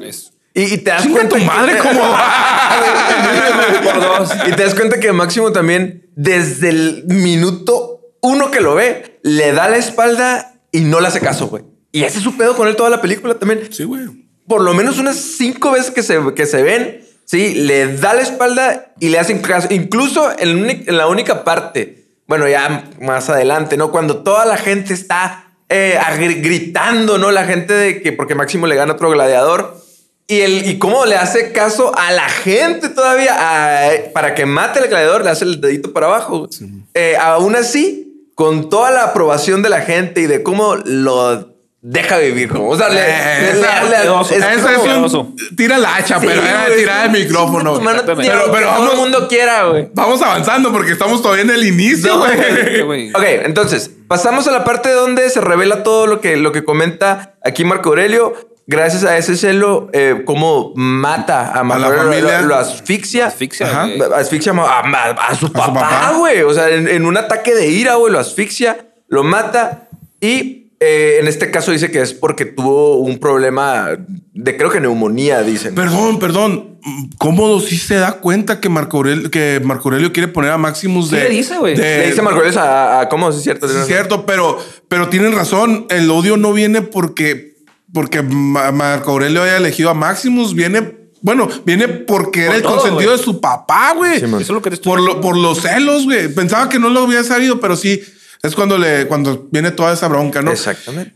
Y, 0.56 0.74
y 0.74 0.78
te 0.78 0.90
das 0.90 1.02
Chinga 1.02 1.16
cuenta 1.16 1.36
tu 1.36 1.44
madre, 1.44 1.76
cómodo. 1.76 2.16
Por 3.84 4.00
dos. 4.00 4.30
Y 4.46 4.52
te 4.52 4.64
das 4.64 4.74
cuenta 4.74 4.98
que 4.98 5.12
Máximo 5.12 5.52
también, 5.52 6.10
desde 6.16 6.70
el 6.70 7.04
minuto 7.08 8.00
uno 8.22 8.50
que 8.50 8.62
lo 8.62 8.74
ve, 8.74 9.20
le 9.22 9.52
da 9.52 9.68
la 9.68 9.76
espalda 9.76 10.54
y 10.72 10.80
no 10.80 11.00
le 11.00 11.08
hace 11.08 11.20
caso, 11.20 11.48
güey. 11.48 11.64
Y 11.92 12.04
ese 12.04 12.18
es 12.18 12.24
su 12.24 12.38
pedo 12.38 12.56
con 12.56 12.68
él 12.68 12.74
toda 12.74 12.88
la 12.88 13.02
película 13.02 13.34
también. 13.34 13.68
Sí, 13.70 13.84
güey. 13.84 14.06
Por 14.48 14.62
lo 14.62 14.72
menos 14.72 14.98
unas 14.98 15.16
cinco 15.16 15.72
veces 15.72 15.90
que 15.90 16.02
se, 16.02 16.18
que 16.34 16.46
se 16.46 16.62
ven, 16.62 17.04
sí, 17.26 17.54
le 17.54 17.94
da 17.98 18.14
la 18.14 18.22
espalda 18.22 18.94
y 18.98 19.10
le 19.10 19.18
hacen 19.18 19.40
caso. 19.40 19.68
Incluso 19.70 20.30
en, 20.38 20.70
en 20.86 20.96
la 20.96 21.06
única 21.06 21.44
parte, 21.44 22.06
bueno, 22.26 22.48
ya 22.48 22.88
más 23.02 23.28
adelante, 23.28 23.76
¿no? 23.76 23.90
Cuando 23.90 24.22
toda 24.22 24.46
la 24.46 24.56
gente 24.56 24.94
está 24.94 25.52
eh, 25.68 25.98
gritando, 26.40 27.18
¿no? 27.18 27.30
La 27.30 27.44
gente 27.44 27.74
de 27.74 28.00
que 28.00 28.12
porque 28.12 28.34
Máximo 28.34 28.66
le 28.66 28.76
gana 28.76 28.92
a 28.92 28.94
otro 28.94 29.10
gladiador. 29.10 29.84
Y, 30.28 30.40
el, 30.40 30.66
y 30.68 30.78
cómo 30.78 31.06
le 31.06 31.14
hace 31.16 31.52
caso 31.52 31.92
a 31.96 32.10
la 32.10 32.28
gente 32.28 32.88
todavía 32.88 33.36
a- 33.38 33.90
para 34.12 34.34
que 34.34 34.44
mate 34.44 34.80
al 34.80 34.88
gladiador, 34.88 35.22
le 35.24 35.30
hace 35.30 35.44
el 35.44 35.60
dedito 35.60 35.92
para 35.92 36.06
abajo. 36.06 36.48
Eh, 36.94 37.16
aún 37.20 37.54
así, 37.54 38.28
con 38.34 38.68
toda 38.68 38.90
la 38.90 39.04
aprobación 39.04 39.62
de 39.62 39.68
la 39.68 39.82
gente 39.82 40.20
y 40.22 40.26
de 40.26 40.42
cómo 40.42 40.74
lo 40.84 41.54
deja 41.80 42.18
vivir, 42.18 42.48
como, 42.48 42.68
o 42.70 42.76
sea, 42.76 42.88
le, 42.88 42.98
Eh, 43.00 43.04
le- 43.52 43.60
esa- 43.60 43.84
le- 43.84 43.90
le- 43.90 43.96
es 44.02 45.06
es 45.06 45.12
un, 45.14 45.36
tira 45.56 45.78
la 45.78 45.94
hacha, 45.94 46.18
Sí, 46.18 46.26
pero 46.26 46.42
era 46.42 46.64
güey, 46.66 46.78
tirar 46.80 47.06
el 47.06 47.12
sí, 47.16 47.22
micrófono. 47.22 47.76
sí, 47.76 47.82
mano 47.82 48.02
tiene 48.02 48.22
Pero- 48.26 48.40
pero 48.46 48.52
que 48.52 48.62
todo 48.64 48.72
vamos- 48.72 48.90
el 48.94 48.98
mundo 48.98 49.28
quiera, 49.28 49.64
güey. 49.68 49.88
Vamos 49.94 50.20
avanzando 50.22 50.72
porque 50.72 50.90
estamos 50.90 51.22
todavía 51.22 51.44
en 51.44 51.50
el 51.50 51.64
inicio, 51.64 52.14
No, 52.16 52.18
güey. 52.26 52.82
güey. 52.82 53.10
Ok, 53.10 53.22
entonces, 53.44 53.88
pasamos 54.08 54.48
a 54.48 54.50
la 54.50 54.64
parte 54.64 54.90
donde 54.90 55.30
se 55.30 55.40
revela 55.40 55.84
todo 55.84 56.08
lo 56.08 56.20
que, 56.20 56.36
lo 56.36 56.50
que 56.50 56.64
comenta 56.64 57.36
aquí 57.44 57.62
Marco 57.64 57.90
Aurelio. 57.90 58.34
Gracias 58.68 59.04
a 59.04 59.16
ese 59.16 59.36
celo, 59.36 59.88
eh, 59.92 60.22
cómo 60.24 60.72
mata 60.74 61.52
a 61.52 61.62
Marco 61.62 61.82
la 61.82 61.86
Aurelio, 61.88 62.10
familia. 62.28 62.40
Lo, 62.42 62.48
lo 62.48 62.56
asfixia. 62.56 63.26
Asfixia, 63.26 63.66
Ajá. 63.66 63.88
Asfixia 64.16 64.52
a, 64.52 64.80
a- 64.80 65.10
a 65.28 65.34
su 65.36 65.52
papá, 65.52 65.72
papá. 65.74 66.14
güey. 66.18 66.42
O 66.42 66.52
sea, 66.52 66.68
en, 66.70 66.88
en 66.88 67.06
un 67.06 67.16
ataque 67.16 67.54
de 67.54 67.68
ira, 67.68 67.94
güey, 67.94 68.12
lo 68.12 68.18
asfixia, 68.18 68.88
lo 69.08 69.22
mata 69.22 69.88
y 70.20 70.72
eh, 70.80 71.18
en 71.20 71.28
este 71.28 71.50
caso 71.50 71.70
dice 71.70 71.90
que 71.90 72.02
es 72.02 72.12
porque 72.12 72.44
tuvo 72.44 72.98
un 72.98 73.18
problema 73.18 73.88
de 74.34 74.56
creo 74.56 74.70
que 74.70 74.80
neumonía, 74.80 75.42
dicen. 75.42 75.74
Perdón, 75.74 76.18
perdón. 76.18 76.76
Cómodo 77.18 77.60
sí 77.60 77.78
se 77.78 77.94
da 77.96 78.12
cuenta 78.14 78.60
que 78.60 78.68
Marco 78.68 78.98
Aurelio, 78.98 79.30
que 79.30 79.60
Marco 79.64 79.88
Aurelio 79.88 80.12
quiere 80.12 80.28
poner 80.28 80.50
a 80.50 80.58
Maximus 80.58 81.10
de. 81.10 81.20
le 81.24 81.30
dice, 81.30 81.56
güey. 81.58 81.76
Le 81.76 82.08
dice 82.08 82.20
Marco 82.20 82.40
Aurelio 82.40 82.60
a, 82.60 83.00
a- 83.00 83.08
¿Cómo? 83.08 83.30
Sí, 83.32 83.38
es 83.38 83.44
cierto. 83.44 83.68
Sí, 83.68 83.76
es 83.78 83.86
cierto, 83.86 84.26
pero, 84.26 84.58
pero 84.88 85.08
tienen 85.08 85.34
razón. 85.34 85.86
El 85.88 86.10
odio 86.10 86.36
no 86.36 86.52
viene 86.52 86.82
porque, 86.82 87.55
porque 87.96 88.20
Ma- 88.22 88.70
Marco 88.72 89.12
Aurelio 89.12 89.42
haya 89.42 89.56
elegido 89.56 89.88
a 89.88 89.94
Maximus. 89.94 90.54
Viene, 90.54 91.08
bueno, 91.22 91.48
viene 91.64 91.88
porque 91.88 92.44
era 92.44 92.56
el 92.56 92.62
todo, 92.62 92.76
consentido 92.76 93.12
de 93.16 93.18
su 93.22 93.40
papá, 93.40 93.94
güey. 93.96 94.18
Sí. 94.20 94.26
Eso 94.26 94.36
es 94.38 94.48
lo 94.50 94.60
que 94.60 94.70
por, 94.72 95.00
lo- 95.00 95.22
por 95.22 95.34
los 95.34 95.62
celos, 95.62 96.04
güey. 96.04 96.28
Pensaba 96.28 96.68
que 96.68 96.78
no 96.78 96.90
lo 96.90 97.00
había 97.04 97.24
sabido, 97.24 97.58
pero 97.58 97.74
sí. 97.74 98.02
Es 98.42 98.54
cuando 98.54 98.76
le, 98.76 99.06
cuando 99.06 99.48
viene 99.50 99.70
toda 99.70 99.94
esa 99.94 100.08
bronca, 100.08 100.42
¿no? 100.42 100.52
Exactamente. 100.52 101.14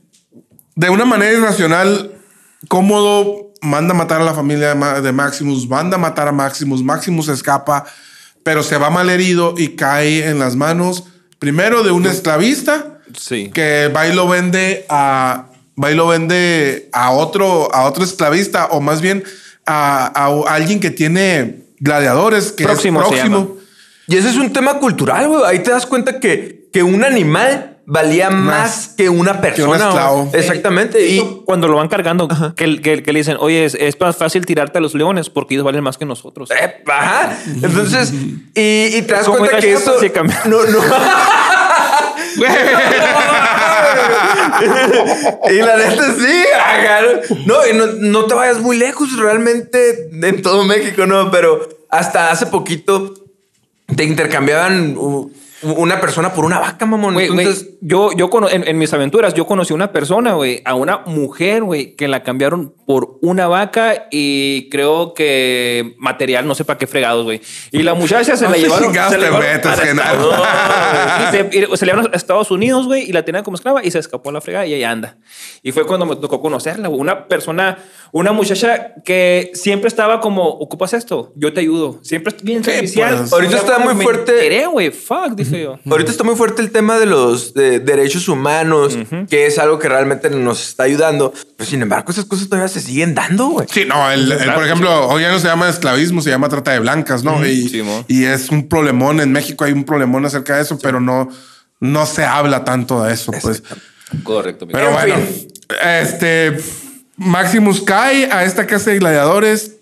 De 0.75 0.88
una 0.88 1.05
manera 1.05 1.33
irracional, 1.37 2.12
cómodo 2.69 3.53
manda 3.61 3.93
a 3.93 3.97
matar 3.97 4.23
a 4.23 4.25
la 4.25 4.33
familia 4.33 4.69
de, 4.71 4.75
Ma- 4.75 5.01
de 5.03 5.12
Maximus, 5.12 5.69
manda 5.69 5.97
a 5.97 6.01
matar 6.01 6.29
a 6.29 6.33
Maximus, 6.33 6.83
Maximus 6.83 7.29
escapa, 7.29 7.85
pero 8.43 8.62
se 8.62 8.79
va 8.79 8.88
mal 8.88 9.11
herido 9.11 9.55
y 9.57 9.77
cae 9.77 10.27
en 10.29 10.38
las 10.38 10.57
manos 10.57 11.05
primero 11.38 11.83
de 11.83 11.90
un 11.90 12.07
esclavista 12.07 12.97
Sí. 13.16 13.51
que 13.53 13.88
va 13.95 14.07
y 14.09 14.14
lo 14.14 14.29
vende 14.29 14.87
a 14.88 15.47
va 15.83 15.90
y 15.90 15.94
lo 15.94 16.06
vende 16.06 16.88
a 16.92 17.11
otro 17.12 17.72
a 17.74 17.85
otro 17.85 18.04
esclavista 18.04 18.66
o 18.70 18.80
más 18.80 19.00
bien 19.00 19.22
a, 19.66 20.06
a 20.06 20.54
alguien 20.54 20.80
que 20.80 20.90
tiene 20.90 21.64
gladiadores 21.78 22.52
que 22.52 22.64
Próximo 22.64 23.00
es 23.02 23.09
próximo. 23.09 23.56
Y 24.06 24.16
ese 24.16 24.28
es 24.30 24.37
un 24.37 24.52
tema 24.52 24.78
cultural, 24.78 25.28
güey. 25.28 25.42
Ahí 25.46 25.61
te 25.61 25.70
das 25.70 25.87
cuenta 25.87 26.18
que, 26.18 26.68
que 26.72 26.83
un 26.83 27.04
animal 27.04 27.78
valía 27.87 28.28
más, 28.30 28.88
que 28.96 29.09
una 29.09 29.40
persona. 29.40 29.87
esclavo. 29.88 30.30
Exactamente. 30.33 31.06
Y 31.06 31.42
Cuando 31.44 31.68
lo 31.68 31.76
van 31.76 31.88
cargando, 31.88 32.26
que, 32.56 32.80
que- 32.80 33.02
que 33.02 33.12
le 33.12 33.20
dicen, 33.20 33.37
oye, 33.38 33.64
es, 33.64 33.74
es 33.74 33.98
más 34.00 34.16
fácil 34.16 34.44
tirarte 34.46 34.78
a 34.78 34.80
los 34.80 34.94
leones 34.94 35.30
porque 35.30 35.54
ellos 35.54 35.64
valen 35.64 35.83
más 35.85 35.96
que 35.96 36.04
nosotros. 36.06 36.50
Eh, 36.50 36.83
Ajá. 36.88 37.37
Entonces, 37.62 38.12
y, 38.54 38.96
y 38.96 39.02
te 39.02 39.12
das 39.14 39.28
cuenta 39.28 39.59
que 39.59 39.72
eso. 39.74 39.96
No, 40.46 40.64
no. 40.66 40.78
y 45.51 45.55
la 45.55 45.77
neta 45.77 46.14
sí, 46.14 46.44
ajá. 46.55 47.01
No, 47.46 47.66
y 47.66 47.75
no, 47.75 47.87
no 47.87 48.27
te 48.27 48.35
vayas 48.35 48.61
muy 48.61 48.77
lejos 48.77 49.16
realmente 49.16 50.09
en 50.12 50.42
todo 50.42 50.64
México, 50.64 51.07
no, 51.07 51.31
pero 51.31 51.68
hasta 51.88 52.31
hace 52.31 52.46
poquito 52.46 53.14
te 53.96 54.05
intercambiaban 54.05 54.96
uh, 54.96 55.31
una 55.62 56.01
persona 56.01 56.33
por 56.33 56.44
una 56.44 56.59
vaca, 56.59 56.87
mamón. 56.87 57.14
Güey, 57.14 57.27
Entonces, 57.29 57.70
yo, 57.81 58.11
yo 58.12 58.31
cono- 58.31 58.49
en, 58.49 58.66
en 58.66 58.79
mis 58.79 58.92
aventuras, 58.92 59.35
yo 59.35 59.46
conocí 59.46 59.73
a 59.73 59.77
una 59.77 59.92
persona, 59.92 60.35
güey, 60.35 60.62
a 60.64 60.75
una 60.75 60.99
mujer, 61.07 61.62
güey, 61.62 61.94
que 61.96 62.09
la 62.09 62.23
cambiaron 62.23 62.75
por 62.87 63.18
una 63.20 63.46
vaca 63.46 64.07
y 64.11 64.68
creo 64.70 65.14
que 65.14 65.94
material, 65.99 66.46
no 66.46 66.55
sé 66.55 66.64
para 66.64 66.79
qué 66.79 66.87
fregados, 66.87 67.25
güey. 67.25 67.40
Y 67.73 67.83
la 67.83 67.94
muchacha 67.94 68.37
se 68.37 68.44
No 68.46 68.51
la 68.51 68.57
llevaron. 68.57 68.92
se 71.77 71.87
la 71.87 71.92
llevaron 71.92 72.12
a 72.12 72.16
Estados 72.16 72.51
Unidos, 72.51 72.87
güey, 72.87 73.09
y 73.09 73.12
la 73.12 73.25
tenían 73.25 73.44
como 73.44 73.55
esclava 73.57 73.85
y 73.85 73.90
se 73.90 73.99
escapó 73.99 74.31
a 74.31 74.33
la 74.33 74.40
fregada 74.40 74.66
y 74.66 74.75
ahí 74.75 74.85
anda. 74.85 75.18
Y 75.62 75.73
fue 75.73 75.87
cuando 75.87 76.07
me 76.07 76.16
tocó 76.16 76.40
conocerla, 76.40 76.88
güey. 76.88 77.01
Una 77.01 77.29
persona, 77.29 77.79
una 78.12 78.33
muchacha 78.33 78.94
que 79.05 79.51
siempre 79.55 79.88
estaba 79.88 80.20
como, 80.20 80.44
¿ocupas 80.49 80.92
esto? 80.94 81.33
Yo 81.37 81.53
te 81.53 81.61
ayudo. 81.61 81.99
Siempre 82.03 82.35
bien 82.42 82.64
servicial. 82.64 83.16
pues. 83.18 83.33
Ahorita 83.33 83.57
está 83.59 83.79
muy 83.79 84.03
fuerte. 84.03 84.66
güey, 84.66 84.90
fuck, 84.90 85.35
Ahorita 85.91 86.11
está 86.11 86.25
muy 86.25 86.37
fuerte 86.37 86.63
el 86.63 86.71
tema 86.71 86.99
de 86.99 87.07
los 87.07 87.55
de 87.55 87.81
derechos 87.81 88.29
humanos, 88.29 88.97
que 89.29 89.47
es 89.47 89.59
algo 89.59 89.79
que 89.79 89.89
realmente 89.89 90.31
nos 90.31 90.69
está 90.69 90.85
ayudando. 90.85 91.33
Pero 91.57 91.69
sin 91.71 91.83
embargo, 91.83 92.11
esas 92.13 92.25
cosas 92.25 92.49
todavía 92.49 92.69
se 92.69 92.81
siguen 92.81 93.15
dando, 93.15 93.49
güey. 93.49 93.67
Sí, 93.71 93.85
no, 93.87 94.11
el, 94.11 94.31
el, 94.33 94.53
por 94.55 94.65
ejemplo, 94.65 95.09
hoy 95.09 95.23
ya 95.23 95.31
no 95.31 95.39
se 95.39 95.47
llama 95.49 95.69
esclavismo, 95.69 96.23
se 96.23 96.31
llama 96.31 96.49
trata 96.49 96.73
de 96.73 96.81
blancas, 96.81 97.23
¿no? 97.25 97.45
y, 97.47 97.69
Sí, 97.69 97.83
mo. 97.83 98.05
y 98.09 98.25
es 98.25 98.51
un 98.51 98.69
problemón. 98.69 99.21
En 99.21 99.33
México 99.33 99.65
hay 99.65 99.73
un 99.73 99.85
problemón 99.85 100.25
acerca 100.27 100.57
de 100.57 100.63
eso, 100.63 100.79
pero 100.79 101.01
no, 101.01 101.29
no 101.81 102.07
se 102.07 102.25
habla 102.25 102.65
tanto 102.65 103.03
de 103.03 103.13
eso, 103.15 103.33
pues. 103.43 103.63
Correcto. 104.23 104.67
mi 104.67 104.73
Pero 104.73 104.89
En 104.89 104.93
bueno, 104.95 105.15
fin. 105.17 105.49
este 105.83 106.57
Maximus 107.17 107.83
cae 107.83 108.31
a 108.33 108.45
esta 108.45 108.67
casa 108.67 108.91
de 108.91 108.99
gladiadores. 108.99 109.77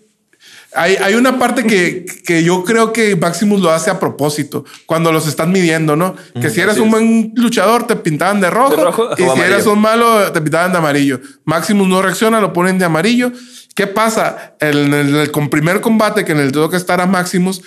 Hay, 0.73 0.97
hay 0.97 1.15
una 1.15 1.39
parte 1.39 1.63
que, 1.63 2.05
que 2.25 2.43
yo 2.43 2.63
creo 2.63 2.93
que 2.93 3.15
Maximus 3.15 3.59
lo 3.59 3.71
hace 3.71 3.89
a 3.89 3.99
propósito 3.99 4.65
cuando 4.85 5.11
los 5.11 5.27
están 5.27 5.51
midiendo, 5.51 5.95
¿no? 5.95 6.15
Que 6.39 6.51
si 6.51 6.61
eras 6.61 6.77
un 6.77 6.91
buen 6.91 7.33
luchador, 7.35 7.87
te 7.87 7.95
pintaban 7.95 8.39
de 8.39 8.51
rojo, 8.51 8.75
De 8.75 8.83
rojo 8.83 9.09
y 9.13 9.15
si 9.15 9.23
amarillo. 9.23 9.45
eras 9.45 9.65
un 9.65 9.79
malo, 9.79 10.31
te 10.31 10.41
pintaban 10.41 10.71
de 10.71 10.77
amarillo. 10.77 11.21
Maximus 11.45 11.87
no 11.87 12.01
reacciona, 12.03 12.39
lo 12.39 12.53
ponen 12.53 12.77
de 12.77 12.85
amarillo. 12.85 13.31
¿Qué 13.73 13.87
pasa? 13.87 14.55
En 14.59 14.93
el, 14.93 15.15
el 15.15 15.31
con 15.31 15.49
primer 15.49 15.81
combate 15.81 16.23
que 16.23 16.33
en 16.33 16.39
el 16.39 16.51
toque 16.51 16.77
estar 16.77 17.01
a 17.01 17.07
Maximus, 17.07 17.63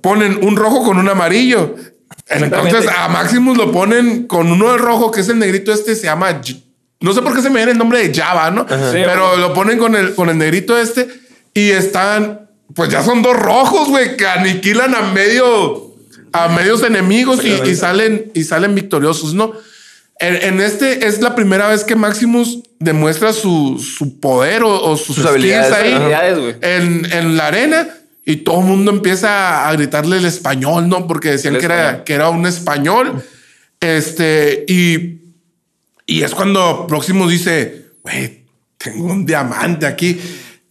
ponen 0.00 0.38
un 0.42 0.56
rojo 0.56 0.84
con 0.84 0.96
un 0.96 1.08
amarillo. 1.10 1.74
Entonces 2.28 2.86
a 2.96 3.08
Maximus 3.08 3.58
lo 3.58 3.72
ponen 3.72 4.26
con 4.26 4.50
uno 4.50 4.72
de 4.72 4.78
rojo, 4.78 5.10
que 5.10 5.20
es 5.20 5.28
el 5.28 5.38
negrito 5.38 5.72
este, 5.72 5.94
se 5.94 6.04
llama... 6.04 6.40
No 6.98 7.12
sé 7.12 7.20
por 7.20 7.34
qué 7.34 7.42
se 7.42 7.50
me 7.50 7.56
viene 7.56 7.72
el 7.72 7.78
nombre 7.78 8.08
de 8.08 8.14
Java, 8.18 8.50
¿no? 8.50 8.64
Pero 8.66 9.36
lo 9.36 9.52
ponen 9.52 9.78
con 9.78 9.94
el, 9.94 10.14
con 10.14 10.30
el 10.30 10.38
negrito 10.38 10.78
este 10.78 11.25
y 11.56 11.70
están... 11.70 12.48
Pues 12.74 12.90
ya 12.90 13.02
son 13.02 13.22
dos 13.22 13.36
rojos, 13.36 13.88
güey, 13.88 14.16
que 14.16 14.26
aniquilan 14.26 14.94
a 14.94 15.02
medio... 15.12 15.84
A 16.32 16.48
medios 16.48 16.82
enemigos 16.82 17.42
y, 17.42 17.52
y 17.66 17.74
salen, 17.74 18.30
y 18.34 18.44
salen 18.44 18.74
victoriosos, 18.74 19.32
¿no? 19.32 19.52
En, 20.18 20.34
en 20.34 20.60
este 20.60 21.06
es 21.06 21.22
la 21.22 21.34
primera 21.34 21.68
vez 21.68 21.82
que 21.82 21.96
Maximus 21.96 22.62
demuestra 22.78 23.32
su, 23.32 23.78
su 23.78 24.20
poder 24.20 24.62
o, 24.62 24.82
o 24.82 24.98
sus, 24.98 25.16
Sus 25.16 25.24
habilidades, 25.24 25.72
ahí. 25.72 25.92
Habilidades, 25.94 26.56
en, 26.60 27.10
en 27.10 27.36
la 27.38 27.46
arena 27.46 27.88
y 28.26 28.36
todo 28.38 28.60
el 28.60 28.66
mundo 28.66 28.90
empieza 28.90 29.66
a 29.66 29.72
gritarle 29.72 30.18
el 30.18 30.26
español, 30.26 30.90
¿no? 30.90 31.06
Porque 31.06 31.30
decían 31.30 31.56
que 31.56 31.64
era, 31.64 32.04
que 32.04 32.12
era 32.12 32.28
un 32.28 32.44
español. 32.44 33.24
Este, 33.80 34.66
y, 34.68 35.20
y 36.04 36.22
es 36.22 36.34
cuando 36.34 36.86
Próximo 36.86 37.26
dice, 37.28 37.86
güey, 38.02 38.44
tengo 38.76 39.06
un 39.06 39.24
diamante 39.24 39.86
aquí. 39.86 40.20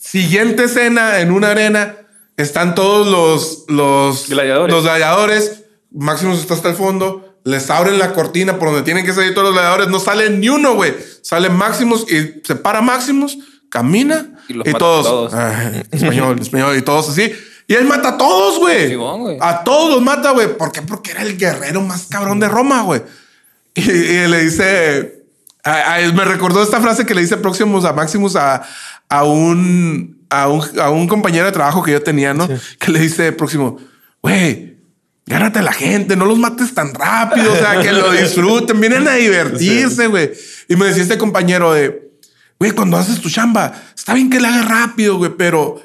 Siguiente 0.10 0.66
escena 0.66 1.20
en 1.20 1.32
una 1.32 1.50
arena, 1.52 1.96
están 2.38 2.76
todos 2.76 3.08
los, 3.08 3.66
los 3.68 4.30
Gladiadores. 4.30 4.74
Los 4.74 4.84
gladiadores. 4.84 5.64
Maximus 5.92 6.40
está 6.40 6.54
hasta 6.54 6.70
el 6.70 6.76
fondo. 6.76 7.38
Les 7.44 7.70
abren 7.70 7.98
la 7.98 8.14
cortina 8.14 8.60
por 8.60 8.68
donde 8.70 8.84
tienen 8.84 9.04
que 9.06 9.14
salir 9.14 9.34
todos 9.34 9.46
los 9.48 9.54
gladiadores. 9.54 9.88
No 9.88 10.00
sale 10.00 10.30
ni 10.30 10.50
uno, 10.50 10.76
güey. 10.76 10.94
Sale 11.24 11.50
Maximus 11.50 12.06
y 12.12 12.42
se 12.46 12.56
para 12.56 12.82
Maximus, 12.82 13.38
camina 13.70 14.28
Y 14.48 14.54
los 14.54 14.66
todos. 14.78 15.06
todos. 15.08 15.34
"Ah, 15.34 15.72
español, 15.92 16.40
español 16.40 16.78
y 16.78 16.82
todos 16.84 17.10
así. 17.10 17.34
Y 17.68 17.74
él 17.74 17.86
mata 17.86 18.10
a 18.10 18.18
todos, 18.18 18.60
güey. 18.60 18.96
A 19.42 19.64
todos 19.64 19.90
los 19.90 20.02
mata, 20.04 20.32
güey. 20.32 20.56
¿Por 20.56 20.72
qué? 20.72 20.84
Porque 20.84 21.12
era 21.12 21.24
el 21.24 21.36
guerrero 21.38 21.82
más 21.82 22.06
cabrón 22.10 22.40
de 22.40 22.48
Roma, 22.48 22.84
güey. 22.84 23.02
Y, 23.74 23.90
y 23.90 24.28
le 24.28 24.44
dice, 24.44 25.24
a- 25.64 25.96
a- 25.96 26.12
me 26.14 26.26
recordó 26.26 26.62
esta 26.62 26.80
frase 26.80 27.06
que 27.08 27.16
le 27.16 27.22
dice 27.22 27.38
Próximos 27.38 27.86
a 27.86 27.94
Maximus 27.94 28.36
a, 28.36 28.62
a 29.10 29.24
un, 29.24 30.26
a 30.30 30.48
un, 30.50 30.80
a 30.80 30.90
un 30.90 31.08
compañero 31.08 31.46
de 31.46 31.52
trabajo 31.52 31.84
que 31.84 31.92
yo 31.92 32.02
tenía, 32.02 32.34
¿no? 32.34 32.48
Que 32.80 32.92
le 32.92 33.00
dice 33.00 33.32
Próximo, 33.32 33.78
güey, 34.22 34.78
gánate 35.26 35.60
a 35.60 35.64
la 35.64 35.74
gente, 35.74 36.16
no 36.16 36.26
los 36.26 36.38
mates 36.38 36.74
tan 36.74 36.94
rápido, 36.94 37.52
o 37.54 37.56
sea, 37.56 37.82
que 37.82 37.92
lo 37.92 38.12
disfruten, 38.14 38.80
vienen 38.80 39.08
a 39.08 39.14
divertirse, 39.14 40.08
güey. 40.08 40.32
Y 40.68 40.76
me 40.76 40.86
decía 40.86 41.04
este 41.04 41.18
compañero 41.18 41.74
de, 41.74 42.12
güey, 42.60 42.72
cuando 42.72 42.98
haces 42.98 43.22
tu 43.22 43.30
chamba, 43.30 43.74
está 43.96 44.14
bien 44.14 44.30
que 44.30 44.40
la 44.40 44.50
hagas 44.50 44.68
rápido, 44.68 45.18
güey, 45.18 45.32
pero 45.38 45.82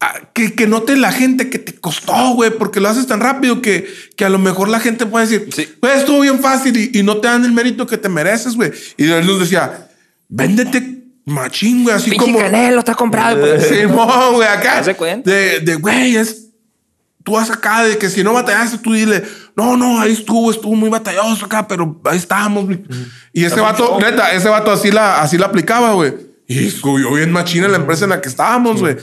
ah, 0.00 0.20
que, 0.32 0.54
que 0.54 0.66
note 0.66 0.96
la 0.96 1.12
gente 1.12 1.50
que 1.50 1.58
te 1.58 1.74
costó, 1.74 2.34
güey, 2.34 2.50
porque 2.50 2.80
lo 2.80 2.88
haces 2.88 3.06
tan 3.06 3.20
rápido 3.20 3.60
que, 3.62 3.86
que 4.16 4.24
a 4.24 4.28
lo 4.28 4.38
mejor 4.38 4.68
la 4.68 4.80
gente 4.80 5.06
puede 5.06 5.26
decir, 5.26 5.48
Sí. 5.54 5.68
güey, 5.80 5.96
estuvo 5.98 6.20
bien 6.20 6.40
fácil 6.40 6.76
y, 6.76 6.98
y 6.98 7.02
no 7.02 7.18
te 7.18 7.28
dan 7.28 7.44
el 7.44 7.52
mérito 7.52 7.86
que 7.86 7.98
te 7.98 8.08
mereces, 8.08 8.54
güey. 8.56 8.72
Y 8.96 9.08
él 9.10 9.26
nos 9.26 9.40
decía, 9.40 9.88
véndete 10.28 11.03
machín, 11.24 11.84
güey, 11.84 11.94
así 11.96 12.10
Pinche 12.10 12.26
como... 12.26 12.38
canelo 12.38 12.78
está 12.78 12.94
comprado. 12.94 13.40
pues. 13.40 13.66
Simón, 13.68 14.34
güey, 14.34 14.48
acá. 14.48 14.82
Cuenta. 14.94 15.30
De, 15.30 15.60
de, 15.60 15.74
güey, 15.76 16.16
es. 16.16 16.42
Tú 17.22 17.32
vas 17.32 17.50
acá 17.50 17.82
de 17.84 17.96
que 17.96 18.10
si 18.10 18.22
no 18.22 18.34
batallaste, 18.34 18.76
tú 18.78 18.92
dile, 18.92 19.22
no, 19.56 19.78
no, 19.78 19.98
ahí 19.98 20.12
estuvo, 20.12 20.50
estuvo 20.50 20.74
muy 20.74 20.90
batalloso 20.90 21.46
acá, 21.46 21.66
pero 21.66 21.98
ahí 22.04 22.18
estábamos. 22.18 22.66
güey". 22.66 22.84
Y 23.32 23.44
ese 23.44 23.60
vato, 23.60 23.98
neta, 23.98 24.32
ese 24.32 24.48
vato 24.50 24.70
así 24.70 24.90
la, 24.90 25.22
así 25.22 25.38
la 25.38 25.46
aplicaba, 25.46 25.94
güey. 25.94 26.12
Y 26.46 26.68
subió 26.70 27.12
bien 27.12 27.32
machina 27.32 27.64
en 27.64 27.72
la 27.72 27.78
empresa 27.78 28.04
en 28.04 28.10
la 28.10 28.20
que 28.20 28.28
estábamos, 28.28 28.80
güey. 28.80 28.96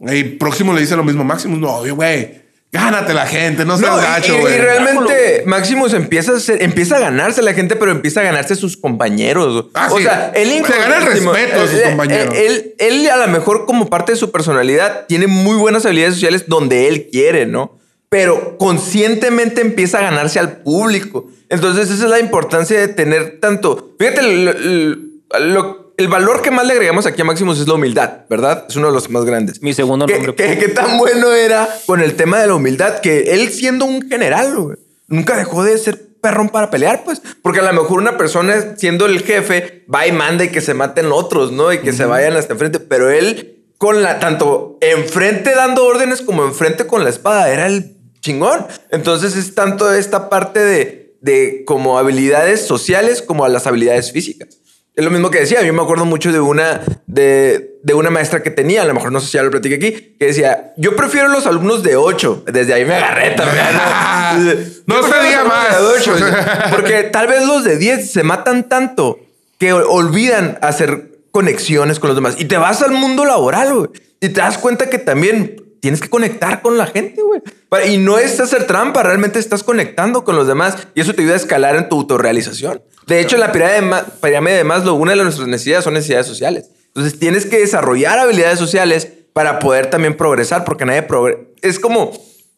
Y 0.00 0.22
próximo 0.24 0.72
le 0.72 0.82
dice 0.82 0.94
lo 0.94 1.02
mismo, 1.02 1.24
Máximo, 1.24 1.56
no, 1.56 1.80
güey, 1.94 2.43
gánate 2.74 3.14
la 3.14 3.24
gente, 3.26 3.64
no 3.64 3.78
seas 3.78 3.92
No, 3.92 3.98
y- 3.98 4.02
gacho, 4.02 4.36
y, 4.36 4.40
güey. 4.40 4.54
y 4.54 4.58
realmente 4.58 5.42
Maximus 5.46 5.94
empieza 5.94 6.32
a, 6.32 6.40
ser- 6.40 6.60
empieza 6.62 6.96
a 6.96 6.98
ganarse 6.98 7.40
a 7.40 7.44
la 7.44 7.54
gente, 7.54 7.76
pero 7.76 7.92
empieza 7.92 8.20
a 8.20 8.24
ganarse 8.24 8.56
sus 8.56 8.76
compañeros. 8.76 9.66
Ah, 9.74 9.88
o 9.90 9.96
sí. 9.96 10.02
sea, 10.02 10.32
él 10.34 10.48
Se 10.66 10.76
gana 10.78 10.96
el 10.98 11.06
respeto 11.06 11.60
de 11.62 11.68
sus 11.68 11.78
él- 11.78 11.84
compañeros. 11.90 12.34
Él, 12.36 12.74
él, 12.78 13.08
a 13.08 13.16
lo 13.16 13.28
mejor 13.28 13.64
como 13.64 13.88
parte 13.88 14.12
de 14.12 14.18
su 14.18 14.30
personalidad 14.32 15.06
tiene 15.06 15.28
muy 15.28 15.56
buenas 15.56 15.86
habilidades 15.86 16.14
sociales 16.14 16.44
donde 16.48 16.88
él 16.88 17.08
quiere, 17.10 17.46
¿no? 17.46 17.78
pero 18.10 18.58
conscientemente 18.58 19.60
empieza 19.60 19.98
a 19.98 20.02
ganarse 20.02 20.38
al 20.38 20.58
público. 20.58 21.26
Entonces 21.48 21.90
esa 21.90 22.04
es 22.04 22.10
la 22.10 22.20
importancia 22.20 22.78
de 22.78 22.86
tener 22.86 23.40
tanto... 23.40 23.96
Fíjate, 23.98 24.20
el 25.96 26.08
valor 26.08 26.42
que 26.42 26.50
más 26.50 26.66
le 26.66 26.72
agregamos 26.72 27.06
aquí 27.06 27.22
a 27.22 27.24
Maximus 27.24 27.60
es 27.60 27.68
la 27.68 27.74
humildad, 27.74 28.20
¿verdad? 28.28 28.66
Es 28.68 28.76
uno 28.76 28.88
de 28.88 28.92
los 28.92 29.10
más 29.10 29.24
grandes. 29.24 29.62
Mi 29.62 29.72
segundo 29.72 30.06
nombre. 30.06 30.34
¿Qué, 30.34 30.68
tan 30.68 30.98
bueno 30.98 31.32
era 31.32 31.68
con 31.86 32.00
el 32.00 32.14
tema 32.14 32.40
de 32.40 32.48
la 32.48 32.54
humildad 32.54 33.00
que 33.00 33.34
él 33.34 33.50
siendo 33.50 33.84
un 33.84 34.08
general, 34.08 34.76
nunca 35.06 35.36
dejó 35.36 35.62
de 35.62 35.78
ser 35.78 36.14
perrón 36.20 36.48
para 36.48 36.70
pelear, 36.70 37.04
pues. 37.04 37.20
Porque 37.42 37.60
a 37.60 37.70
lo 37.70 37.82
mejor 37.82 37.98
una 37.98 38.16
persona 38.16 38.76
siendo 38.76 39.06
el 39.06 39.22
jefe 39.22 39.84
va 39.92 40.06
y 40.06 40.12
manda 40.12 40.44
y 40.44 40.48
que 40.48 40.60
se 40.60 40.74
maten 40.74 41.12
otros, 41.12 41.52
¿no? 41.52 41.72
Y 41.72 41.78
que 41.78 41.92
se 41.92 42.06
vayan 42.06 42.36
hasta 42.36 42.54
enfrente. 42.54 42.80
Pero 42.80 43.10
él, 43.10 43.64
con 43.78 44.02
la, 44.02 44.18
tanto 44.18 44.78
enfrente 44.80 45.54
dando 45.54 45.84
órdenes 45.84 46.22
como 46.22 46.44
enfrente 46.44 46.86
con 46.86 47.04
la 47.04 47.10
espada, 47.10 47.50
era 47.50 47.66
el 47.66 47.96
chingón. 48.20 48.66
Entonces 48.90 49.36
es 49.36 49.54
tanto 49.54 49.92
esta 49.92 50.30
parte 50.30 50.60
de, 50.60 51.14
de 51.20 51.62
como 51.66 51.98
habilidades 51.98 52.66
sociales 52.66 53.20
como 53.20 53.44
a 53.44 53.50
las 53.50 53.66
habilidades 53.66 54.10
físicas. 54.10 54.63
Es 54.96 55.04
lo 55.04 55.10
mismo 55.10 55.30
que 55.30 55.40
decía. 55.40 55.62
Yo 55.62 55.72
me 55.72 55.82
acuerdo 55.82 56.04
mucho 56.04 56.32
de 56.32 56.40
una, 56.40 56.80
de, 57.06 57.78
de, 57.82 57.94
una 57.94 58.10
maestra 58.10 58.42
que 58.42 58.50
tenía, 58.50 58.82
a 58.82 58.84
lo 58.84 58.94
mejor 58.94 59.10
no 59.10 59.20
sé 59.20 59.26
si 59.26 59.32
ya 59.32 59.42
lo 59.42 59.50
platiqué 59.50 59.74
aquí, 59.74 60.16
que 60.18 60.26
decía: 60.26 60.72
Yo 60.76 60.94
prefiero 60.94 61.28
los 61.28 61.46
alumnos 61.46 61.82
de 61.82 61.96
8. 61.96 62.44
Desde 62.52 62.74
ahí 62.74 62.84
me 62.84 62.94
agarré 62.94 63.32
también. 63.32 63.66
No, 64.86 65.00
no 65.02 65.08
se 65.08 65.24
diga 65.26 65.44
más. 65.44 65.76
porque 66.70 67.04
tal 67.04 67.26
vez 67.26 67.44
los 67.44 67.64
de 67.64 67.76
10 67.76 68.10
se 68.10 68.22
matan 68.22 68.68
tanto 68.68 69.18
que 69.58 69.72
olvidan 69.72 70.58
hacer 70.62 71.10
conexiones 71.30 71.98
con 71.98 72.08
los 72.08 72.16
demás 72.16 72.36
y 72.38 72.44
te 72.44 72.56
vas 72.56 72.82
al 72.82 72.92
mundo 72.92 73.24
laboral 73.24 73.74
güey, 73.74 73.88
y 74.20 74.28
te 74.28 74.40
das 74.40 74.56
cuenta 74.56 74.88
que 74.88 74.98
también 74.98 75.63
tienes 75.84 76.00
que 76.00 76.08
conectar 76.08 76.62
con 76.62 76.78
la 76.78 76.86
gente, 76.86 77.20
güey. 77.20 77.42
Y 77.92 77.98
no 77.98 78.16
es 78.16 78.40
hacer 78.40 78.66
trampa, 78.66 79.02
realmente 79.02 79.38
estás 79.38 79.62
conectando 79.62 80.24
con 80.24 80.34
los 80.34 80.46
demás 80.46 80.78
y 80.94 81.02
eso 81.02 81.12
te 81.12 81.20
ayuda 81.20 81.34
a 81.34 81.36
escalar 81.36 81.76
en 81.76 81.90
tu 81.90 81.96
autorrealización. 81.96 82.80
De 83.06 83.20
hecho, 83.20 83.36
la 83.36 83.52
pirámide 83.52 84.56
de 84.56 84.64
Maslow, 84.64 84.96
una 84.96 85.14
de 85.14 85.22
nuestras 85.22 85.46
necesidades 85.46 85.84
son 85.84 85.92
necesidades 85.92 86.26
sociales. 86.26 86.70
Entonces 86.86 87.18
tienes 87.18 87.44
que 87.44 87.58
desarrollar 87.58 88.18
habilidades 88.18 88.58
sociales 88.58 89.08
para 89.34 89.58
poder 89.58 89.90
también 89.90 90.16
progresar, 90.16 90.64
porque 90.64 90.86
nadie 90.86 91.02
progresa. 91.02 91.42
Es 91.60 91.78
como, 91.78 92.12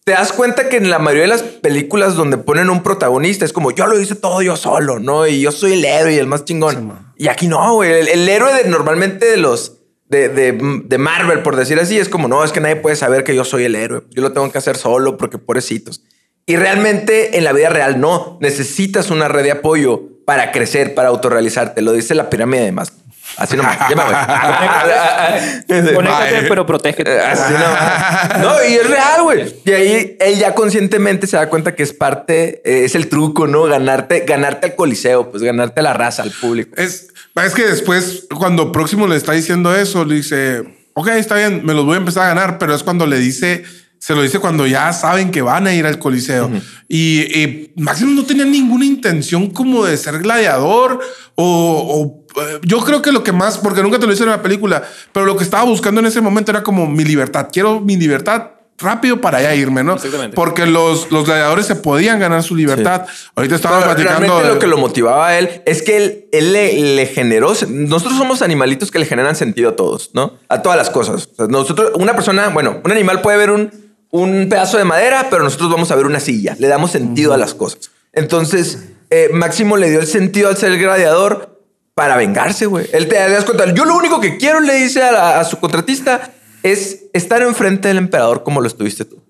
te 0.05 0.13
das 0.13 0.33
cuenta 0.33 0.69
que 0.69 0.77
en 0.77 0.89
la 0.89 1.01
mayoría 1.01 1.23
de 1.23 1.31
las 1.31 1.43
películas 1.43 2.15
donde 2.15 2.39
ponen 2.39 2.71
un 2.71 2.85
protagonista 2.85 3.45
es 3.45 3.53
como, 3.53 3.73
yo 3.73 3.89
lo 3.89 3.99
hice 3.99 4.15
todo 4.15 4.41
yo 4.41 4.55
solo, 4.55 5.01
¿no? 5.01 5.27
Y 5.27 5.41
yo 5.41 5.51
soy 5.51 5.73
el 5.73 5.85
héroe 5.85 6.15
y 6.15 6.19
el 6.19 6.29
más 6.29 6.45
chingón. 6.45 7.13
y 7.17 7.27
aquí 7.27 7.49
no, 7.49 7.75
güey. 7.75 8.09
El, 8.09 8.29
héroe 8.29 8.55
de, 8.55 8.69
normalmente 8.69 9.27
de 9.27 9.37
los 9.37 9.76
de, 10.09 10.29
de, 10.29 10.99
Marvel, 10.99 11.43
por 11.43 11.57
decir 11.57 11.79
así, 11.81 11.99
es 11.99 12.09
como, 12.09 12.29
no, 12.29 12.45
es 12.45 12.53
que 12.53 12.61
nadie 12.61 12.77
puede 12.77 12.97
saber 12.97 13.25
que 13.25 13.35
yo 13.35 13.45
soy 13.45 13.65
el 13.65 13.75
héroe. 13.75 14.03
Yo 14.11 14.23
lo 14.23 14.33
tengo 14.33 14.51
que 14.51 14.59
hacer 14.59 14.77
solo 14.77 15.17
porque 15.17 15.39
pobrecitos. 15.39 16.03
Y 16.47 16.57
realmente 16.57 17.37
en 17.37 17.45
la 17.45 17.53
vida 17.53 17.71
real 17.71 18.01
no. 18.01 18.39
Necesitas 18.41 19.11
una 19.11 19.27
red 19.27 19.43
de 19.43 19.51
apoyo 19.51 20.03
para 20.25 20.53
crecer, 20.53 20.95
para 20.95 21.09
autorrealizarte. 21.09 21.83
Lo 21.83 21.93
dice 21.93 22.15
la 22.15 22.31
pirámide 22.31 22.65
de 22.65 22.73
más. 22.73 22.93
Así 23.37 23.57
nomás. 23.57 23.77
Conéctate, 25.67 26.43
pero 26.49 26.65
protégete. 26.65 27.21
Así 27.21 27.53
nomás. 27.53 28.41
No, 28.41 28.65
y 28.65 28.75
es 28.75 28.89
real, 28.89 29.23
güey. 29.23 29.55
Y 29.65 29.71
ahí 29.73 30.17
él 30.21 30.39
ya 30.39 30.55
conscientemente 30.55 31.27
se 31.27 31.37
da 31.37 31.49
cuenta 31.49 31.75
que 31.75 31.83
es 31.83 31.93
parte, 31.93 32.63
eh, 32.65 32.85
es 32.85 32.95
el 32.95 33.09
truco, 33.09 33.47
¿no? 33.47 33.65
Ganarte, 33.65 34.21
ganarte 34.21 34.67
al 34.69 34.75
coliseo, 34.75 35.31
pues 35.31 35.43
ganarte 35.43 35.83
la 35.83 35.93
raza, 35.93 36.23
al 36.23 36.31
público. 36.31 36.71
Es, 36.77 37.09
es 37.35 37.55
que 37.55 37.67
después, 37.67 38.27
cuando 38.35 38.73
Próximo 38.73 39.07
le 39.07 39.17
está 39.17 39.33
diciendo 39.33 39.75
eso, 39.77 40.05
le 40.05 40.15
dice, 40.17 40.63
ok, 40.95 41.09
está 41.09 41.37
bien, 41.37 41.61
me 41.65 41.75
los 41.75 41.85
voy 41.85 41.95
a 41.95 41.99
empezar 41.99 42.25
a 42.25 42.29
ganar, 42.29 42.59
pero 42.59 42.75
es 42.75 42.83
cuando 42.83 43.07
le 43.07 43.19
dice, 43.19 43.65
se 43.99 44.15
lo 44.15 44.23
dice 44.23 44.39
cuando 44.39 44.67
ya 44.67 44.93
saben 44.93 45.31
que 45.31 45.43
van 45.43 45.67
a 45.67 45.75
ir 45.75 45.85
al 45.85 45.99
Coliseo. 45.99 46.51
y, 46.89 47.71
Máximo 47.77 48.13
no 48.13 48.25
tenía 48.25 48.45
ninguna 48.45 48.85
intención 48.85 49.51
como 49.51 49.85
de 49.85 49.97
ser 49.97 50.21
gladiador 50.21 51.01
o, 51.35 52.23
eh, 52.25 52.26
yo 52.63 52.81
creo 52.81 53.03
que 53.03 53.13
lo 53.13 53.23
que 53.23 53.33
más, 53.33 53.59
porque 53.59 53.83
nunca 53.83 53.99
te 53.99 54.07
lo 54.07 54.13
hice 54.13 54.25
en 54.25 54.31
la 54.31 54.43
película, 54.43 54.83
pero 55.13 55.27
lo 55.27 55.37
que 55.37 55.45
estaba 55.45 55.65
buscando 55.65 56.01
en 56.01 56.07
ese 56.07 56.21
momento 56.21 56.51
era 56.51 56.63
como 56.63 56.87
mi 56.87 57.05
libertad. 57.05 57.49
Quiero 57.53 57.81
mi 57.81 57.97
libertad 57.97 58.51
rápido 58.79 59.21
para 59.21 59.39
allá 59.39 59.55
irme, 59.55 59.83
¿no? 59.83 59.97
Porque 60.35 60.67
los, 60.67 61.11
los 61.11 61.25
gladiadores 61.25 61.67
se 61.67 61.77
podían 61.77 62.19
ganar 62.19 62.43
su 62.43 62.55
libertad. 62.55 63.07
Ahorita 63.35 63.55
estaba 63.55 63.83
platicando. 63.83 64.21
Realmente 64.21 64.55
lo 64.55 64.59
que 64.59 64.67
lo 64.67 64.79
motivaba 64.79 65.29
a 65.29 65.39
él 65.39 65.63
es 65.65 65.83
que 65.83 65.97
él, 65.97 66.27
él 66.33 66.53
le, 66.53 67.07
generó. 67.07 67.53
Nosotros 67.69 68.19
somos 68.19 68.43
animalitos 68.43 68.91
que 68.91 68.99
le 68.99 69.07
generan 69.07 69.35
sentido 69.35 69.71
a 69.71 69.77
todos, 69.77 70.11
¿no? 70.13 70.35
A 70.49 70.63
todas 70.63 70.77
las 70.77 70.91
cosas. 70.91 71.29
nosotros, 71.49 71.93
una 71.95 72.15
persona, 72.15 72.49
bueno, 72.49 72.81
un 72.85 72.93
animal 72.93 73.23
puede 73.23 73.39
ver 73.39 73.51
un, 73.51 73.71
un 74.11 74.49
pedazo 74.49 74.79
de 74.79 74.85
madera, 74.85 75.29
pero 75.31 75.43
nosotros 75.43 75.71
vamos 75.71 75.91
a 75.91 75.97
ver 75.97 76.07
una 76.07 76.21
silla. 76.21 76.57
Le 76.59 76.69
damos 76.69 76.91
sentido 76.91 77.33
a 77.33 77.37
las 77.37 77.55
cosas. 77.55 77.91
Entonces, 78.13 78.89
eh, 79.11 79.31
Máximo 79.33 79.77
le 79.77 79.91
dio 79.91 80.01
el 80.01 80.07
sentido 80.07 80.49
al 80.49 80.57
ser 80.57 80.77
gladiador 80.79 81.56
para 81.97 82.19
vengarse, 82.19 82.67
güey. 82.67 82.87
Él 82.93 83.09
te 83.09 83.15
das 83.15 83.47
cuenta. 83.47 83.73
Yo 83.73 83.87
lo 83.87 83.97
único 83.97 84.21
que 84.21 84.37
quiero, 84.37 84.61
le 84.61 84.75
dice 84.75 85.03
a, 85.03 85.41
a 85.41 85.45
su 85.45 85.59
contratista, 85.59 86.31
es 86.63 87.05
estar 87.15 87.41
enfrente 87.41 87.89
del 87.89 87.97
emperador 87.97 88.43
como 88.43 88.61
lo 88.61 88.67
estuviste 88.67 89.07
tú. 89.07 89.23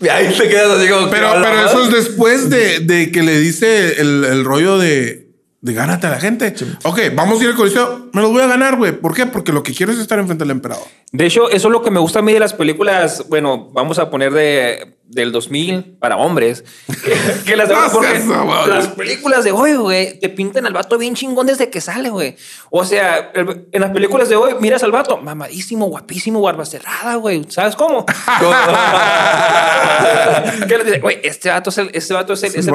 Y 0.00 0.08
ahí 0.08 0.34
te 0.34 0.48
quedas 0.48 0.70
así 0.70 0.88
como... 0.88 1.10
Pero, 1.10 1.34
pero 1.42 1.66
eso 1.66 1.84
es 1.84 1.92
después 1.92 2.48
de, 2.48 2.80
de 2.80 3.12
que 3.12 3.22
le 3.22 3.38
dice 3.38 4.00
el, 4.00 4.24
el 4.24 4.42
rollo 4.42 4.78
de 4.78 5.31
de 5.62 5.74
gánate 5.74 6.08
a 6.08 6.10
la 6.10 6.20
gente. 6.20 6.52
Ok, 6.82 6.98
vamos 7.14 7.40
a 7.40 7.44
ir 7.44 7.50
al 7.50 7.56
coliseo. 7.56 8.08
Me 8.12 8.20
los 8.20 8.32
voy 8.32 8.42
a 8.42 8.48
ganar, 8.48 8.76
güey. 8.76 8.92
¿Por 8.92 9.14
qué? 9.14 9.26
Porque 9.26 9.52
lo 9.52 9.62
que 9.62 9.72
quiero 9.72 9.92
es 9.92 9.98
estar 9.98 10.18
enfrente 10.18 10.42
del 10.42 10.50
emperador. 10.50 10.84
De 11.12 11.24
hecho, 11.24 11.48
eso 11.50 11.68
es 11.68 11.72
lo 11.72 11.82
que 11.82 11.92
me 11.92 12.00
gusta 12.00 12.18
a 12.18 12.22
mí 12.22 12.32
de 12.32 12.40
las 12.40 12.52
películas. 12.52 13.24
Bueno, 13.28 13.70
vamos 13.72 14.00
a 14.00 14.10
poner 14.10 14.32
de 14.32 14.96
del 15.12 15.30
2000 15.30 15.98
para 16.00 16.16
hombres. 16.16 16.64
que, 17.44 17.54
las, 17.54 17.68
las 17.68 18.88
películas 18.88 19.44
de 19.44 19.52
hoy, 19.52 19.74
güey, 19.74 20.18
te 20.18 20.30
pintan 20.30 20.66
al 20.66 20.72
vato 20.72 20.98
bien 20.98 21.14
chingón 21.14 21.46
desde 21.46 21.70
que 21.70 21.80
sale, 21.80 22.10
güey. 22.10 22.34
O 22.70 22.84
sea, 22.84 23.30
en 23.34 23.80
las 23.80 23.90
películas 23.90 24.28
de 24.28 24.34
hoy, 24.36 24.54
miras 24.60 24.82
al 24.82 24.90
vato, 24.90 25.18
mamadísimo, 25.18 25.86
guapísimo, 25.86 26.40
barba 26.40 26.64
cerrada, 26.64 27.14
güey. 27.16 27.44
¿Sabes 27.48 27.76
cómo? 27.76 28.06
¿Qué 30.66 30.78
le 30.78 30.84
dice? 30.84 31.00
Güey, 31.00 31.20
este 31.22 31.50
vato 31.50 31.70
es 31.70 31.78
el, 31.78 31.90
este 31.92 32.14
vato 32.14 32.32
es 32.32 32.42
el, 32.42 32.56
es 32.56 32.66
el 32.66 32.74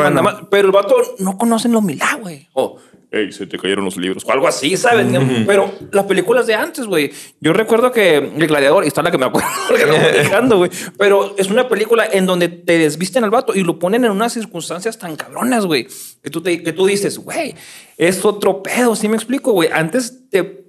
Pero 0.49 0.67
el 0.67 0.71
vato 0.71 0.95
no 1.19 1.37
conocen 1.37 1.71
la 1.71 1.79
humildad, 1.79 2.19
güey. 2.21 2.47
O 2.53 2.76
hey, 3.11 3.31
se 3.31 3.47
te 3.47 3.57
cayeron 3.57 3.85
los 3.85 3.97
libros 3.97 4.23
o 4.25 4.31
algo 4.31 4.47
así, 4.47 4.75
¿sabes? 4.77 5.07
Pero 5.45 5.73
las 5.91 6.05
películas 6.05 6.47
de 6.47 6.55
antes, 6.55 6.85
güey. 6.85 7.11
Yo 7.39 7.53
recuerdo 7.53 7.91
que 7.91 8.17
El 8.17 8.47
Gladiador, 8.47 8.83
y 8.83 8.87
está 8.87 9.01
la 9.01 9.11
que 9.11 9.17
me 9.17 9.25
acuerdo, 9.25 9.47
güey. 10.57 10.71
Pero 10.97 11.35
es 11.37 11.49
una 11.49 11.67
película 11.67 12.07
en 12.11 12.25
donde 12.25 12.49
te 12.49 12.77
desvisten 12.77 13.23
al 13.23 13.29
vato 13.29 13.53
y 13.55 13.63
lo 13.63 13.79
ponen 13.79 14.05
en 14.05 14.11
unas 14.11 14.33
circunstancias 14.33 14.97
tan 14.97 15.15
cabronas, 15.15 15.65
güey, 15.65 15.87
que 16.21 16.29
tú, 16.29 16.41
te, 16.41 16.61
que 16.61 16.73
tú 16.73 16.85
dices, 16.85 17.17
güey, 17.17 17.55
es 17.97 18.23
otro 18.25 18.61
pedo, 18.61 18.95
¿sí 18.95 19.07
me 19.07 19.15
explico, 19.15 19.51
güey? 19.51 19.69
Antes 19.71 20.29
te 20.29 20.67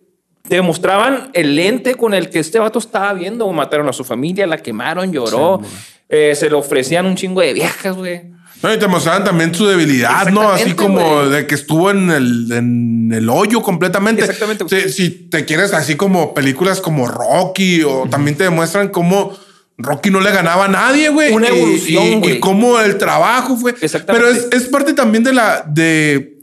te 0.49 0.62
mostraban 0.62 1.30
el 1.34 1.55
lente 1.57 1.95
con 1.95 2.14
el 2.14 2.30
que 2.30 2.39
este 2.39 2.59
vato 2.59 2.78
estaba 2.78 3.12
viendo. 3.12 3.51
Mataron 3.53 3.86
a 3.89 3.93
su 3.93 4.03
familia, 4.03 4.47
la 4.47 4.57
quemaron, 4.57 5.12
lloró. 5.12 5.61
Eh, 6.09 6.34
se 6.34 6.49
le 6.49 6.57
ofrecían 6.57 7.05
un 7.05 7.16
chingo 7.16 7.43
de 7.43 7.53
viejas, 7.53 7.95
güey. 7.95 8.38
No, 8.63 8.75
y 8.75 8.79
te 8.79 8.89
mostraban 8.89 9.25
también 9.25 9.55
su 9.55 9.67
debilidad, 9.67 10.31
¿no? 10.31 10.51
Así 10.51 10.73
como 10.73 11.27
de 11.27 11.47
que 11.47 11.55
estuvo 11.55 11.91
en 11.91 12.11
el, 12.11 12.51
en 12.51 13.11
el 13.13 13.29
hoyo 13.31 13.63
completamente. 13.63 14.23
Exactamente. 14.23 14.89
Si, 14.89 15.11
te 15.11 15.45
quieres 15.45 15.73
así 15.73 15.95
como 15.95 16.35
películas 16.35 16.81
como 16.81 17.07
Rocky 17.07 17.83
o 17.83 18.09
también 18.11 18.37
te 18.37 18.45
demuestran 18.45 18.89
cómo 18.89 19.37
Rocky 19.77 20.11
no 20.11 20.21
le 20.21 20.33
ganaba 20.33 20.65
a 20.65 20.69
nadie, 20.69 21.09
güey. 21.09 21.33
Una 21.33 21.49
evolución, 21.49 22.25
y, 22.25 22.41
cómo 22.41 22.81
el 22.81 22.99
trabajo 22.99 23.57
fue. 23.57 23.75
Exactamente. 23.81 24.27
Pero 24.27 24.29
es, 24.29 24.63
es, 24.63 24.69
parte 24.69 24.93
también 24.93 25.23
de 25.23 25.33
la, 25.33 25.63
de, 25.65 26.39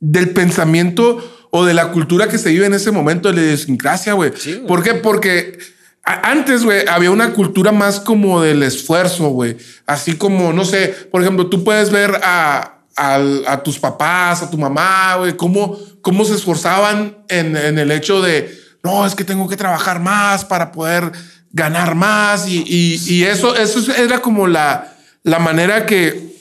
del 0.00 0.30
pensamiento 0.30 1.46
o 1.50 1.64
de 1.64 1.72
la 1.72 1.92
cultura 1.92 2.28
que 2.28 2.36
se 2.36 2.50
vive 2.50 2.66
en 2.66 2.74
ese 2.74 2.90
momento 2.90 3.28
de 3.28 3.36
la 3.36 3.42
idiosincrasia, 3.42 4.14
güey. 4.14 4.32
¿Por 4.66 4.82
qué? 4.82 4.94
Porque 4.94 5.56
antes, 6.04 6.64
güey, 6.64 6.86
había 6.86 7.10
una 7.10 7.32
cultura 7.32 7.72
más 7.72 7.98
como 7.98 8.42
del 8.42 8.62
esfuerzo, 8.62 9.28
güey. 9.28 9.56
Así 9.86 10.16
como, 10.16 10.52
no 10.52 10.64
sé, 10.64 10.88
por 11.10 11.22
ejemplo, 11.22 11.46
tú 11.46 11.64
puedes 11.64 11.90
ver 11.90 12.20
a, 12.22 12.78
a, 12.96 13.62
tus 13.62 13.78
papás, 13.78 14.42
a 14.42 14.50
tu 14.50 14.58
mamá, 14.58 15.16
güey, 15.16 15.36
cómo, 15.36 15.78
cómo 16.02 16.24
se 16.24 16.34
esforzaban 16.34 17.16
en, 17.28 17.56
en, 17.56 17.78
el 17.78 17.90
hecho 17.90 18.20
de, 18.20 18.54
no, 18.82 19.06
es 19.06 19.14
que 19.14 19.24
tengo 19.24 19.48
que 19.48 19.56
trabajar 19.56 20.00
más 20.00 20.44
para 20.44 20.72
poder 20.72 21.10
ganar 21.50 21.94
más. 21.94 22.48
Y, 22.48 22.62
y, 22.66 23.00
y 23.14 23.24
eso, 23.24 23.56
eso 23.56 23.92
era 23.94 24.20
como 24.20 24.46
la, 24.46 24.94
la 25.22 25.38
manera 25.38 25.86
que, 25.86 26.34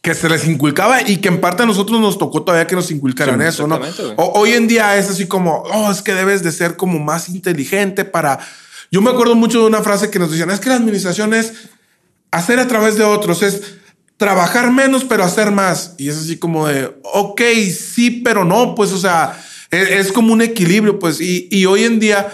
que 0.00 0.14
se 0.14 0.28
les 0.28 0.46
inculcaba 0.46 1.08
y 1.08 1.18
que 1.18 1.28
en 1.28 1.40
parte 1.40 1.62
a 1.62 1.66
nosotros 1.66 2.00
nos 2.00 2.18
tocó 2.18 2.42
todavía 2.42 2.66
que 2.66 2.74
nos 2.74 2.90
inculcaran 2.90 3.40
eso, 3.40 3.68
¿no? 3.68 3.78
hoy 4.16 4.52
en 4.52 4.66
día 4.66 4.96
es 4.96 5.08
así 5.08 5.26
como, 5.26 5.62
oh, 5.72 5.92
es 5.92 6.02
que 6.02 6.12
debes 6.12 6.42
de 6.42 6.50
ser 6.50 6.76
como 6.76 6.98
más 6.98 7.28
inteligente 7.28 8.04
para 8.04 8.40
yo 8.92 9.00
me 9.00 9.10
acuerdo 9.10 9.34
mucho 9.34 9.60
de 9.60 9.66
una 9.66 9.82
frase 9.82 10.10
que 10.10 10.18
nos 10.18 10.30
decían, 10.30 10.50
es 10.50 10.60
que 10.60 10.68
la 10.68 10.76
administración 10.76 11.32
es 11.32 11.54
hacer 12.30 12.60
a 12.60 12.68
través 12.68 12.96
de 12.96 13.04
otros, 13.04 13.42
es 13.42 13.78
trabajar 14.18 14.70
menos 14.70 15.02
pero 15.04 15.24
hacer 15.24 15.50
más. 15.50 15.94
Y 15.96 16.10
es 16.10 16.18
así 16.18 16.36
como 16.36 16.68
de, 16.68 16.94
ok, 17.02 17.40
sí, 17.74 18.22
pero 18.22 18.44
no, 18.44 18.74
pues, 18.74 18.92
o 18.92 18.98
sea, 18.98 19.42
e-, 19.70 19.98
es, 19.98 20.12
como 20.12 20.34
un 20.34 20.42
equilibrio, 20.42 20.98
pues, 20.98 21.22
y, 21.22 21.64
hoy 21.64 21.84
en 21.84 22.00
día, 22.00 22.28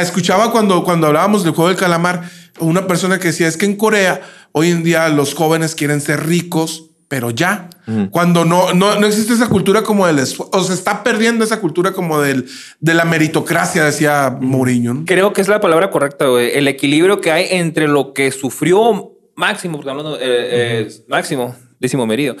escuchaba 0.00 0.50
cuando, 0.50 0.82
cuando 0.82 1.08
hablábamos 1.08 1.44
del 1.44 1.52
juego 1.52 1.68
del 1.68 1.78
calamar, 1.78 2.30
una 2.58 2.86
persona 2.86 3.18
que 3.18 3.28
decía, 3.28 3.46
es 3.46 3.58
que 3.58 3.66
en 3.66 3.76
Corea 3.76 4.22
hoy 4.52 4.70
en 4.70 4.82
día 4.82 5.10
los 5.10 5.34
jóvenes 5.34 5.74
quieren 5.74 6.00
ser 6.00 6.26
ricos, 6.26 6.86
pero 7.12 7.28
ya. 7.30 7.68
Cuando 8.10 8.46
no, 8.46 8.72
no, 8.72 8.98
no 8.98 9.06
existe 9.06 9.34
esa 9.34 9.50
cultura 9.50 9.82
como 9.82 10.06
del 10.06 10.18
esfuerzo, 10.18 10.56
o 10.56 10.64
se 10.64 10.72
está 10.72 11.02
perdiendo 11.04 11.44
esa 11.44 11.60
cultura 11.60 11.92
como 11.92 12.22
del, 12.22 12.46
de 12.80 12.94
la 12.94 13.04
meritocracia, 13.04 13.84
decía 13.84 14.34
Mourinho. 14.40 14.94
¿no? 14.94 15.04
Creo 15.04 15.34
que 15.34 15.42
es 15.42 15.48
la 15.48 15.60
palabra 15.60 15.90
correcta, 15.90 16.28
güey. 16.28 16.56
El 16.56 16.68
equilibrio 16.68 17.20
que 17.20 17.30
hay 17.30 17.48
entre 17.50 17.86
lo 17.86 18.14
que 18.14 18.30
sufrió 18.30 19.12
Máximo, 19.34 19.76
porque 19.76 19.90
hablando, 19.90 20.16
eh, 20.16 20.20
eh, 20.22 20.88
Máximo, 21.06 21.54
décimo 21.82 22.06
merido. 22.06 22.36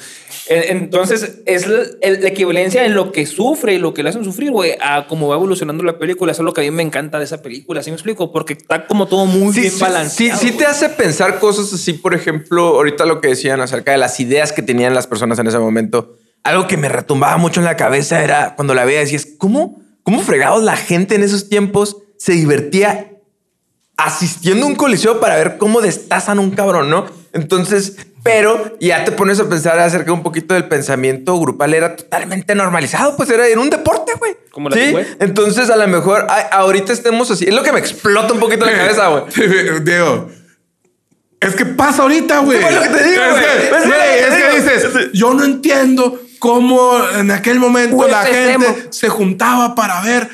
Entonces, 0.48 1.40
es 1.44 1.66
la, 1.66 1.82
equivalencia 2.28 2.86
en 2.86 2.94
lo 2.94 3.12
que 3.12 3.26
sufre 3.26 3.74
y 3.74 3.78
lo 3.78 3.92
que 3.92 4.02
le 4.02 4.08
hacen 4.08 4.24
sufrir, 4.24 4.50
güey, 4.50 4.76
a 4.80 5.06
cómo 5.06 5.28
va 5.28 5.36
evolucionando 5.36 5.84
la 5.84 5.98
película. 5.98 6.32
Eso 6.32 6.40
es 6.42 6.46
lo 6.46 6.54
que 6.54 6.62
a 6.62 6.64
mí 6.64 6.70
me 6.70 6.82
encanta 6.82 7.18
de 7.18 7.24
esa 7.24 7.42
película, 7.42 7.82
¿sí 7.82 7.90
me 7.90 7.96
explico? 7.96 8.32
Porque 8.32 8.54
está 8.54 8.86
como 8.86 9.06
todo 9.06 9.26
muy 9.26 9.52
Sí, 9.52 9.60
bien 9.60 9.72
sí, 9.72 9.80
balanceado. 9.80 10.40
sí, 10.40 10.48
sí 10.48 10.56
te 10.56 10.64
hace 10.64 10.88
pensar 10.88 11.38
cosas 11.38 11.72
así, 11.72 11.92
por 11.92 12.14
ejemplo, 12.14 12.68
ahorita 12.68 13.04
lo 13.04 13.20
que 13.20 13.28
decían 13.28 13.60
acerca 13.60 13.92
de 13.92 13.98
las 13.98 14.18
ideas 14.20 14.52
que 14.52 14.62
tenían 14.62 14.94
las 14.94 15.06
personas 15.06 15.38
en 15.38 15.46
ese 15.48 15.58
momento. 15.58 16.16
Algo 16.44 16.66
que 16.66 16.76
me 16.76 16.88
retumbaba 16.88 17.36
mucho 17.36 17.60
en 17.60 17.66
la 17.66 17.76
cabeza 17.76 18.22
era 18.24 18.54
cuando 18.56 18.74
la 18.74 18.84
veía, 18.84 19.00
decías, 19.00 19.26
¿cómo, 19.38 19.80
cómo 20.02 20.22
fregados 20.22 20.62
la 20.62 20.76
gente 20.76 21.16
en 21.16 21.22
esos 21.22 21.48
tiempos 21.48 21.98
se 22.16 22.32
divertía 22.32 23.08
asistiendo 23.96 24.64
a 24.66 24.68
un 24.68 24.74
coliseo 24.74 25.20
para 25.20 25.36
ver 25.36 25.58
cómo 25.58 25.80
destazan 25.80 26.38
un 26.38 26.50
cabrón, 26.52 26.90
¿no? 26.90 27.06
Entonces, 27.32 27.96
pero 28.22 28.76
ya 28.80 29.04
te 29.04 29.12
pones 29.12 29.40
a 29.40 29.48
pensar 29.48 29.78
acerca 29.78 30.12
un 30.12 30.22
poquito 30.22 30.54
del 30.54 30.68
pensamiento 30.68 31.38
grupal, 31.40 31.74
era 31.74 31.96
totalmente 31.96 32.54
normalizado, 32.54 33.16
pues 33.16 33.30
era 33.30 33.48
en 33.48 33.58
un 33.58 33.68
deporte, 33.70 34.12
güey. 34.18 34.36
Como 34.50 34.68
la 34.68 34.76
¿Sí? 34.76 34.90
güey. 34.92 35.06
Entonces, 35.18 35.70
a 35.70 35.76
lo 35.76 35.88
mejor 35.88 36.26
ay, 36.28 36.44
ahorita 36.52 36.92
estemos 36.92 37.30
así. 37.30 37.46
Es 37.46 37.54
lo 37.54 37.62
que 37.62 37.72
me 37.72 37.78
explota 37.80 38.32
un 38.32 38.40
poquito 38.40 38.64
la 38.66 38.72
cabeza, 38.76 39.08
güey. 39.08 39.24
Diego. 39.82 40.28
Es 41.40 41.56
que 41.56 41.64
pasa 41.66 42.02
ahorita, 42.02 42.38
güey. 42.40 42.62
Es 42.62 42.74
lo 42.74 42.82
que 42.82 42.88
te 42.88 43.04
digo, 43.10 43.22
Es 43.24 43.30
güey. 43.30 43.42
que, 43.42 44.20
Es 44.20 44.34
es 44.34 44.64
dices, 44.84 45.10
yo 45.12 45.34
no 45.34 45.42
entiendo 45.44 46.20
cómo 46.38 46.92
en 47.18 47.30
aquel 47.32 47.58
momento 47.58 48.06
la 48.06 48.22
gente 48.24 48.52
extremo. 48.52 48.76
se 48.92 49.08
juntaba 49.08 49.74
para 49.74 50.00
ver 50.02 50.28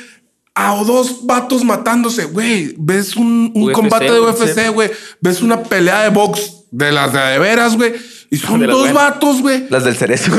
a 0.54 0.74
dos 0.84 1.24
vatos 1.24 1.64
matándose, 1.64 2.24
güey. 2.24 2.74
Ves 2.76 3.16
un, 3.16 3.52
un 3.54 3.62
UFC, 3.64 3.72
combate 3.74 4.10
de 4.12 4.20
UFC, 4.20 4.68
güey. 4.74 4.90
Ves 5.20 5.40
una 5.40 5.62
pelea 5.62 6.02
de 6.02 6.10
box 6.10 6.57
de 6.70 6.92
las 6.92 7.12
de, 7.12 7.20
de 7.20 7.38
veras, 7.38 7.76
güey. 7.76 7.94
Y 8.30 8.36
son 8.36 8.60
dos 8.66 8.80
buenas. 8.90 8.94
vatos, 8.94 9.40
güey. 9.40 9.64
Las 9.70 9.84
del 9.84 9.96
cerezo. 9.96 10.32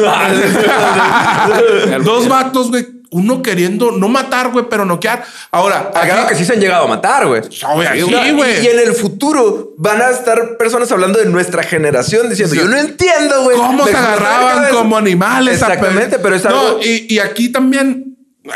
dos 2.03 2.27
vatos, 2.27 2.69
güey. 2.69 2.87
Uno 3.11 3.41
queriendo 3.41 3.91
no 3.91 4.07
matar, 4.07 4.51
güey, 4.51 4.65
pero 4.69 4.85
noquear. 4.85 5.23
Ahora, 5.49 5.91
Ah, 5.95 6.01
claro 6.05 6.27
que 6.27 6.35
sí 6.35 6.45
se 6.45 6.53
han 6.53 6.59
llegado 6.59 6.85
a 6.85 6.87
matar, 6.87 7.25
güey. 7.25 7.41
Obvio, 7.41 7.89
sí, 7.91 7.99
Y- 7.99 8.31
güey. 8.33 8.63
Y, 8.63 8.67
en 8.67 8.79
el 8.79 8.93
futuro 8.93 9.71
van 9.79 9.99
a 9.99 10.11
estar 10.11 10.57
personas 10.57 10.91
hablando 10.91 11.17
de 11.17 11.25
nuestra 11.25 11.63
generación 11.63 12.29
diciendo, 12.29 12.53
yo 12.53 12.65
no 12.65 12.77
entiendo, 12.77 13.45
güey. 13.45 13.57
cómo 13.57 13.87
se 13.87 13.95
agarraban 13.97 14.57
cabeza". 14.57 14.75
como 14.75 14.95
animales. 14.95 15.55
Exactamente, 15.55 16.17
pe- 16.17 16.23
pero 16.23 16.35
es 16.35 16.43
No, 16.43 16.79
y 16.83 17.17
aquí 17.17 17.49
también 17.49 18.08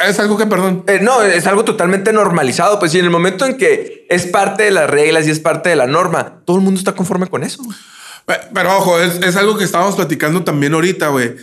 es 0.07 0.19
algo 0.19 0.37
que, 0.37 0.45
perdón. 0.45 0.83
Eh, 0.87 0.99
no, 1.01 1.21
es 1.21 1.45
algo 1.47 1.63
totalmente 1.65 2.13
normalizado. 2.13 2.79
Pues 2.79 2.93
y 2.95 2.99
en 2.99 3.05
el 3.05 3.11
momento 3.11 3.45
en 3.45 3.57
que 3.57 4.05
es 4.09 4.25
parte 4.27 4.63
de 4.63 4.71
las 4.71 4.89
reglas 4.89 5.27
y 5.27 5.31
es 5.31 5.39
parte 5.39 5.69
de 5.69 5.75
la 5.75 5.87
norma, 5.87 6.41
todo 6.45 6.57
el 6.57 6.63
mundo 6.63 6.77
está 6.79 6.93
conforme 6.93 7.27
con 7.27 7.43
eso. 7.43 7.61
Pe- 8.25 8.39
Pero 8.53 8.77
ojo, 8.77 8.99
es, 8.99 9.15
es 9.21 9.35
algo 9.35 9.57
que 9.57 9.63
estábamos 9.65 9.95
platicando 9.95 10.43
también 10.43 10.73
ahorita, 10.73 11.09
güey. 11.09 11.35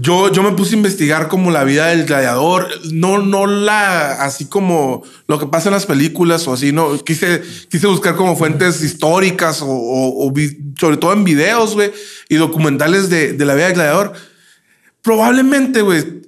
Yo, 0.00 0.32
yo 0.32 0.42
me 0.42 0.50
puse 0.56 0.74
a 0.74 0.76
investigar 0.78 1.28
como 1.28 1.52
la 1.52 1.62
vida 1.62 1.86
del 1.86 2.04
gladiador, 2.04 2.66
no, 2.92 3.18
no 3.18 3.46
la 3.46 4.24
así 4.24 4.46
como 4.46 5.04
lo 5.28 5.38
que 5.38 5.46
pasa 5.46 5.68
en 5.68 5.74
las 5.74 5.86
películas 5.86 6.48
o 6.48 6.52
así, 6.54 6.72
no. 6.72 6.98
Quise, 7.04 7.42
quise 7.70 7.86
buscar 7.86 8.16
como 8.16 8.34
fuentes 8.34 8.82
históricas 8.82 9.62
o, 9.62 9.68
o- 9.68 10.26
o 10.26 10.32
vi- 10.32 10.58
sobre 10.80 10.96
todo 10.96 11.12
en 11.12 11.22
videos, 11.22 11.74
güey, 11.74 11.92
y 12.28 12.34
documentales 12.34 13.08
de, 13.08 13.34
de 13.34 13.44
la 13.44 13.54
vida 13.54 13.66
del 13.66 13.74
gladiador. 13.74 14.14
Probablemente, 15.02 15.82
güey, 15.82 16.22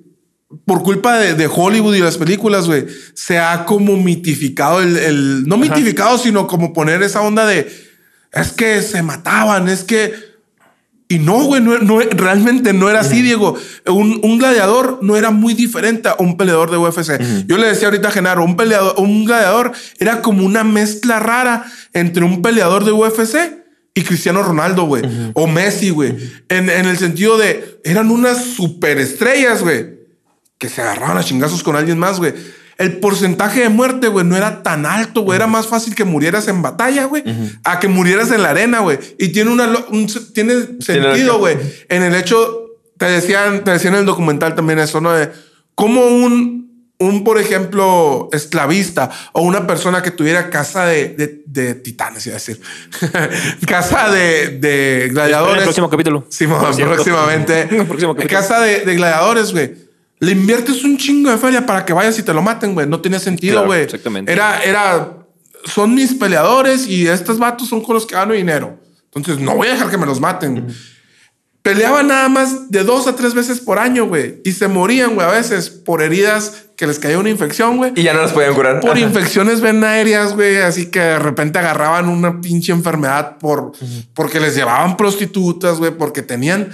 por 0.64 0.82
culpa 0.82 1.16
de, 1.18 1.34
de 1.34 1.46
Hollywood 1.52 1.94
y 1.94 2.00
las 2.00 2.16
películas, 2.18 2.66
güey, 2.66 2.86
se 3.14 3.38
ha 3.38 3.64
como 3.64 3.96
mitificado 3.96 4.80
el, 4.80 4.96
el- 4.96 5.44
no 5.46 5.56
mitificado, 5.56 6.18
sino 6.18 6.46
como 6.46 6.72
poner 6.72 7.02
esa 7.02 7.20
onda 7.22 7.46
de 7.46 7.70
es 8.32 8.52
que 8.52 8.82
se 8.82 9.02
mataban, 9.02 9.68
es 9.68 9.84
que 9.84 10.12
y 11.08 11.18
no, 11.18 11.42
güey, 11.44 11.60
no, 11.60 11.76
no- 11.78 11.98
realmente 12.00 12.72
no 12.72 12.88
era 12.88 13.00
así, 13.00 13.20
Diego. 13.22 13.56
Un, 13.86 14.20
un 14.22 14.38
gladiador 14.38 15.00
no 15.02 15.16
era 15.16 15.30
muy 15.32 15.54
diferente 15.54 16.08
a 16.08 16.14
un 16.20 16.36
peleador 16.36 16.70
de 16.70 16.76
UFC. 16.76 17.46
Yo 17.48 17.58
le 17.58 17.66
decía 17.66 17.88
ahorita 17.88 18.08
a 18.08 18.12
Genaro, 18.12 18.44
un 18.44 18.56
peleador, 18.56 18.94
un 18.98 19.24
gladiador 19.24 19.72
era 19.98 20.22
como 20.22 20.44
una 20.46 20.62
mezcla 20.62 21.18
rara 21.18 21.64
entre 21.94 22.22
un 22.24 22.42
peleador 22.42 22.84
de 22.84 22.92
UFC 22.92 23.36
y 23.92 24.02
Cristiano 24.02 24.42
Ronaldo, 24.44 24.84
güey, 24.84 25.02
o 25.34 25.48
Messi, 25.48 25.90
güey, 25.90 26.14
en, 26.48 26.70
en 26.70 26.86
el 26.86 26.96
sentido 26.96 27.36
de 27.38 27.80
eran 27.84 28.10
unas 28.10 28.44
superestrellas, 28.44 29.62
güey 29.62 29.99
que 30.60 30.68
se 30.68 30.82
agarraban 30.82 31.16
a 31.16 31.24
chingazos 31.24 31.62
con 31.64 31.74
alguien 31.74 31.98
más, 31.98 32.18
güey. 32.18 32.34
El 32.76 32.98
porcentaje 32.98 33.60
de 33.60 33.68
muerte, 33.70 34.08
güey, 34.08 34.24
no 34.24 34.36
era 34.36 34.62
tan 34.62 34.86
alto, 34.86 35.22
güey. 35.22 35.36
Era 35.36 35.46
más 35.46 35.66
fácil 35.66 35.94
que 35.94 36.04
murieras 36.04 36.48
en 36.48 36.62
batalla, 36.62 37.06
güey, 37.06 37.24
a 37.64 37.80
que 37.80 37.88
murieras 37.88 38.30
en 38.30 38.42
la 38.42 38.50
arena, 38.50 38.80
güey. 38.80 38.98
Y 39.18 39.28
tiene 39.28 39.50
una 39.50 39.66
un 39.90 40.06
tiene 40.34 40.54
sentido, 40.80 41.38
güey. 41.38 41.56
En 41.88 42.02
el 42.02 42.14
hecho, 42.14 42.66
te 42.98 43.06
decían, 43.06 43.64
te 43.64 43.72
decían 43.72 43.94
en 43.94 44.00
el 44.00 44.06
documental 44.06 44.54
también 44.54 44.78
eso, 44.78 45.00
¿no? 45.00 45.12
De 45.12 45.30
cómo 45.74 46.06
un, 46.06 46.88
un, 46.98 47.24
por 47.24 47.38
ejemplo, 47.38 48.28
esclavista 48.32 49.10
o 49.32 49.42
una 49.42 49.66
persona 49.66 50.02
que 50.02 50.10
tuviera 50.10 50.48
casa 50.50 50.84
de, 50.86 51.08
de, 51.08 51.42
de 51.46 51.74
titanes, 51.74 52.26
iba 52.26 52.36
a 52.36 52.38
decir. 52.38 52.60
casa 53.66 54.10
de, 54.10 54.58
de 54.58 54.96
En 54.96 55.02
el 55.04 55.10
gladiadores. 55.12 55.62
próximo 55.64 55.88
capítulo. 55.90 56.26
Sí, 56.30 56.46
próximamente. 56.46 57.64
Próximo 57.88 58.14
capítulo. 58.14 58.40
casa 58.40 58.60
de, 58.60 58.84
de 58.86 58.94
gladiadores, 58.94 59.52
güey. 59.52 59.89
Le 60.20 60.32
inviertes 60.32 60.84
un 60.84 60.96
chingo 60.98 61.30
de 61.30 61.38
feria 61.38 61.64
para 61.66 61.84
que 61.84 61.92
vayas 61.92 62.18
y 62.18 62.22
te 62.22 62.32
lo 62.34 62.42
maten, 62.42 62.74
güey. 62.74 62.86
No 62.86 63.00
tiene 63.00 63.18
sentido, 63.18 63.54
Claro, 63.54 63.66
güey. 63.68 63.82
exactamente. 63.82 64.30
Era, 64.30 64.62
era, 64.62 65.16
son 65.64 65.94
mis 65.94 66.14
peleadores 66.14 66.86
y 66.86 67.06
estos 67.08 67.38
vatos 67.38 67.68
son 67.68 67.82
con 67.82 67.94
los 67.94 68.06
que 68.06 68.14
gano 68.14 68.34
dinero. 68.34 68.78
Entonces 69.14 69.42
no 69.42 69.56
voy 69.56 69.68
a 69.68 69.72
dejar 69.72 69.90
que 69.90 69.96
me 69.98 70.06
los 70.06 70.20
maten. 70.20 70.68
Peleaban 71.62 72.06
nada 72.08 72.28
más 72.28 72.70
de 72.70 72.84
dos 72.84 73.06
a 73.06 73.16
tres 73.16 73.34
veces 73.34 73.60
por 73.60 73.78
año, 73.78 74.06
güey. 74.06 74.40
Y 74.44 74.52
se 74.52 74.68
morían, 74.68 75.14
güey, 75.14 75.26
a 75.26 75.30
veces 75.30 75.68
por 75.68 76.00
heridas 76.00 76.64
que 76.76 76.86
les 76.86 76.98
caía 76.98 77.18
una 77.18 77.28
infección, 77.28 77.76
güey. 77.76 77.92
Y 77.96 78.02
ya 78.02 78.14
no 78.14 78.22
las 78.22 78.32
podían 78.32 78.54
curar. 78.54 78.80
Por 78.80 78.92
Ajá. 78.92 79.00
infecciones 79.00 79.60
venéreas, 79.60 80.34
güey. 80.34 80.56
Así 80.58 80.86
que 80.86 81.00
de 81.00 81.18
repente 81.18 81.58
agarraban 81.58 82.08
una 82.08 82.40
pinche 82.40 82.72
enfermedad 82.72 83.36
por, 83.38 83.72
porque 84.14 84.40
les 84.40 84.54
llevaban 84.54 84.96
prostitutas, 84.96 85.78
güey, 85.78 85.90
porque 85.92 86.22
tenían. 86.22 86.70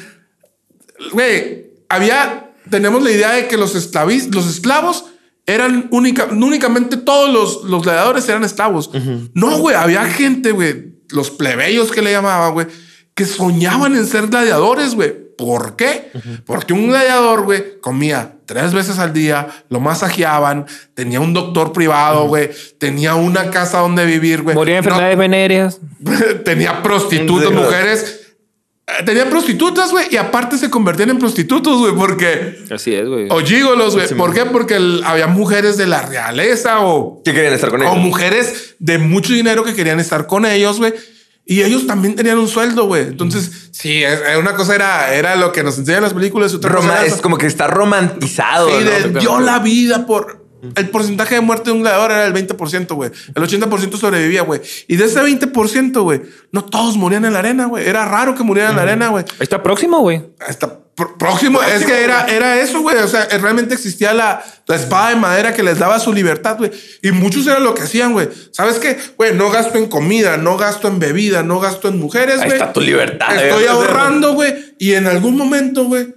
Güey, 1.12 1.70
había. 1.88 2.45
Tenemos 2.70 3.02
la 3.02 3.10
idea 3.10 3.32
de 3.32 3.46
que 3.48 3.56
los, 3.56 3.74
esclavis, 3.74 4.34
los 4.34 4.46
esclavos 4.48 5.04
eran 5.46 5.88
única, 5.92 6.28
no 6.32 6.46
únicamente 6.46 6.96
todos 6.96 7.30
los, 7.32 7.64
los 7.70 7.82
gladiadores 7.82 8.28
eran 8.28 8.44
esclavos. 8.44 8.90
No, 9.34 9.58
güey, 9.58 9.76
había 9.76 10.04
gente, 10.06 10.50
güey, 10.52 10.94
los 11.10 11.30
plebeyos 11.30 11.92
que 11.92 12.02
le 12.02 12.10
llamaban, 12.12 12.52
güey, 12.52 12.66
que 13.14 13.24
soñaban 13.24 13.94
en 13.96 14.06
ser 14.06 14.26
gladiadores, 14.28 14.94
güey. 14.94 15.26
¿Por 15.36 15.76
qué? 15.76 16.10
Porque 16.46 16.72
un 16.72 16.88
gladiador, 16.88 17.44
güey, 17.44 17.78
comía 17.82 18.36
tres 18.46 18.72
veces 18.72 18.98
al 18.98 19.12
día, 19.12 19.46
lo 19.68 19.80
masajeaban, 19.80 20.64
tenía 20.94 21.20
un 21.20 21.34
doctor 21.34 21.72
privado, 21.72 22.26
güey, 22.26 22.50
tenía 22.78 23.14
una 23.16 23.50
casa 23.50 23.80
donde 23.80 24.06
vivir, 24.06 24.42
güey. 24.42 24.56
Moría 24.56 24.76
de 24.76 24.80
No- 24.80 24.86
enfermedades 24.88 25.18
venéreas. 25.18 25.80
tenía 26.44 26.82
prostitutas, 26.82 27.52
mujeres. 27.52 28.25
Eh, 28.87 29.03
Tenía 29.05 29.28
prostitutas, 29.28 29.91
güey, 29.91 30.07
y 30.11 30.16
aparte 30.16 30.59
se 30.59 30.70
convertían 30.70 31.11
en 31.11 31.18
prostitutos, 31.18 31.78
güey, 31.78 31.95
porque. 31.95 32.64
Así 32.70 32.95
es, 32.95 33.07
güey. 33.09 33.26
O 33.30 33.41
gigolos, 33.41 33.95
güey. 33.95 34.09
¿Por 34.14 34.32
qué? 34.32 34.45
Porque 34.47 34.76
el- 34.76 35.03
había 35.05 35.26
mujeres 35.26 35.76
de 35.76 35.87
la 35.87 36.03
realeza 36.03 36.80
o, 36.80 37.22
¿Qué 37.24 37.32
querían 37.32 37.53
estar 37.55 37.70
con 37.70 37.80
o 37.82 37.84
ellos? 37.84 37.97
mujeres 37.99 38.74
de 38.78 38.99
mucho 38.99 39.32
dinero 39.32 39.64
que 39.64 39.74
querían 39.74 39.99
estar 40.01 40.26
con 40.26 40.47
ellos, 40.47 40.78
güey. 40.78 40.95
Y 41.49 41.62
ellos 41.62 41.87
también 41.87 42.16
tenían 42.16 42.39
un 42.39 42.49
sueldo, 42.49 42.87
güey. 42.87 43.03
Entonces, 43.03 43.68
sí, 43.70 44.03
es- 44.03 44.20
eh, 44.28 44.37
una 44.37 44.55
cosa 44.57 44.74
era, 44.74 45.14
era 45.14 45.37
lo 45.37 45.53
que 45.53 45.62
nos 45.62 45.78
enseñan 45.78 46.03
las 46.03 46.12
películas 46.14 46.53
otra 46.55 46.70
Roma- 46.70 46.89
cosa 46.89 47.05
era 47.07 47.14
es 47.14 47.20
como 47.20 47.39
que 47.39 47.47
está 47.47 47.66
romantizado. 47.68 48.68
Sí, 48.68 48.84
¿no? 48.84 48.91
de- 49.12 49.20
dio 49.20 49.41
la 49.41 49.59
vida 49.61 50.07
por. 50.07 50.45
El 50.74 50.88
porcentaje 50.90 51.34
de 51.36 51.40
muerte 51.40 51.70
de 51.70 51.72
un 51.72 51.82
gladiador 51.82 52.11
era 52.11 52.26
el 52.26 52.32
20%, 52.34 52.94
güey. 52.94 53.11
El 53.34 53.42
80% 53.42 53.96
sobrevivía, 53.98 54.42
güey. 54.42 54.61
Y 54.88 54.96
de 54.96 55.04
ese 55.04 55.20
20%, 55.20 56.02
güey, 56.02 56.22
no 56.52 56.64
todos 56.64 56.96
morían 56.96 57.24
en 57.24 57.32
la 57.34 57.40
arena, 57.40 57.66
güey. 57.66 57.86
Era 57.86 58.04
raro 58.07 58.34
que 58.34 58.42
murieran 58.42 58.70
en 58.72 58.76
la 58.76 58.82
arena, 58.82 59.09
güey. 59.09 59.24
Está 59.38 59.62
próximo, 59.62 60.00
güey. 60.00 60.22
Hasta 60.40 60.80
pr- 60.96 61.16
próximo. 61.18 61.62
Es 61.62 61.84
que 61.84 62.02
era, 62.02 62.24
era 62.26 62.59
eso, 62.61 62.80
güey. 62.80 62.96
O 62.96 63.07
sea, 63.09 63.24
eh, 63.24 63.38
realmente 63.38 63.74
existía 63.74 64.12
la, 64.14 64.42
la 64.66 64.76
espada 64.76 65.11
de 65.11 65.16
madera 65.16 65.52
que 65.54 65.62
les 65.62 65.78
daba 65.78 65.98
su 66.00 66.12
libertad, 66.12 66.57
güey. 66.57 66.70
Y 67.02 67.12
muchos 67.12 67.46
era 67.46 67.61
lo 67.61 67.74
que 67.74 67.82
hacían, 67.82 68.12
güey. 68.12 68.28
¿Sabes 68.50 68.78
qué? 68.78 68.96
Güey, 69.16 69.34
no 69.34 69.50
gasto 69.50 69.78
en 69.78 69.86
comida, 69.88 70.36
no 70.36 70.57
gasto 70.57 70.88
en 70.88 70.98
bebida, 70.98 71.42
no 71.42 71.61
gasto 71.61 71.88
en 71.88 71.98
mujeres, 71.98 72.38
güey. 72.38 72.52
está 72.52 72.72
tu 72.72 72.80
libertad. 72.80 73.34
Estoy 73.36 73.64
güey. 73.64 73.66
ahorrando, 73.66 74.32
güey. 74.32 74.54
Y 74.78 74.94
en 74.94 75.07
algún 75.07 75.36
momento, 75.36 75.84
güey, 75.84 76.14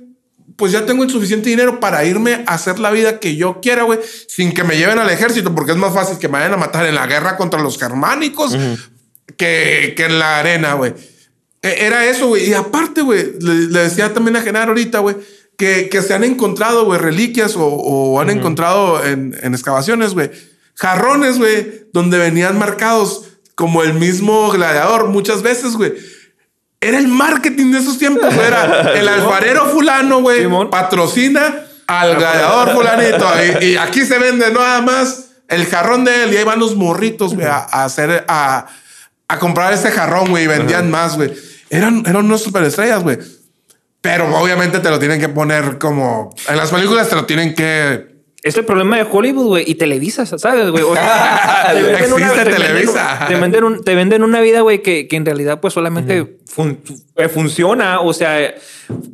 pues 0.55 0.71
ya 0.71 0.85
tengo 0.85 1.03
el 1.03 1.09
suficiente 1.09 1.49
dinero 1.49 1.79
para 1.79 2.03
irme 2.05 2.43
a 2.47 2.53
hacer 2.53 2.79
la 2.79 2.91
vida 2.91 3.19
que 3.19 3.35
yo 3.35 3.59
quiera, 3.61 3.83
güey, 3.83 3.99
sin 4.27 4.53
que 4.53 4.63
me 4.63 4.77
lleven 4.77 4.99
al 4.99 5.09
ejército, 5.09 5.53
porque 5.55 5.71
es 5.71 5.77
más 5.77 5.93
fácil 5.93 6.17
que 6.17 6.27
me 6.27 6.33
vayan 6.39 6.53
a 6.53 6.57
matar 6.57 6.85
en 6.85 6.95
la 6.95 7.07
guerra 7.07 7.37
contra 7.37 7.61
los 7.61 7.77
germánicos. 7.77 8.55
que, 9.37 9.93
que 9.95 10.05
en 10.05 10.19
la 10.19 10.39
arena, 10.39 10.73
güey. 10.73 10.93
E- 11.61 11.85
Era 11.85 12.05
eso, 12.07 12.27
güey. 12.27 12.49
Y 12.49 12.53
aparte, 12.53 13.01
güey, 13.01 13.33
le, 13.39 13.53
le 13.67 13.79
decía 13.81 14.13
también 14.13 14.35
a 14.37 14.41
Genaro 14.41 14.69
ahorita, 14.71 14.99
güey, 14.99 15.15
que, 15.57 15.89
que 15.89 16.01
se 16.01 16.13
han 16.13 16.23
encontrado, 16.23 16.85
güey, 16.85 16.99
reliquias 16.99 17.55
o, 17.55 17.65
o 17.65 18.19
han 18.19 18.29
encontrado 18.29 19.03
en, 19.05 19.37
en 19.41 19.53
excavaciones, 19.53 20.13
güey, 20.13 20.31
jarrones, 20.75 21.37
güey, 21.37 21.87
donde 21.93 22.17
venían 22.17 22.57
marcados 22.57 23.25
como 23.55 23.83
el 23.83 23.93
mismo 23.93 24.49
gladiador 24.51 25.07
muchas 25.09 25.41
veces, 25.41 25.73
güey. 25.75 25.93
Era 26.81 26.97
el 26.97 27.07
marketing 27.07 27.71
de 27.71 27.79
esos 27.79 27.97
tiempos, 27.97 28.33
güey. 28.33 28.47
Era 28.47 28.93
el 28.93 29.07
alfarero 29.07 29.65
fulano, 29.67 30.21
güey, 30.21 30.47
patrocina 30.69 31.65
al 31.87 32.15
gladiador 32.15 32.73
fulanito. 32.73 33.27
Y, 33.61 33.65
y 33.65 33.77
aquí 33.77 34.05
se 34.05 34.17
vende 34.17 34.51
nada 34.51 34.81
más 34.81 35.25
el 35.47 35.65
jarrón 35.65 36.05
de 36.05 36.23
él. 36.23 36.33
Y 36.33 36.37
ahí 36.37 36.43
van 36.43 36.59
los 36.59 36.75
morritos, 36.75 37.35
güey, 37.35 37.47
a, 37.47 37.57
a 37.57 37.83
hacer, 37.83 38.23
a, 38.27 38.67
a 39.27 39.39
comprar 39.39 39.73
ese 39.73 39.91
jarrón, 39.91 40.29
güey, 40.29 40.45
y 40.45 40.47
vendían 40.47 40.89
más, 40.89 41.15
güey. 41.17 41.33
Eran, 41.69 42.03
eran 42.05 42.25
unos 42.25 42.43
superestrellas, 42.43 43.03
güey. 43.03 43.17
Pero 44.01 44.33
obviamente 44.37 44.79
te 44.79 44.89
lo 44.89 44.97
tienen 44.97 45.19
que 45.19 45.29
poner 45.29 45.77
como... 45.77 46.33
En 46.47 46.55
las 46.55 46.71
películas 46.71 47.09
te 47.09 47.15
lo 47.15 47.25
tienen 47.25 47.53
que... 47.53 48.18
Es 48.49 48.57
el 48.57 48.65
problema 48.65 48.97
de 48.97 49.05
Hollywood, 49.09 49.45
güey, 49.47 49.63
y 49.67 49.75
Televisa, 49.75 50.25
¿sabes, 50.25 50.69
güey? 50.71 50.83
O 50.83 50.93
sea, 50.93 51.69
te 51.73 51.81
venden 51.81 52.13
una- 52.13 52.33
venden- 52.33 52.55
Televisa. 52.55 53.25
Te 53.27 53.35
venden, 53.35 53.63
un- 53.63 53.83
te 53.83 53.95
venden 53.95 54.23
una 54.23 54.41
vida, 54.41 54.61
güey, 54.61 54.81
que, 54.81 55.07
que 55.07 55.15
en 55.15 55.25
realidad, 55.25 55.59
pues 55.61 55.73
solamente 55.73 56.37
fun- 56.45 56.79
eh, 57.15 57.29
funciona. 57.29 58.01
O 58.01 58.13
sea, 58.13 58.53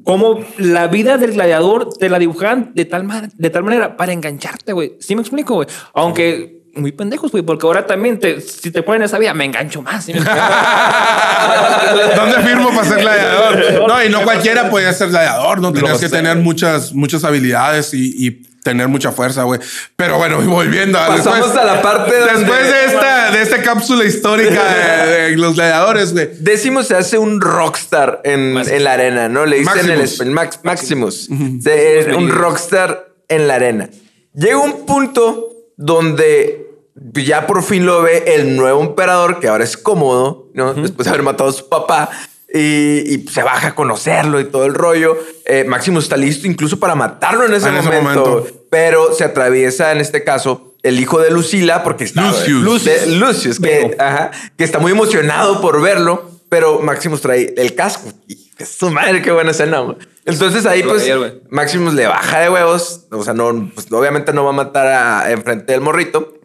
como 0.04 0.40
la 0.58 0.88
vida 0.88 1.18
del 1.18 1.34
gladiador 1.34 1.90
te 1.98 2.10
la 2.10 2.20
dibujan 2.20 2.72
de 2.74 2.86
tal, 2.86 3.08
de 3.36 3.50
tal 3.50 3.64
manera 3.64 3.98
para 3.98 4.14
engancharte, 4.14 4.74
güey. 4.74 4.94
¿Sí 5.00 5.16
me 5.16 5.22
explico, 5.22 5.56
güey? 5.56 5.68
Aunque 5.94 6.64
muy 6.76 6.92
pendejos, 6.92 7.32
güey, 7.32 7.44
porque 7.44 7.66
ahora 7.66 7.88
también, 7.88 8.20
te, 8.20 8.42
si 8.42 8.72
te 8.72 8.84
ponen 8.84 9.04
esa 9.04 9.18
vida, 9.18 9.34
me 9.34 9.46
engancho 9.46 9.82
más. 9.82 10.06
¿Dónde 12.16 12.38
firmo 12.48 12.70
para 12.70 12.86
ser 12.88 13.00
gladiador? 13.00 13.56
No, 13.88 14.04
y 14.04 14.10
no 14.10 14.24
cualquiera 14.24 14.70
podía 14.70 14.92
ser 14.94 15.10
gladiador, 15.10 15.62
¿no? 15.62 15.72
Tenías 15.72 16.00
que 16.00 16.10
tener 16.10 16.38
muchas, 16.38 16.94
muchas 16.94 17.24
habilidades 17.24 17.94
y, 17.94 18.26
y 18.28 18.32
tener 18.64 18.88
mucha 18.88 19.12
fuerza, 19.12 19.44
güey. 19.44 19.60
Pero 19.96 20.18
bueno, 20.18 20.42
y 20.42 20.46
volviendo 20.48 20.98
a 21.00 21.08
Pasamos 21.08 21.56
a 21.56 21.64
la 21.64 21.82
parte 21.82 22.18
donde- 22.18 22.34
Después 22.40 22.62
de 22.64 22.86
esta, 22.86 23.32
de 23.32 23.42
esta 23.42 23.62
cápsula 23.62 24.06
histórica 24.06 24.64
de, 24.64 25.12
de 25.32 25.38
los 25.38 25.56
gladiadores, 25.56 26.14
güey. 26.14 26.30
Décimo 26.40 26.84
se 26.84 26.96
hace 26.96 27.18
un 27.18 27.42
rockstar 27.42 28.22
en, 28.24 28.58
en 28.58 28.84
la 28.84 28.94
arena, 28.94 29.30
¿no? 29.30 29.46
Le 29.46 29.60
dicen 29.60 29.78
el 29.80 29.86
Maximus. 29.88 30.12
español 30.12 30.34
Max- 30.34 30.60
Maximus. 30.64 31.30
Se- 31.62 32.14
un 32.16 32.30
rockstar 32.30 33.08
en 33.28 33.48
la 33.48 33.56
arena. 33.56 33.90
Llega 34.34 34.58
un 34.58 34.86
punto 34.86 35.50
donde 35.78 36.66
ya 37.14 37.48
por 37.48 37.64
fin 37.64 37.86
lo 37.86 38.04
ve 38.04 38.24
el 38.36 38.56
nuevo 38.56 38.82
emperador, 38.82 39.40
que 39.40 39.48
ahora 39.48 39.64
es 39.64 39.78
cómodo, 39.78 40.50
¿no? 40.54 40.74
Después 40.74 41.06
de 41.06 41.10
haber 41.10 41.24
matado 41.24 41.50
a 41.50 41.54
su 41.54 41.68
papá. 41.68 42.10
Y, 42.54 43.14
y 43.14 43.28
se 43.28 43.44
baja 43.44 43.70
a 43.70 43.76
conocerlo 43.76 44.40
y 44.40 44.46
todo 44.46 44.66
el 44.66 44.74
rollo. 44.74 45.18
Eh, 45.46 45.66
Maximus 45.66 46.06
está 46.06 46.16
listo 46.16 46.48
incluso 46.48 46.80
para 46.80 46.96
matarlo 46.96 47.46
en 47.46 47.54
ese, 47.54 47.68
En 47.68 47.76
ese 47.76 47.90
momento. 47.90 48.48
Pero 48.70 49.14
se 49.14 49.26
atraviesa 49.26 49.92
en 49.92 50.00
este 50.00 50.24
caso 50.24 50.76
el 50.82 51.00
hijo 51.00 51.20
de 51.20 51.32
Lucila 51.32 51.84
porque 51.84 52.06
está 52.06 52.22
Lucius. 52.22 52.64
Lucius, 53.08 53.60
que, 53.60 53.98
ajá, 54.00 54.32
que 54.56 54.64
está 54.64 54.80
muy 54.80 54.94
emocionado 54.94 55.60
por 55.60 55.82
verlo, 55.82 56.30
pero 56.48 56.80
Maximus 56.80 57.20
trae 57.20 57.54
el 57.58 57.76
casco. 57.76 58.10
Y 58.28 58.45
su 58.64 58.90
madre, 58.92 59.22
qué 59.22 59.32
buena 59.32 59.52
escena. 59.52 59.84
Entonces 60.26 60.66
ahí, 60.66 60.84
pues. 60.84 61.04
Maximus 61.50 61.94
le 61.94 62.08
baja 62.08 62.40
de 62.40 62.50
huevos. 62.50 63.06
O 63.12 63.24
sea, 63.24 63.34
no, 63.34 63.72
pues, 63.74 63.92
obviamente 63.92 64.32
no 64.34 64.44
va 64.44 64.52
a 64.52 64.54
matar 64.54 64.88
a, 64.88 65.32
enfrente 65.32 65.74
del 65.74 65.82
morrito. 65.82 66.40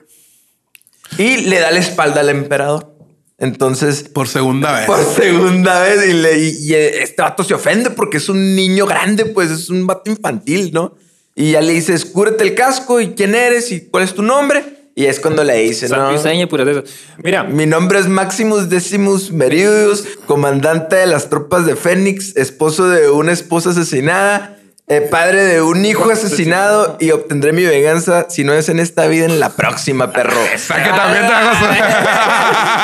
Y 1.18 1.38
le 1.38 1.58
da 1.60 1.70
la 1.70 1.78
espalda 1.78 2.20
al 2.20 2.28
emperador. 2.30 2.94
Entonces, 3.38 4.02
Por 4.02 4.28
segunda 4.28 4.72
vez. 4.72 4.86
por 4.86 5.02
segunda 5.02 5.80
vez, 5.82 6.06
y, 6.08 6.12
le- 6.12 6.38
y- 6.38 6.58
y 6.68 6.74
este 6.74 7.22
vato 7.22 7.42
se 7.42 7.54
ofende 7.54 7.90
porque 7.90 8.18
es 8.18 8.28
un 8.28 8.54
niño 8.54 8.84
grande, 8.86 9.24
pues 9.24 9.50
es 9.50 9.70
un 9.70 9.86
vato 9.86 10.10
infantil, 10.10 10.70
¿no? 10.74 10.94
Y 11.34 11.52
ya 11.52 11.62
le 11.62 11.72
dices, 11.72 12.04
cúrete 12.04 12.44
el 12.44 12.54
casco 12.54 13.00
y 13.00 13.14
quién 13.14 13.34
eres 13.34 13.72
y 13.72 13.88
cuál 13.88 14.04
es 14.04 14.14
tu 14.14 14.22
nombre. 14.22 14.79
Y 14.94 15.06
es 15.06 15.20
cuando 15.20 15.44
le 15.44 15.54
dice, 15.56 15.88
¿no? 15.88 15.96
Santiseña 15.96 16.42
y 16.42 16.46
puras 16.46 16.66
de 16.66 16.72
esas. 16.72 16.84
Mira, 17.22 17.44
Mi 17.44 17.66
nombre 17.66 17.98
es 17.98 18.08
Maximus 18.08 18.68
Decimus 18.68 19.30
Meridius, 19.30 20.04
comandante 20.26 20.96
de 20.96 21.06
las 21.06 21.30
tropas 21.30 21.64
de 21.64 21.76
Fénix, 21.76 22.36
esposo 22.36 22.88
de 22.88 23.08
una 23.08 23.32
esposa 23.32 23.70
asesinada, 23.70 24.59
eh, 24.90 25.00
padre 25.02 25.42
de 25.44 25.62
un 25.62 25.84
hijo 25.86 26.10
asesinado 26.10 26.96
y 27.00 27.12
obtendré 27.12 27.52
mi 27.52 27.64
venganza 27.64 28.26
si 28.28 28.44
no 28.44 28.52
es 28.52 28.68
en 28.68 28.78
esta 28.80 29.06
vida, 29.06 29.24
en 29.24 29.40
la 29.40 29.50
próxima, 29.56 30.12
perro. 30.12 30.36
O 30.54 30.58
sea, 30.58 30.82
que 30.82 30.90
también 30.90 31.26
trajo 31.26 31.66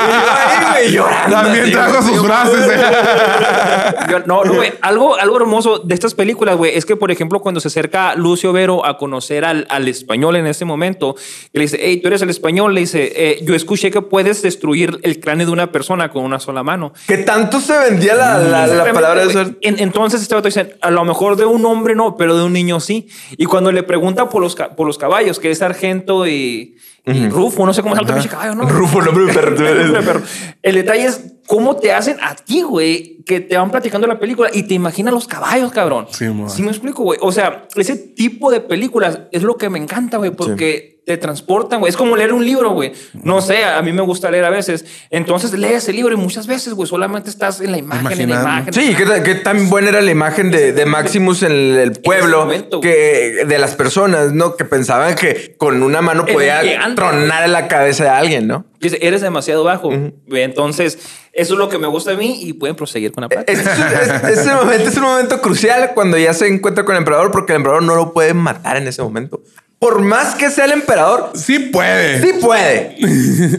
Y 0.07 0.13
yo 0.13 0.33
ahí, 0.33 0.57
güey, 0.71 0.85
sus, 0.87 0.95
llorando, 0.95 1.37
también 1.37 1.73
trajo 1.73 2.03
sus 2.03 2.25
frases. 2.27 2.69
eh. 2.71 4.23
No, 4.27 4.45
no, 4.45 4.55
güey. 4.55 4.73
Algo, 4.83 5.17
algo 5.19 5.37
hermoso 5.37 5.79
de 5.81 5.95
estas 5.95 6.15
películas, 6.15 6.57
güey, 6.57 6.77
es 6.77 6.87
que, 6.87 6.97
por 6.97 7.11
ejemplo, 7.11 7.41
cuando 7.41 7.61
se 7.61 7.69
acerca 7.69 8.15
Lucio 8.15 8.53
Vero 8.53 8.85
a 8.87 8.97
conocer 8.99 9.45
al, 9.45 9.67
al 9.69 9.89
español 9.89 10.37
en 10.37 10.47
ese 10.47 10.65
momento, 10.65 11.17
y 11.53 11.59
le 11.59 11.63
dice, 11.65 11.79
hey, 11.81 12.01
tú 12.01 12.09
eres 12.09 12.23
el 12.23 12.31
español, 12.31 12.75
le 12.75 12.81
dice, 12.83 13.13
"Eh, 13.17 13.41
yo 13.43 13.55
escuché 13.55 13.91
que 13.91 14.01
puedes 14.03 14.43
destruir 14.43 15.01
el 15.03 15.19
cráneo 15.21 15.47
de 15.47 15.53
una 15.53 15.73
persona 15.73 16.11
con 16.11 16.23
una 16.25 16.39
sola 16.39 16.63
mano. 16.63 16.93
Que 17.09 17.19
tanto 17.19 17.61
se 17.61 17.77
vendía 17.79 18.15
la, 18.15 18.39
la- 18.39 18.67
la 18.67 18.93
palabra 18.93 19.27
de. 19.27 19.57
En- 19.63 19.81
entonces 19.81 20.23
este 20.23 20.35
vato 20.35 20.47
dice, 20.49 20.77
a 20.81 20.91
lo 20.91 21.05
mejor 21.05 21.37
de 21.37 21.45
un 21.47 21.65
hombre 21.67 21.95
no, 21.97 22.17
pero 22.17 22.37
de 22.37 22.45
un 22.45 22.53
niño 22.53 22.79
sí. 22.79 23.09
Y 23.37 23.47
cuando 23.47 23.73
le 23.73 23.83
pregunta 23.83 24.29
por 24.29 24.41
los, 24.43 24.55
por 24.55 24.87
los 24.87 24.99
caballos, 24.99 25.41
que 25.41 25.51
es 25.51 25.59
sargento 25.59 26.27
y, 26.27 26.77
y 27.05 27.29
Rufo, 27.29 27.65
no 27.67 27.73
sé 27.73 27.83
cómo 27.83 27.95
es 27.95 28.01
el 28.01 28.05
otro 28.05 28.17
pinche 28.17 28.29
caballo, 28.29 28.55
¿no? 28.55 28.69
Rufo, 28.69 29.01
nombre 29.01 29.27
de 29.27 29.33
perro. 30.03 30.23
El 30.63 30.75
detalle 30.75 31.07
es 31.07 31.21
cómo 31.47 31.77
te 31.77 31.93
hacen 31.93 32.17
a 32.21 32.35
ti, 32.35 32.63
güey, 32.63 33.23
que 33.25 33.41
te 33.41 33.57
van 33.57 33.71
platicando 33.71 34.07
la 34.07 34.19
película 34.19 34.51
y 34.53 34.65
te 34.65 34.75
imaginas 34.75 35.15
los 35.15 35.27
caballos, 35.27 35.73
cabrón. 35.73 36.07
Sí, 36.11 36.25
me 36.63 36.69
explico, 36.69 37.03
güey. 37.03 37.19
O 37.23 37.33
sea, 37.33 37.67
ese 37.77 37.97
tipo 37.97 38.51
de 38.51 38.61
películas 38.61 39.21
es 39.33 39.43
lo 39.43 39.57
que 39.57 39.71
me 39.71 39.79
encanta, 39.79 40.19
güey, 40.19 40.33
porque 40.33 40.96
te 41.07 41.17
transportan, 41.17 41.79
güey. 41.79 41.89
Es 41.89 41.97
como 41.97 42.17
leer 42.17 42.33
un 42.33 42.45
libro, 42.45 42.71
güey. 42.71 42.93
No 43.23 43.41
sé, 43.41 43.65
a 43.65 43.81
mí 43.81 43.93
me 43.93 44.03
gusta 44.03 44.29
leer 44.29 44.45
a 44.45 44.51
veces. 44.51 44.85
Entonces 45.09 45.53
lees 45.53 45.89
el 45.89 45.95
libro 45.95 46.13
y 46.13 46.17
muchas 46.17 46.49
veces, 46.49 46.75
güey, 46.75 46.89
solamente 46.89 47.31
estás 47.31 47.61
en 47.61 47.71
la 47.71 47.79
imagen, 47.79 48.21
en 48.23 48.31
la 48.31 48.41
imagen. 48.41 48.73
Sí, 48.75 48.93
qué, 48.97 49.07
tan- 49.07 49.23
qué 49.23 49.37
tan 49.37 49.71
buena 49.71 49.91
era 49.91 50.01
la 50.03 50.11
imagen 50.11 50.51
de, 50.51 50.73
de 50.73 50.85
Maximus 50.85 51.45
en 51.45 51.53
el, 51.53 51.93
pueblo, 51.93 52.41
momento, 52.41 52.81
que 52.81 53.45
de 53.47 53.59
las 53.59 53.77
personas, 53.77 54.33
¿no? 54.33 54.57
Que 54.57 54.65
pensaban 54.65 55.15
que 55.15 55.55
con 55.57 55.81
una 55.85 56.03
mano 56.03 56.27
podía 56.27 56.61
tronar 56.97 57.45
en 57.45 57.53
la 57.53 57.69
cabeza 57.69 58.03
de 58.03 58.11
alguien, 58.11 58.49
¿no? 58.49 58.67
Dice, 58.81 58.99
eres 59.01 59.21
demasiado 59.21 59.63
bajo. 59.63 59.93
Entonces, 60.29 60.99
eso 61.33 61.53
es 61.55 61.59
lo 61.59 61.69
que 61.69 61.79
me 61.79 61.87
gusta 61.87 62.11
de 62.11 62.17
mí 62.17 62.41
y 62.43 62.53
pueden 62.53 62.75
proseguir 62.75 63.13
con 63.13 63.23
la 63.23 63.29
plática. 63.29 64.29
Este 64.29 64.53
momento 64.53 64.89
es 64.89 64.97
un 64.97 65.05
momento 65.05 65.41
crucial 65.41 65.93
cuando 65.95 66.19
ya 66.19 66.35
se 66.35 66.49
encuentra 66.49 66.85
con 66.85 66.95
el 66.97 66.99
emperador, 66.99 67.31
porque 67.31 67.53
el 67.53 67.59
emperador 67.59 67.85
no 67.85 67.95
lo 67.95 68.13
puede 68.13 68.35
matar 68.35 68.77
en 68.77 68.89
ese 68.89 69.03
momento. 69.03 69.43
Por 69.79 70.01
más 70.01 70.35
que 70.35 70.51
sea 70.51 70.65
el 70.65 70.73
emperador, 70.73 71.33
Sí 71.35 71.59
puede. 71.59 72.21
sí 72.23 72.39
puede. 72.41 72.97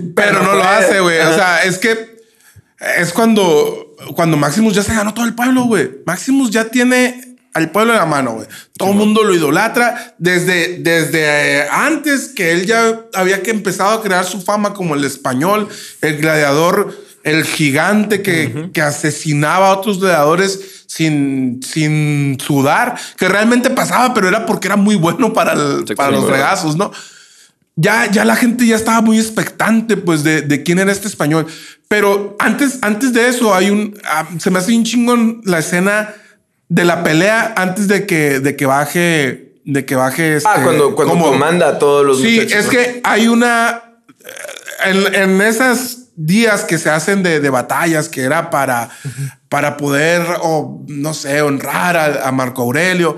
pero 0.16 0.42
no 0.42 0.56
lo 0.56 0.64
hace, 0.64 1.00
güey. 1.00 1.20
O 1.20 1.34
sea, 1.34 1.64
es 1.64 1.78
que 1.78 2.18
es 2.98 3.14
cuando, 3.14 3.96
cuando 4.16 4.38
Maximus 4.38 4.74
ya 4.74 4.84
se 4.84 4.94
ganó 4.94 5.14
todo 5.14 5.26
el 5.26 5.36
pueblo, 5.36 5.64
güey. 5.64 5.90
Maximus 6.06 6.50
ya 6.52 6.66
tiene 6.66 7.38
al 7.54 7.72
pueblo 7.72 7.94
en 7.94 8.00
la 8.00 8.06
mano, 8.06 8.34
güey. 8.34 8.48
Todo 8.78 8.92
el 8.92 8.96
mundo 8.96 9.24
lo 9.24 9.34
idolatra 9.34 10.16
desde, 10.20 10.78
desde 10.80 11.62
eh, 11.62 11.68
antes 11.72 12.30
que 12.30 12.52
él 12.52 12.66
ya 12.68 13.02
había 13.14 13.42
que 13.42 13.52
empezado 13.52 13.92
a 13.92 14.04
crear 14.04 14.26
su 14.26 14.42
fama 14.42 14.74
como 14.74 14.94
el 14.96 15.04
español, 15.04 15.68
el 16.02 16.18
gladiador, 16.18 16.96
el 17.24 17.44
gigante 17.44 18.22
que, 18.22 18.70
que 18.74 18.82
asesinaba 18.82 19.68
a 19.70 19.74
otros 19.78 20.00
gladiadores 20.00 20.84
sin, 20.88 21.60
sin 21.64 22.38
sudar, 22.40 22.96
que 23.18 23.28
realmente 23.28 23.70
pasaba, 23.70 24.14
pero 24.14 24.28
era 24.30 24.46
porque 24.46 24.68
era 24.68 24.78
muy 24.78 24.96
bueno 24.96 25.34
para, 25.34 25.54
el- 25.54 25.84
para 25.96 26.12
los 26.12 26.28
regazos, 26.30 26.76
¿no? 26.78 26.92
ya, 27.76 28.10
ya 28.10 28.26
la 28.26 28.36
gente 28.36 28.66
ya 28.66 28.76
estaba 28.76 29.02
muy 29.02 29.20
expectante, 29.20 29.98
pues, 29.98 30.24
de, 30.24 30.42
de 30.42 30.64
quién 30.64 30.80
era 30.80 30.92
este 30.92 31.08
español. 31.08 31.46
Pero 31.88 32.36
antes, 32.40 32.80
antes 32.82 33.14
de 33.14 33.28
eso, 33.30 33.54
hay 33.54 33.70
un. 33.70 33.96
ah, 34.04 34.28
se 34.40 34.50
me 34.50 34.58
hace 34.60 34.76
un 34.76 34.84
chingón 34.84 35.42
la 35.46 35.60
escena 35.60 36.14
de 36.70 36.84
la 36.86 37.04
pelea 37.04 37.54
antes 37.56 37.88
de 37.88 38.06
que, 38.08 38.40
de 38.40 38.56
que 38.56 38.66
baje. 38.66 39.54
De 39.64 39.86
que 39.86 39.96
baje. 39.96 40.34
Ah, 40.34 40.38
este, 40.38 40.64
cuando, 40.64 40.96
cuando 40.96 41.14
como- 41.14 41.28
comanda 41.32 41.68
a 41.70 41.78
todos 41.80 42.04
los 42.06 42.20
Sí, 42.20 42.40
muchachos, 42.42 42.54
es 42.60 42.66
¿no? 42.66 42.72
que 42.72 43.02
hay 43.04 43.28
una. 43.28 43.84
En, 44.84 45.14
en 45.14 45.42
esos 45.42 46.07
días 46.18 46.66
que 46.66 46.78
se 46.78 46.90
hacen 46.90 47.24
de, 47.24 47.40
de 47.40 47.50
batallas, 47.50 48.10
que 48.10 48.24
era 48.24 48.50
para, 48.50 48.90
para 49.48 49.78
poder, 49.78 50.24
o 50.42 50.84
no 50.88 51.14
sé, 51.14 51.42
honrar 51.42 51.96
a, 51.96 52.28
a 52.28 52.32
Marco 52.34 52.64
Aurelio, 52.64 53.16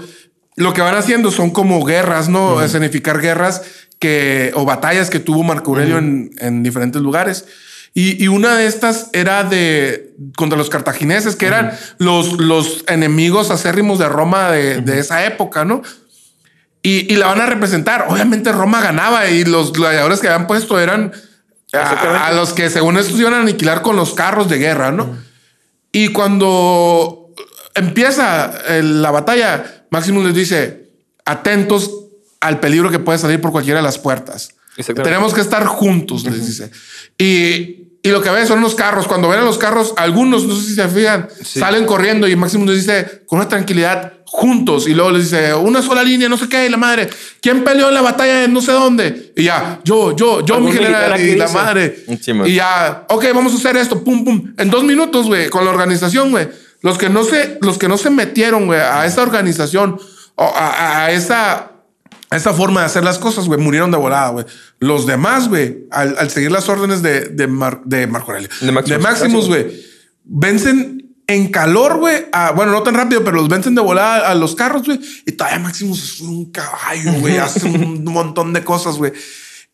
lo 0.56 0.74
que 0.74 0.82
van 0.82 0.95
haciendo 0.95 1.32
son 1.32 1.50
como 1.50 1.84
guerras, 1.86 2.28
¿no? 2.28 2.62
Escenificar 2.62 3.22
guerras 3.22 3.62
que, 3.97 4.52
o 4.54 4.66
batallas 4.66 5.10
que 5.10 5.20
tuvo 5.20 5.43
Marco 5.43 5.72
Aurelio 5.72 5.97
en, 5.97 6.32
en 6.39 6.62
diferentes 6.62 7.02
lugares. 7.02 7.45
Y, 7.93 8.22
y 8.24 8.28
una 8.28 8.56
de 8.56 8.68
estas 8.68 9.10
era 9.14 9.43
de 9.43 10.14
contra 10.36 10.58
los 10.58 10.70
cartagineses, 10.70 11.38
que 11.38 11.47
eran 11.47 11.72
los, 11.97 12.34
los 12.34 12.84
enemigos 12.88 13.50
acérrimos 13.50 13.97
de 13.97 14.10
Roma 14.10 14.52
de, 14.52 14.82
de 14.82 15.00
esa 15.00 15.26
época, 15.26 15.64
¿no? 15.64 15.82
Y, 16.84 17.12
y 17.12 17.16
la 17.16 17.28
van 17.28 17.41
a 17.41 17.45
representar. 17.45 18.06
Obviamente 18.10 18.52
Roma 18.52 18.82
ganaba 18.82 19.28
y 19.28 19.43
los 19.45 19.74
gladiadores 19.74 20.20
que 20.20 20.28
habían 20.28 20.45
puesto 20.45 20.80
eran 20.80 21.14
A, 21.74 22.28
a 22.28 22.34
los 22.34 22.53
que 22.53 22.70
según 22.70 22.97
estos 22.97 23.20
iban 23.20 23.34
a 23.34 23.41
aniquilar 23.41 23.82
con 23.82 23.95
los 23.95 24.13
carros 24.13 24.49
de 24.49 24.57
guerra, 24.57 24.91
¿no? 24.91 25.17
Y 25.91 26.09
cuando 26.09 27.30
empieza 27.76 28.51
eh, 28.67 28.84
la 28.84 29.11
batalla, 29.11 29.86
Maximus 29.89 30.26
les 30.26 30.36
dice, 30.36 30.89
atentos 31.26 31.91
al 32.39 32.59
peligro 32.59 32.89
que 32.89 32.99
puede 32.99 33.20
salir 33.20 33.41
por 33.41 33.51
cualquiera 33.51 33.80
de 33.80 33.84
las 33.84 33.97
puertas. 33.97 34.49
Tenemos 35.03 35.34
que 35.34 35.41
estar 35.41 35.65
juntos, 35.65 36.24
les 36.24 36.45
dice. 36.45 36.72
Y, 37.17 37.88
y 38.02 38.10
lo 38.10 38.22
que 38.22 38.30
ven 38.30 38.47
son 38.47 38.62
los 38.62 38.76
carros. 38.76 39.08
Cuando 39.08 39.28
ven 39.30 39.39
a 39.39 39.43
los 39.43 39.58
carros, 39.58 39.93
algunos, 39.97 40.45
no 40.45 40.56
sé 40.56 40.62
si 40.68 40.76
se 40.76 40.88
fijan, 40.88 41.28
salen 41.43 41.86
corriendo 41.86 42.28
y 42.28 42.36
Maximus 42.36 42.68
les 42.70 42.78
dice 42.86 43.24
con 43.28 43.39
una 43.39 43.47
tranquilidad, 43.50 44.14
juntos. 44.26 44.88
Y 44.88 44.93
luego 44.93 45.12
les 45.12 45.24
dice, 45.32 45.54
una 45.54 45.82
sola 45.82 46.04
línea, 46.04 46.30
no 46.30 46.38
sé 46.38 46.47
qué, 46.47 46.66
y 46.66 46.70
la 46.70 46.78
madre, 46.78 47.10
¿quién 47.41 47.64
peleó 47.64 47.89
en 47.89 47.95
la 47.95 48.02
batalla 48.02 48.41
de 48.41 48.47
no 48.47 48.62
sé 48.62 48.72
dónde? 48.72 49.34
Y 49.36 49.43
ya, 49.43 49.80
yo, 49.84 50.16
yo, 50.16 50.45
yo, 50.45 50.60
mi 50.60 50.72
general, 50.72 51.20
y 51.20 51.36
la 51.36 51.45
dice. 51.45 51.58
madre. 51.58 52.04
Sí, 52.45 52.52
y 52.54 52.56
ya, 52.56 53.06
ok, 53.10 53.26
vamos 53.34 53.54
a 53.54 53.56
hacer 53.58 53.76
esto, 53.78 54.04
pum, 54.04 54.24
pum. 54.24 54.54
En 54.58 54.70
dos 54.70 54.84
minutos, 54.84 55.26
güey, 55.28 55.50
con 55.50 55.66
la 55.66 55.72
organización, 55.72 56.32
güey. 56.32 56.47
Los 56.82 56.97
que 56.97 57.10
no 57.10 57.24
se, 57.26 57.58
los 57.62 57.78
que 57.78 57.89
no 57.89 57.97
se 57.97 58.10
metieron, 58.10 58.66
güey, 58.68 58.80
a 58.80 59.06
esa 59.06 59.22
organización, 59.24 60.00
o 60.36 60.43
a, 60.43 60.70
a- 60.70 61.06
a 61.06 61.12
esa, 61.12 61.72
a 62.32 62.36
esa 62.38 62.53
forma 62.53 62.82
de 62.82 62.86
hacer 62.86 63.03
las 63.03 63.17
cosas, 63.17 63.47
güey, 63.47 63.59
murieron 63.59 63.89
de 63.91 63.97
volada, 63.97 64.30
güey. 64.30 64.45
Los 64.80 65.05
demás, 65.07 65.49
güey, 65.49 65.88
al, 65.91 66.15
al 66.17 66.30
seguir 66.30 66.51
las 66.51 66.69
órdenes 66.69 67.01
de, 67.01 67.21
de, 67.21 67.47
Mar- 67.47 67.82
de 67.86 68.05
Marco 68.07 68.32
Aurelio, 68.32 68.49
De 68.61 68.71
Maximus. 68.71 69.01
Maximus, 69.03 69.47
güey, 69.47 69.67
vencen 70.25 71.15
en 71.27 71.47
calor, 71.49 71.97
güey. 71.97 72.25
Bueno, 72.55 72.71
no 72.71 72.84
tan 72.84 72.95
rápido, 72.95 73.23
pero 73.23 73.38
los 73.38 73.49
vencen 73.49 73.75
de 73.75 73.82
volada 73.82 74.30
a 74.30 74.36
los 74.36 74.55
carros, 74.55 74.84
güey. 74.86 74.99
Y 75.25 75.32
todavía 75.34 75.59
Maximus 75.59 76.03
es 76.03 76.21
un 76.21 76.51
caballo, 76.51 77.13
güey. 77.19 77.38
hace 77.39 77.65
un 77.65 78.03
montón 78.03 78.53
de 78.53 78.63
cosas, 78.63 78.95
güey. 78.95 79.13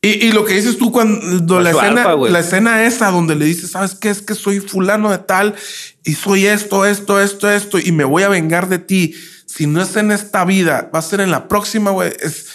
Y, 0.02 0.28
y 0.28 0.32
lo 0.34 0.46
que 0.46 0.54
dices 0.54 0.78
tú 0.78 0.92
cuando 0.92 1.60
la 1.62 1.72
su 1.72 1.80
escena, 1.80 2.04
alfa, 2.04 2.30
la 2.30 2.40
escena 2.40 2.86
esa 2.86 3.10
donde 3.10 3.36
le 3.36 3.46
dices, 3.46 3.72
¿sabes 3.72 3.96
qué? 3.96 4.10
Es 4.10 4.22
que 4.22 4.36
soy 4.36 4.60
fulano 4.60 5.10
de 5.10 5.18
tal 5.18 5.56
y 6.04 6.14
soy 6.14 6.46
esto, 6.46 6.86
esto, 6.86 7.20
esto, 7.20 7.50
esto 7.50 7.80
y 7.80 7.92
me 7.92 8.04
voy 8.04 8.24
a 8.24 8.30
vengar 8.30 8.70
de 8.70 8.78
ti. 8.80 9.16
Si 9.56 9.68
no 9.68 9.82
es 9.82 9.96
en 9.96 10.12
esta 10.12 10.44
vida, 10.44 10.90
va 10.94 11.00
a 11.00 11.02
ser 11.02 11.22
en 11.22 11.32
la 11.32 11.48
próxima, 11.48 11.92
güey. 11.92 12.12
Es, 12.20 12.48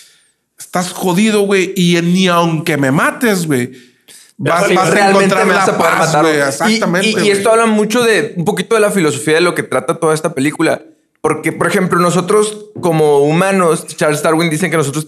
estás 0.58 0.92
jodido, 0.92 1.42
güey. 1.42 1.72
Y 1.76 2.00
ni 2.02 2.28
aunque 2.28 2.76
me 2.76 2.90
mates, 2.90 3.46
güey. 3.46 3.72
Vas, 4.36 4.64
a 4.64 4.90
realmente 4.90 5.34
me 5.34 5.52
vas 5.52 5.68
a 5.68 5.76
poder 5.78 5.92
paz. 5.94 6.16
Y- 6.24 6.66
Exactamente. 6.66 7.24
Y, 7.24 7.30
esto 7.30 7.50
habla 7.50 7.66
mucho 7.66 8.02
de 8.02 8.34
un 8.36 8.44
poquito 8.44 8.74
de 8.74 8.80
la 8.80 8.90
filosofía 8.90 9.34
de 9.34 9.40
lo 9.40 9.54
que 9.54 9.62
trata 9.62 9.94
toda 9.94 10.14
esta 10.14 10.34
película. 10.34 10.82
Porque, 11.20 11.52
por 11.52 11.66
ejemplo, 11.66 11.98
nosotros 12.00 12.66
como 12.80 13.18
humanos, 13.18 13.86
Charles 13.86 14.22
Darwin 14.22 14.48
dicen 14.48 14.70
que 14.70 14.78
nosotros 14.78 15.06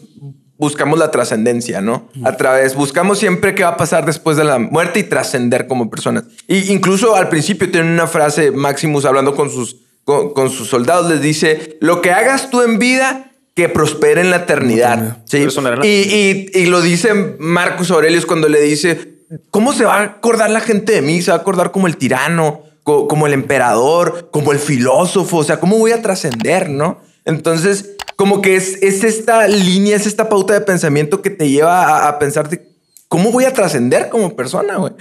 buscamos 0.58 0.98
la 0.98 1.10
trascendencia, 1.10 1.80
¿no? 1.80 2.08
A 2.24 2.36
través, 2.36 2.74
buscamos 2.74 3.18
siempre 3.18 3.54
qué 3.54 3.64
va 3.64 3.70
a 3.70 3.76
pasar 3.76 4.06
después 4.06 4.36
de 4.36 4.44
la 4.44 4.58
muerte 4.58 5.00
y 5.00 5.02
trascender 5.02 5.66
como 5.66 5.90
personas. 5.90 6.24
Y 6.46 6.72
incluso 6.72 7.16
al 7.16 7.28
principio 7.28 7.70
tiene 7.70 7.90
una 7.90 8.06
frase, 8.06 8.50
Maximus 8.50 9.04
hablando 9.04 9.34
con 9.34 9.50
sus, 9.50 9.76
con, 10.04 10.32
con 10.34 10.50
sus 10.50 10.68
soldados, 10.68 11.10
les 11.10 11.20
dice, 11.20 11.76
lo 11.80 12.00
que 12.02 12.10
hagas 12.10 12.50
tú 12.50 12.62
en 12.62 12.78
vida, 12.78 13.30
que 13.54 13.68
prospere 13.68 14.20
en 14.22 14.30
la 14.30 14.36
eternidad. 14.38 15.18
¿sí? 15.26 15.38
Y, 15.86 15.88
y- 15.88 16.50
y 16.54 16.66
lo 16.66 16.80
dice 16.80 17.12
Marcus 17.38 17.90
Aurelius 17.90 18.24
cuando 18.26 18.48
le 18.48 18.60
dice, 18.62 19.16
¿cómo 19.50 19.72
se 19.72 19.84
va 19.84 19.98
a 19.98 20.02
acordar 20.02 20.50
la 20.50 20.60
gente 20.60 20.92
de 20.92 21.02
mí? 21.02 21.20
Se 21.22 21.30
va 21.30 21.36
a 21.36 21.40
acordar 21.40 21.70
como 21.70 21.86
el 21.86 21.96
tirano, 21.98 22.62
co- 22.82 23.06
como 23.08 23.26
el 23.26 23.32
emperador, 23.34 24.30
como 24.32 24.52
el 24.52 24.58
filósofo, 24.58 25.36
o 25.38 25.44
sea, 25.44 25.60
¿cómo 25.60 25.78
voy 25.78 25.92
a 25.92 26.00
trascender, 26.02 26.70
no? 26.70 27.00
Entonces, 27.24 27.90
como 28.16 28.40
que 28.42 28.56
es, 28.56 28.82
es 28.82 29.04
esta 29.04 29.46
línea, 29.46 29.96
es 29.96 30.06
esta 30.06 30.28
pauta 30.28 30.54
de 30.54 30.60
pensamiento 30.62 31.22
que 31.22 31.30
te 31.30 31.48
lleva 31.50 31.84
a, 31.84 32.08
a 32.08 32.18
pensar 32.18 32.48
de 32.48 32.62
cómo 33.08 33.30
voy 33.32 33.44
a 33.44 33.52
trascender 33.52 34.08
como 34.08 34.34
persona, 34.34 34.76
güey. 34.76 34.92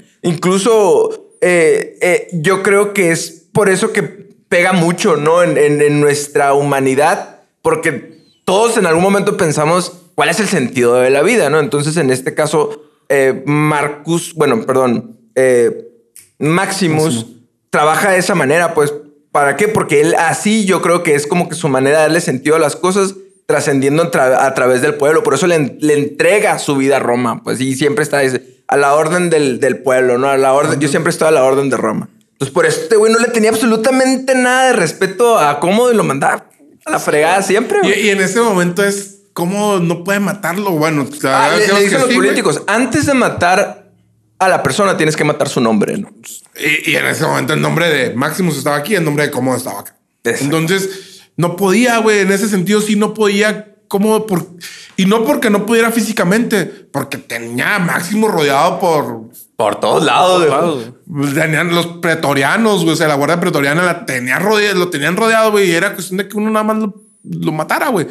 Incluso 0.46 1.36
eh, 1.42 1.98
eh, 2.02 2.28
yo 2.34 2.62
creo 2.64 2.94
que 2.94 3.12
es 3.12 3.48
por 3.54 3.70
eso 3.70 3.92
que 3.94 4.21
pega 4.52 4.74
mucho, 4.74 5.16
¿no? 5.16 5.42
En, 5.44 5.58
en- 5.58 5.82
en 5.82 6.02
nuestra 6.02 6.54
humanidad, 6.54 7.40
porque 7.62 8.20
todos 8.44 8.76
en 8.78 8.86
algún 8.86 9.02
momento 9.02 9.38
pensamos 9.38 9.94
cuál 10.14 10.28
es 10.28 10.42
el 10.42 10.48
sentido 10.50 10.96
de 10.96 11.10
la 11.10 11.22
vida, 11.22 11.50
¿no? 11.50 11.60
Entonces, 11.62 11.96
en 11.96 12.12
este 12.12 12.34
caso, 12.36 12.84
eh, 13.08 13.42
Marcus, 13.46 14.34
bueno, 14.36 14.62
perdón, 14.66 15.18
eh, 15.36 15.88
Maximus 16.38 17.28
trabaja 17.70 18.12
de 18.12 18.18
esa 18.18 18.36
manera, 18.36 18.74
pues, 18.74 18.94
¿para 19.32 19.56
qué? 19.56 19.68
Porque 19.70 20.02
él 20.02 20.16
así 20.18 20.66
yo 20.66 20.82
creo 20.82 21.02
que 21.04 21.16
es 21.16 21.28
como 21.28 21.48
que 21.48 21.56
su 21.56 21.70
manera 21.70 21.98
de 22.00 22.04
darle 22.04 22.20
sentido 22.22 22.58
a 22.58 22.60
las 22.60 22.76
cosas 22.76 23.16
trascendiendo 23.46 24.04
a, 24.04 24.12
tra- 24.12 24.38
a 24.46 24.54
través 24.54 24.82
del 24.82 24.96
pueblo. 24.96 25.24
Por 25.24 25.34
eso 25.34 25.48
le, 25.48 25.78
le 25.80 25.94
entrega 25.94 26.60
su 26.60 26.76
vida 26.76 26.98
a 26.98 27.00
Roma, 27.00 27.42
pues, 27.44 27.62
y 27.62 27.76
siempre 27.76 28.04
está 28.04 28.20
a 28.68 28.78
la 28.78 28.96
orden 28.96 29.30
del, 29.30 29.60
del 29.62 29.78
pueblo, 29.82 30.18
¿no? 30.18 30.28
A 30.28 30.38
la 30.38 30.52
orden, 30.54 30.80
yo 30.82 30.88
siempre 30.90 31.12
estoy 31.12 31.30
a 31.30 31.32
la 31.32 31.44
orden 31.46 31.70
de 31.70 31.78
Roma. 31.78 32.10
Entonces, 32.42 32.54
por 32.56 32.66
eso 32.66 32.82
este 32.82 32.96
güey 32.96 33.14
no 33.14 33.20
le 33.20 33.28
tenía 33.28 33.52
absolutamente 33.52 34.34
nada 34.34 34.66
de 34.68 34.74
respeto 34.74 35.38
a 35.38 35.60
cómo 35.60 35.90
lo 35.90 36.04
mandaba 36.04 36.50
a 36.86 36.92
la 36.92 36.98
fregada 37.00 37.44
siempre. 37.44 37.80
Y, 37.84 38.08
y 38.08 38.10
en 38.10 38.20
ese 38.20 38.42
momento 38.42 38.84
es 38.84 39.20
cómo 39.34 39.78
no 39.78 40.04
puede 40.04 40.20
matarlo. 40.20 40.72
Bueno, 40.72 41.08
Ah, 41.24 41.52
le, 41.56 41.68
le 41.68 41.84
dicen 41.84 42.00
los 42.00 42.10
sí, 42.10 42.16
políticos, 42.16 42.64
antes 42.66 43.06
de 43.06 43.14
matar 43.14 43.92
a 44.40 44.50
la 44.50 44.64
persona 44.64 44.98
tienes 44.98 45.16
que 45.16 45.24
matar 45.24 45.50
su 45.50 45.62
nombre, 45.62 46.00
¿no? 46.00 46.10
Y, 46.58 46.92
y 46.92 46.96
en 46.96 47.06
ese 47.06 47.28
momento 47.28 47.54
el 47.54 47.62
nombre 47.62 47.88
de 47.90 48.16
Maximus 48.16 48.58
estaba 48.58 48.78
aquí, 48.78 48.96
el 48.96 49.06
nombre 49.06 49.26
de 49.26 49.30
Cómodo 49.32 49.56
estaba 49.58 49.82
acá. 49.82 49.96
Exacto. 50.24 50.46
Entonces, 50.58 51.22
no 51.38 51.56
podía, 51.56 52.00
güey. 52.00 52.22
En 52.22 52.32
ese 52.32 52.50
sentido, 52.50 52.82
sí 52.82 52.96
no 52.96 53.14
podía. 53.14 53.76
Cómodo 53.88 54.26
por. 54.26 54.48
Y 54.98 55.06
no 55.06 55.26
porque 55.26 55.52
no 55.52 55.68
pudiera 55.68 55.92
físicamente, 55.92 56.66
porque 56.66 57.20
tenía 57.20 57.76
a 57.76 57.80
Máximo 57.80 58.30
rodeado 58.30 58.80
por. 58.80 59.30
Por 59.56 59.80
todos 59.80 60.04
lados. 60.04 60.44
Claro, 60.46 60.72
güey. 60.74 60.86
güey. 60.86 60.94
Tenían 61.34 61.70
los 61.76 61.88
pretorianos, 61.88 62.84
güey. 62.84 62.94
O 62.94 62.96
sea, 62.96 63.08
la 63.08 63.16
guardia 63.16 63.40
pretoriana 63.40 63.84
la 63.84 64.06
tenía 64.06 64.40
rodeado, 64.40 64.80
lo 64.80 64.90
tenían 64.90 65.18
rodeado, 65.18 65.52
güey. 65.52 65.70
Y 65.70 65.72
era 65.72 65.94
cuestión 65.94 66.18
de 66.18 66.28
que 66.28 66.38
uno 66.38 66.50
nada 66.52 66.64
más 66.64 66.78
lo, 66.78 67.02
lo 67.24 67.52
matara, 67.52 67.90
güey. 67.90 68.08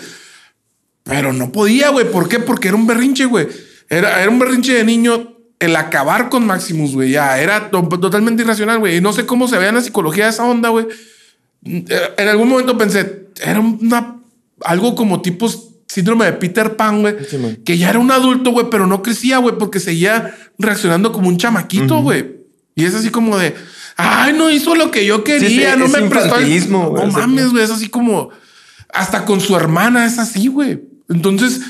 Pero 1.04 1.32
no 1.32 1.50
podía, 1.50 1.90
güey. 1.90 2.10
¿Por 2.10 2.28
qué? 2.28 2.38
Porque 2.40 2.68
era 2.68 2.76
un 2.76 2.86
berrinche, 2.86 3.24
güey. 3.24 3.48
Era, 3.88 4.20
era 4.22 4.30
un 4.30 4.38
berrinche 4.38 4.74
de 4.74 4.84
niño 4.84 5.36
el 5.58 5.76
acabar 5.76 6.28
con 6.28 6.46
Maximus, 6.46 6.92
güey. 6.94 7.10
Ya 7.10 7.38
era 7.38 7.70
to- 7.70 7.88
totalmente 7.88 8.42
irracional, 8.42 8.78
güey. 8.78 8.96
Y 8.96 9.00
no 9.00 9.12
sé 9.12 9.24
cómo 9.26 9.48
se 9.48 9.58
vea 9.58 9.70
en 9.70 9.76
la 9.76 9.80
psicología 9.82 10.24
de 10.24 10.30
esa 10.30 10.44
onda, 10.44 10.68
güey. 10.68 10.86
En 11.64 12.28
algún 12.28 12.48
momento 12.48 12.76
pensé, 12.78 13.28
era 13.42 13.60
una, 13.60 14.16
algo 14.64 14.94
como 14.94 15.20
tipo 15.20 15.50
síndrome 15.86 16.24
de 16.26 16.32
Peter 16.34 16.76
Pan, 16.76 17.00
güey. 17.02 17.16
que 17.64 17.76
ya 17.76 17.90
era 17.90 17.98
un 17.98 18.10
adulto, 18.10 18.50
güey, 18.50 18.66
pero 18.70 18.86
no 18.86 19.02
crecía, 19.02 19.38
güey, 19.38 19.56
porque 19.58 19.80
seguía 19.80 20.34
reaccionando 20.58 21.12
como 21.12 21.28
un 21.28 21.36
chamaquito, 21.36 22.00
güey. 22.02 22.39
Y 22.80 22.84
es 22.86 22.94
así 22.94 23.10
como 23.10 23.38
de, 23.38 23.54
ay, 23.96 24.32
no 24.32 24.50
hizo 24.50 24.74
lo 24.74 24.90
que 24.90 25.04
yo 25.04 25.24
quería, 25.24 25.74
sí, 25.74 25.78
no 25.78 25.88
me 25.88 26.02
prestó. 26.08 26.36
el-". 26.36 26.70
No 26.70 26.90
güey. 26.90 27.10
Mames, 27.10 27.50
güey, 27.50 27.64
es 27.64 27.70
así 27.70 27.88
como, 27.88 28.30
hasta 28.92 29.24
con 29.24 29.40
su 29.40 29.56
hermana 29.56 30.06
es 30.06 30.18
así, 30.18 30.48
güey. 30.48 30.80
Entonces, 31.08 31.60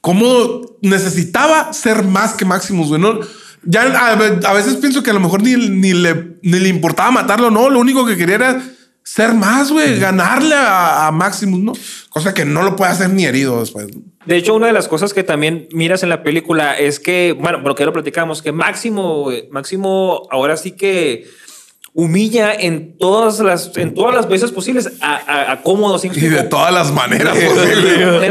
cómo 0.00 0.60
necesitaba 0.82 1.72
ser 1.72 2.04
más 2.04 2.34
que 2.34 2.44
Maximus, 2.44 2.88
güey. 2.88 3.00
No, 3.00 3.20
ya 3.62 3.82
a, 3.82 4.12
a 4.12 4.52
veces 4.52 4.76
pienso 4.76 5.02
que 5.02 5.10
a 5.10 5.14
lo 5.14 5.20
mejor 5.20 5.42
ni, 5.42 5.56
ni, 5.56 5.92
le, 5.92 6.36
ni 6.42 6.58
le 6.58 6.68
importaba 6.68 7.10
matarlo, 7.10 7.50
no. 7.50 7.70
Lo 7.70 7.80
único 7.80 8.04
que 8.04 8.16
quería 8.16 8.34
era 8.34 8.62
ser 9.04 9.34
más, 9.34 9.70
güey, 9.70 9.98
ganarle 9.98 10.54
a, 10.54 11.06
a 11.06 11.12
Maximus, 11.12 11.60
¿no? 11.60 11.72
Cosa 12.08 12.32
que 12.32 12.44
no 12.44 12.62
lo 12.62 12.74
puede 12.74 12.90
hacer 12.90 13.10
ni 13.10 13.26
herido 13.26 13.60
después. 13.60 13.86
De 14.24 14.36
hecho, 14.36 14.54
una 14.54 14.66
de 14.68 14.72
las 14.72 14.88
cosas 14.88 15.12
que 15.12 15.22
también 15.22 15.68
miras 15.72 16.02
en 16.02 16.08
la 16.08 16.22
película 16.22 16.76
es 16.78 16.98
que, 16.98 17.36
bueno, 17.38 17.58
por 17.58 17.68
lo 17.68 17.74
que 17.74 17.82
ya 17.82 17.86
lo 17.86 17.92
platicamos, 17.92 18.40
que 18.40 18.52
Máximo, 18.52 19.30
Máximo 19.50 20.26
ahora 20.30 20.56
sí 20.56 20.72
que 20.72 21.26
humilla 21.92 22.52
en 22.52 22.98
todas 22.98 23.38
las, 23.38 23.76
en 23.76 23.94
todas 23.94 24.14
las 24.14 24.28
veces 24.28 24.50
posibles 24.50 24.90
a, 25.00 25.14
a, 25.14 25.52
a 25.52 25.62
cómodo. 25.62 25.98
¿sí 25.98 26.08
me 26.10 26.16
Y 26.16 26.22
de 26.22 26.42
todas 26.42 26.72
las 26.74 26.90
maneras 26.90 27.38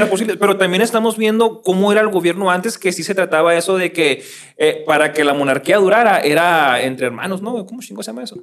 posibles. 0.09 0.37
Pero 0.37 0.57
también 0.57 0.81
estamos 0.81 1.17
viendo 1.17 1.61
cómo 1.61 1.91
era 1.91 2.01
el 2.01 2.09
gobierno 2.09 2.51
antes, 2.51 2.77
que 2.77 2.91
sí 2.91 3.03
se 3.03 3.15
trataba 3.15 3.55
eso 3.55 3.77
de 3.77 3.93
que 3.93 4.25
eh, 4.57 4.83
para 4.85 5.13
que 5.13 5.23
la 5.23 5.33
monarquía 5.33 5.77
durara 5.77 6.19
era 6.19 6.81
entre 6.81 7.05
hermanos, 7.05 7.41
¿no? 7.41 7.65
¿Cómo 7.65 7.81
chingo 7.81 8.03
se 8.03 8.11
llama 8.11 8.23
eso? 8.23 8.35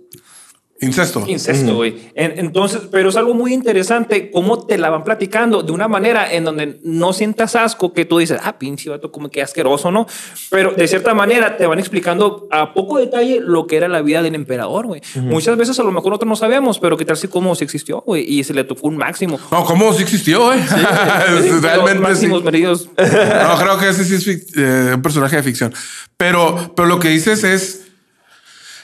Incesto. 0.81 1.25
Incesto, 1.27 1.75
güey. 1.77 2.11
En- 2.15 2.39
Entonces, 2.39 2.83
pero 2.91 3.11
es 3.11 3.17
algo 3.17 3.35
muy 3.35 3.53
interesante 3.53 4.31
cómo 4.31 4.67
te 4.67 4.79
la 4.79 4.89
van 4.91 5.05
platicando 5.05 5.63
de 5.63 5.73
una 5.73 5.89
manera 5.89 6.33
en 6.33 6.45
donde 6.45 6.79
no 6.85 7.13
sientas 7.13 7.55
asco 7.57 7.93
que 7.93 8.05
tú 8.05 8.19
dices, 8.19 8.39
ah, 8.43 8.59
pinche 8.59 8.89
vato, 8.89 9.13
como 9.13 9.31
que 9.31 9.43
asqueroso, 9.43 9.91
¿no? 9.91 10.07
Pero 10.51 10.73
de 10.73 10.89
cierta 10.89 11.13
manera 11.15 11.57
te 11.57 11.67
van 11.67 11.79
explicando 11.79 12.49
a 12.51 12.73
poco 12.73 12.99
detalle 12.99 13.41
lo 13.41 13.67
que 13.67 13.77
era 13.77 13.89
la 13.89 14.01
vida 14.03 14.23
del 14.23 14.35
emperador, 14.35 14.87
güey. 14.87 15.03
Muchas 15.17 15.57
veces 15.57 15.79
a 15.79 15.83
lo 15.83 15.93
mejor 15.93 16.11
nosotros 16.11 16.29
no 16.29 16.37
sabemos, 16.37 16.79
pero 16.79 16.97
qué 16.97 17.05
tal 17.05 17.17
si 17.17 17.29
cómo 17.29 17.55
se 17.55 17.65
existió, 17.65 18.01
güey, 18.07 18.25
y 18.25 18.43
se 18.45 18.55
le 18.55 18.65
tocó 18.65 18.89
un 18.89 18.97
máximo. 18.97 19.39
No, 19.51 19.65
¿cómo 19.65 19.93
sí 19.93 20.03
existió, 20.03 20.45
güey? 20.47 20.61
Realmente 21.61 21.93
sí. 21.93 21.99
máximos 22.01 22.43
medidos. 22.45 22.89
No, 22.97 23.59
creo 23.59 23.79
que 23.79 23.89
ese 23.91 24.05
sí 24.05 24.15
es 24.15 24.57
eh, 24.57 24.93
un 24.95 25.03
personaje 25.03 25.37
de 25.37 25.43
ficción. 25.43 25.75
Pero, 26.17 26.73
pero 26.75 26.89
lo 26.89 26.99
que 26.99 27.09
dices 27.09 27.45
es. 27.45 27.87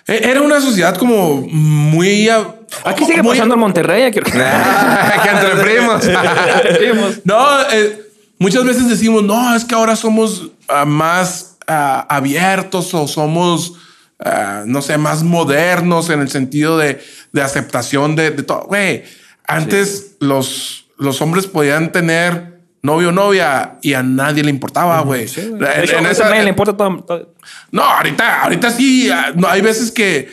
E- 0.06 0.30
Era 0.30 0.40
una 0.42 0.60
sociedad 0.60 0.96
como 0.96 1.42
muy. 1.42 2.28
Aquí 2.84 3.04
sigue 3.04 3.22
muy- 3.22 3.34
pasando 3.34 3.54
en 3.54 3.60
Monterrey. 3.60 4.02
Aquí... 4.04 4.20
que 4.24 4.30
entre 5.30 5.50
primos. 5.56 6.04
No, 7.24 7.60
eh, 7.72 8.00
muchas 8.38 8.64
veces 8.64 8.88
decimos, 8.88 9.22
no, 9.22 9.54
es 9.54 9.64
que 9.64 9.74
ahora 9.74 9.96
somos 9.96 10.50
ah, 10.68 10.84
más 10.84 11.56
ah, 11.66 12.06
abiertos 12.08 12.92
o 12.94 13.08
somos, 13.08 13.74
ah, 14.20 14.62
no 14.66 14.82
sé, 14.82 14.98
más 14.98 15.22
modernos 15.22 16.10
en 16.10 16.20
el 16.20 16.30
sentido 16.30 16.78
de, 16.78 17.02
de 17.32 17.42
aceptación 17.42 18.16
de, 18.16 18.30
de 18.30 18.42
todo. 18.42 18.64
Güey, 18.66 19.04
antes 19.46 20.16
los, 20.20 20.86
los 20.98 21.20
hombres 21.20 21.46
podían 21.46 21.92
tener 21.92 22.55
novio 22.86 23.10
o 23.10 23.12
novia 23.12 23.78
y 23.82 23.92
a 23.94 24.02
nadie 24.02 24.42
le 24.42 24.50
importaba, 24.50 25.00
güey. 25.02 25.26
Nadie 26.30 26.44
le 26.44 26.48
importa 26.50 26.76
todo. 26.76 27.04
todo- 27.04 27.34
no, 27.70 27.82
ahorita, 27.82 28.42
ahorita 28.44 28.70
sí. 28.70 29.10
ah, 29.12 29.32
no, 29.34 29.46
hay 29.48 29.60
veces 29.60 29.90
que, 29.92 30.28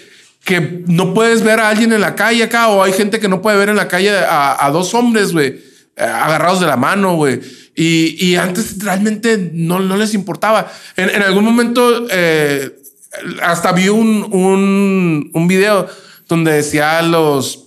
que 0.45 0.83
no 0.87 1.13
puedes 1.13 1.43
ver 1.43 1.59
a 1.59 1.69
alguien 1.69 1.91
en 1.91 2.01
la 2.01 2.15
calle 2.15 2.43
acá, 2.43 2.67
o 2.69 2.81
hay 2.83 2.93
gente 2.93 3.19
que 3.19 3.27
no 3.27 3.41
puede 3.41 3.57
ver 3.57 3.69
en 3.69 3.75
la 3.75 3.87
calle 3.87 4.11
a, 4.17 4.65
a 4.65 4.71
dos 4.71 4.93
hombres, 4.93 5.31
güey, 5.33 5.59
eh, 5.95 6.03
agarrados 6.03 6.59
de 6.61 6.67
la 6.67 6.77
mano, 6.77 7.15
güey. 7.15 7.39
Y, 7.75 8.15
y 8.23 8.35
antes 8.35 8.77
realmente 8.83 9.49
no, 9.53 9.79
no 9.79 9.97
les 9.97 10.13
importaba. 10.13 10.71
En, 10.95 11.09
en 11.09 11.21
algún 11.23 11.43
momento, 11.43 12.05
eh, 12.09 12.69
hasta 13.41 13.71
vi 13.71 13.89
un, 13.89 14.27
un, 14.31 15.29
un 15.33 15.47
video 15.47 15.87
donde 16.27 16.51
decía 16.53 17.01
los. 17.01 17.62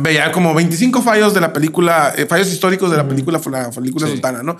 Veía 0.00 0.32
como 0.32 0.54
25 0.54 1.02
fallos 1.02 1.34
de 1.34 1.40
la 1.40 1.52
película, 1.52 2.12
eh, 2.16 2.26
fallos 2.26 2.48
históricos 2.52 2.90
de 2.90 2.96
la 2.96 3.08
película, 3.08 3.40
la 3.50 3.70
película 3.70 4.06
sultana, 4.06 4.42
¿no? 4.42 4.56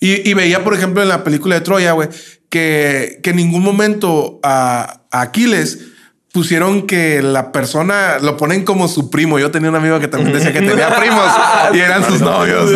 Y, 0.00 0.28
y 0.28 0.34
veía, 0.34 0.62
por 0.62 0.74
ejemplo, 0.74 1.02
en 1.02 1.08
la 1.08 1.24
película 1.24 1.54
de 1.54 1.60
Troya, 1.62 1.92
güey, 1.92 2.08
que, 2.48 3.20
que 3.22 3.30
en 3.30 3.36
ningún 3.36 3.62
momento 3.62 4.40
a, 4.42 5.02
a 5.10 5.20
Aquiles 5.20 5.78
pusieron 6.32 6.86
que 6.86 7.22
la 7.22 7.50
persona 7.50 8.18
lo 8.20 8.36
ponen 8.36 8.64
como 8.64 8.88
su 8.88 9.10
primo. 9.10 9.38
Yo 9.38 9.50
tenía 9.50 9.70
un 9.70 9.76
amigo 9.76 9.98
que 9.98 10.08
también 10.08 10.34
decía 10.34 10.52
que 10.52 10.60
tenía 10.60 10.94
primos 10.94 11.32
y 11.74 11.78
eran 11.78 12.04
sus 12.04 12.20
novios. 12.20 12.70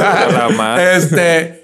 Este 0.95 1.61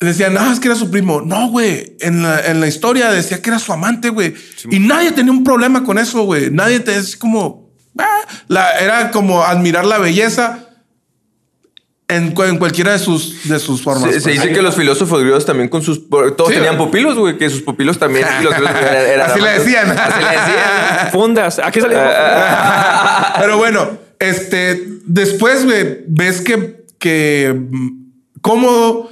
decían, 0.00 0.34
no, 0.34 0.52
es 0.52 0.60
que 0.60 0.68
era 0.68 0.76
su 0.76 0.90
primo. 0.90 1.22
No, 1.22 1.48
güey. 1.50 1.96
En 2.00 2.22
la, 2.22 2.40
en 2.46 2.60
la 2.60 2.66
historia 2.66 3.10
decía 3.10 3.40
que 3.40 3.50
era 3.50 3.58
su 3.58 3.72
amante, 3.72 4.10
güey. 4.10 4.34
Y 4.70 4.78
nadie 4.78 5.12
tenía 5.12 5.32
un 5.32 5.44
problema 5.44 5.84
con 5.84 5.98
eso, 5.98 6.24
güey. 6.24 6.50
Nadie 6.50 6.80
te 6.80 6.96
es 6.96 7.16
como. 7.16 7.65
Ah, 7.98 8.18
la, 8.48 8.70
era 8.78 9.10
como 9.10 9.42
admirar 9.42 9.84
la 9.84 9.98
belleza 9.98 10.60
en, 12.08 12.32
cu- 12.32 12.44
en 12.44 12.58
cualquiera 12.58 12.92
de 12.92 12.98
sus, 13.00 13.48
de 13.48 13.58
sus 13.58 13.82
formas. 13.82 14.10
Se, 14.12 14.20
se 14.20 14.30
pues. 14.30 14.42
dice 14.42 14.54
que 14.54 14.62
los 14.62 14.76
filósofos 14.76 15.20
griegos 15.20 15.44
también 15.44 15.68
con 15.68 15.82
sus... 15.82 16.08
Todos 16.08 16.48
Sí, 16.48 16.54
tenían 16.54 16.76
pupilos, 16.78 17.16
güey. 17.18 17.36
Que 17.36 17.50
sus 17.50 17.62
pupilos 17.62 17.98
también... 17.98 18.24
los 18.42 18.54
filósofos 18.54 18.80
eran- 18.82 19.06
eran 19.06 19.30
Así 19.30 19.40
le 19.40 19.50
decían. 19.50 19.90
Así 19.90 20.20
le 20.20 20.28
decían. 20.30 21.08
Fundas. 21.12 21.58
Aquí 21.58 21.80
salió. 21.80 21.98
Pero 23.40 23.58
bueno, 23.58 23.98
este, 24.18 24.84
después, 25.04 25.64
güey, 25.64 26.04
ves 26.06 26.40
que, 26.40 26.84
que 26.98 27.54
mm, 27.70 27.88
cómodo 28.40 29.10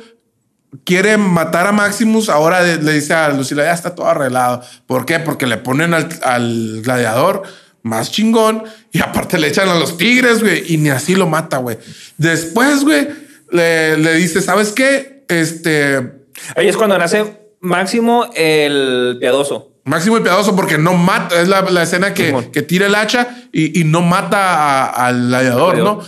quiere 0.84 1.16
matar 1.16 1.66
a 1.66 1.72
Maximus. 1.72 2.28
Ahora 2.28 2.62
le 2.62 2.76
le 2.76 2.92
dice 2.92 3.12
a 3.14 3.28
Lucila, 3.30 3.64
ya 3.64 3.72
está 3.72 3.94
todo 3.96 4.06
arreglado. 4.06 4.62
¿Por 4.86 5.04
qué? 5.04 5.18
Porque 5.18 5.46
le 5.46 5.56
ponen 5.56 5.94
al, 5.94 6.08
al 6.22 6.80
gladiador 6.82 7.42
más 7.84 8.10
chingón 8.10 8.64
y 8.90 9.00
aparte 9.00 9.38
le 9.38 9.46
echan 9.46 9.68
a 9.68 9.78
los 9.78 9.96
tigres, 9.96 10.40
güey, 10.40 10.64
y 10.72 10.78
ni 10.78 10.88
así 10.88 11.14
lo 11.14 11.28
mata, 11.28 11.58
güey. 11.58 11.78
Después, 12.16 12.82
güey, 12.82 13.06
le, 13.52 13.96
le 13.98 14.14
dice, 14.14 14.40
¿sabes 14.40 14.72
qué? 14.72 15.24
Este, 15.28 15.98
Ahí 16.56 16.66
es 16.66 16.76
cuando 16.76 16.98
nace 16.98 17.24
Máximo 17.60 18.28
el 18.34 19.18
piadoso. 19.20 19.70
Máximo 19.84 20.16
y 20.16 20.20
piadoso 20.20 20.56
porque 20.56 20.78
no 20.78 20.94
mata, 20.94 21.40
es 21.40 21.48
la, 21.48 21.60
la 21.62 21.82
escena 21.82 22.14
que, 22.14 22.48
que 22.52 22.62
tira 22.62 22.86
el 22.86 22.94
hacha 22.94 23.28
y, 23.52 23.78
y 23.78 23.84
no 23.84 24.00
mata 24.00 24.86
al 24.86 25.28
gladiador, 25.28 25.78
¿no? 25.78 26.00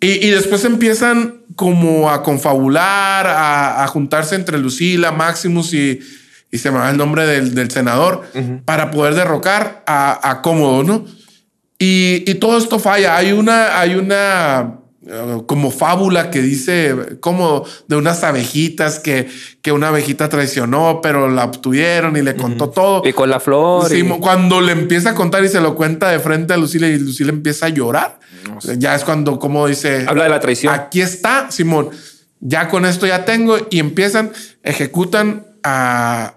Y, 0.00 0.26
y 0.26 0.30
después 0.30 0.64
empiezan 0.64 1.42
como 1.54 2.10
a 2.10 2.22
confabular, 2.22 3.26
a, 3.26 3.84
a 3.84 3.86
juntarse 3.88 4.34
entre 4.34 4.58
Lucila, 4.58 5.12
Maximus 5.12 5.74
y, 5.74 6.00
y 6.52 6.58
se 6.58 6.70
me 6.70 6.78
va 6.78 6.90
el 6.90 6.96
nombre 6.96 7.26
del, 7.26 7.54
del 7.56 7.70
senador 7.72 8.22
para 8.64 8.90
poder 8.92 9.14
derrocar 9.16 9.82
a, 9.86 10.30
a 10.30 10.40
Cómodo, 10.42 10.84
¿no? 10.84 11.04
Y, 11.78 12.22
y 12.30 12.34
todo 12.36 12.58
esto 12.58 12.78
falla. 12.78 13.16
Hay 13.16 13.32
una, 13.32 13.80
hay 13.80 13.96
una 13.96 14.78
eh, 15.04 15.42
como 15.46 15.72
fábula 15.72 16.30
que 16.30 16.40
dice 16.40 16.94
como 17.18 17.64
de 17.88 17.96
unas 17.96 18.22
abejitas 18.22 19.00
que, 19.00 19.28
que 19.62 19.72
una 19.72 19.88
abejita 19.88 20.28
traicionó, 20.28 21.00
pero 21.02 21.28
la 21.28 21.44
obtuvieron 21.44 22.16
y 22.16 22.22
le 22.22 22.36
contó 22.36 22.70
todo. 22.70 23.02
Y 23.04 23.12
con 23.12 23.28
la 23.30 23.40
flor. 23.40 23.90
y- 23.92 24.02
Sí, 24.02 24.08
cuando 24.20 24.60
le 24.60 24.70
empieza 24.72 25.10
a 25.10 25.14
contar 25.14 25.42
y 25.44 25.48
se 25.48 25.60
lo 25.60 25.74
cuenta 25.74 26.10
de 26.10 26.20
frente 26.20 26.52
a 26.54 26.56
Lucila 26.56 26.86
y 26.86 26.98
Lucila 27.00 27.30
empieza 27.30 27.66
a 27.66 27.70
llorar, 27.70 28.20
ya 28.76 28.94
es 28.94 29.02
cuando 29.02 29.38
como 29.40 29.66
dice, 29.66 30.04
Habla 30.06 30.24
de 30.24 30.30
la 30.30 30.38
traición. 30.38 30.72
aquí 30.72 31.00
está, 31.00 31.50
Simón, 31.50 31.88
ya 32.38 32.68
con 32.68 32.84
esto 32.86 33.06
ya 33.08 33.24
tengo 33.24 33.56
y 33.70 33.80
empiezan, 33.80 34.30
ejecutan 34.62 35.46
a, 35.64 36.34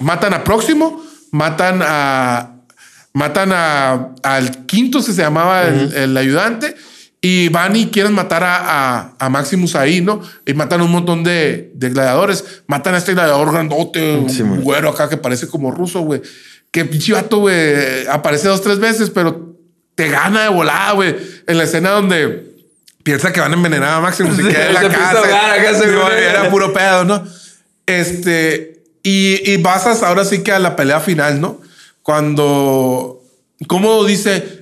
matan 0.00 0.34
a 0.34 0.44
Próximo, 0.44 1.02
matan 1.30 1.80
a, 1.82 2.56
matan 3.12 3.52
a, 3.52 4.08
al 4.22 4.66
quinto 4.66 4.98
que 4.98 5.12
se 5.12 5.22
llamaba 5.22 5.62
el, 5.68 5.92
el 5.94 6.16
ayudante 6.16 6.74
y 7.22 7.48
van 7.50 7.76
y 7.76 7.88
quieren 7.88 8.14
matar 8.14 8.42
a, 8.44 8.56
a, 8.98 9.12
a 9.18 9.28
Maximus 9.28 9.76
ahí, 9.76 10.00
¿no? 10.00 10.22
Y 10.46 10.54
matan 10.54 10.80
un 10.80 10.90
montón 10.90 11.22
de, 11.22 11.70
de 11.74 11.90
gladiadores, 11.90 12.62
matan 12.66 12.94
a 12.94 12.98
este 12.98 13.12
gladiador 13.12 13.52
grandote, 13.52 14.24
Sí, 14.28 14.42
un 14.42 14.62
güero 14.62 14.88
acá 14.88 15.08
que 15.08 15.18
parece 15.18 15.46
como 15.46 15.70
ruso, 15.70 16.00
güey. 16.00 16.22
Que 16.70 16.84
pinche 16.84 17.12
vato, 17.12 17.38
güey, 17.38 18.06
aparece 18.06 18.48
dos, 18.48 18.62
tres 18.62 18.78
veces, 18.78 19.10
pero 19.10 19.54
te 19.94 20.08
gana 20.08 20.44
de 20.44 20.48
volada, 20.48 20.92
güey. 20.92 21.14
En 21.46 21.58
la 21.58 21.64
escena 21.64 21.90
donde 21.90 22.48
piensa 23.02 23.32
que 23.32 23.40
van 23.40 23.52
a 23.52 23.56
envenenar 23.56 23.94
a 23.94 24.00
Maximus 24.00 24.38
y 24.38 24.42
Sí, 24.42 24.48
que 24.48 24.66
en 24.66 24.74
la 24.74 24.80
se 24.80 24.88
casa. 24.88 25.18
acá, 25.20 25.74
se 25.74 25.94
güey, 25.94 26.24
era 26.24 26.48
puro 26.48 26.72
pedo, 26.72 27.04
¿no? 27.04 27.22
Este, 27.84 28.79
y, 29.02 29.50
y 29.50 29.56
basas 29.58 30.02
ahora 30.02 30.24
sí 30.24 30.42
que 30.42 30.52
a 30.52 30.58
la 30.58 30.76
pelea 30.76 31.00
final, 31.00 31.40
¿no? 31.40 31.60
Cuando, 32.02 33.22
como 33.66 34.04
dice, 34.04 34.60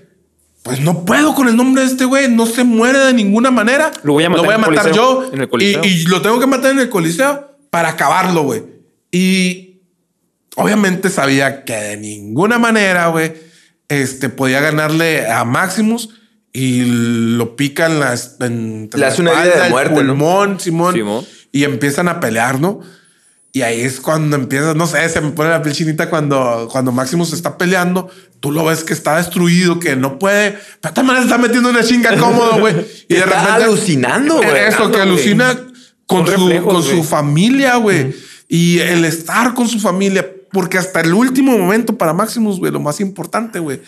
pues 0.62 0.80
no 0.80 1.04
puedo 1.04 1.34
con 1.34 1.48
el 1.48 1.56
nombre 1.56 1.82
de 1.82 1.88
este 1.88 2.04
güey, 2.04 2.28
no 2.28 2.46
se 2.46 2.64
muere 2.64 2.98
de 2.98 3.14
ninguna 3.14 3.50
manera. 3.50 3.90
Lo 4.02 4.14
voy 4.14 4.24
a 4.24 4.30
matar 4.30 4.44
en 4.44 4.50
el 4.52 4.58
matar 4.58 4.82
Coliseo, 4.82 4.94
yo 4.94 5.30
en 5.32 5.40
el 5.40 5.44
y, 5.44 5.48
Coliseo. 5.48 5.84
y 5.84 6.02
lo 6.04 6.22
tengo 6.22 6.40
que 6.40 6.46
matar 6.46 6.72
en 6.72 6.80
el 6.80 6.88
coliseo 6.88 7.56
para 7.70 7.90
acabarlo, 7.90 8.42
güey. 8.42 8.64
Y 9.10 9.80
obviamente 10.56 11.10
sabía 11.10 11.64
que 11.64 11.74
de 11.74 11.96
ninguna 11.96 12.58
manera, 12.58 13.08
güey, 13.08 13.32
este 13.88 14.28
podía 14.28 14.60
ganarle 14.60 15.30
a 15.30 15.44
Maximus 15.44 16.10
y 16.52 16.82
lo 17.36 17.56
pican 17.56 18.00
las 18.00 18.36
en 18.40 18.90
Le 18.92 19.06
hace 19.06 19.22
una 19.22 19.32
herida 19.32 19.64
de 19.64 19.70
muerte, 19.70 20.02
¿no? 20.02 20.14
pulmón, 20.14 20.60
Simón, 20.60 20.94
Simón. 20.94 21.24
y 21.52 21.64
empiezan 21.64 22.08
a 22.08 22.20
pelear, 22.20 22.60
¿no? 22.60 22.80
Y 23.58 23.62
ahí 23.62 23.80
es 23.80 24.00
cuando 24.00 24.36
empieza, 24.36 24.72
no 24.74 24.86
sé, 24.86 25.08
se 25.08 25.20
me 25.20 25.30
pone 25.30 25.50
la 25.50 25.60
piel 25.60 25.74
chinita 25.74 26.08
cuando, 26.08 26.68
cuando 26.70 26.92
Maximus 26.92 27.32
está 27.32 27.58
peleando. 27.58 28.08
Tú 28.38 28.52
lo 28.52 28.64
ves 28.64 28.84
que 28.84 28.92
está 28.92 29.16
destruido, 29.16 29.80
que 29.80 29.96
no 29.96 30.16
puede, 30.20 30.56
pero 30.80 30.94
también 30.94 31.16
se 31.18 31.24
está 31.24 31.38
metiendo 31.38 31.68
una 31.68 31.82
chinga 31.82 32.16
cómodo, 32.16 32.60
güey. 32.60 32.76
Y 33.08 33.14
de 33.14 33.20
Está 33.20 33.40
repente 33.40 33.64
alucinando, 33.64 34.36
güey. 34.36 34.64
Eso, 34.68 34.92
que 34.92 35.00
alucina 35.00 35.58
con, 36.06 36.24
su, 36.24 36.30
reflejos, 36.30 36.72
con 36.72 36.82
su 36.84 37.02
familia, 37.02 37.74
güey. 37.78 38.14
Y 38.46 38.78
el 38.78 39.04
estar 39.04 39.54
con 39.54 39.68
su 39.68 39.80
familia, 39.80 40.24
porque 40.52 40.78
hasta 40.78 41.00
el 41.00 41.12
último 41.12 41.58
momento 41.58 41.98
para 41.98 42.12
Maximus, 42.12 42.60
güey, 42.60 42.70
lo 42.70 42.78
más 42.78 43.00
importante, 43.00 43.58
güey, 43.58 43.80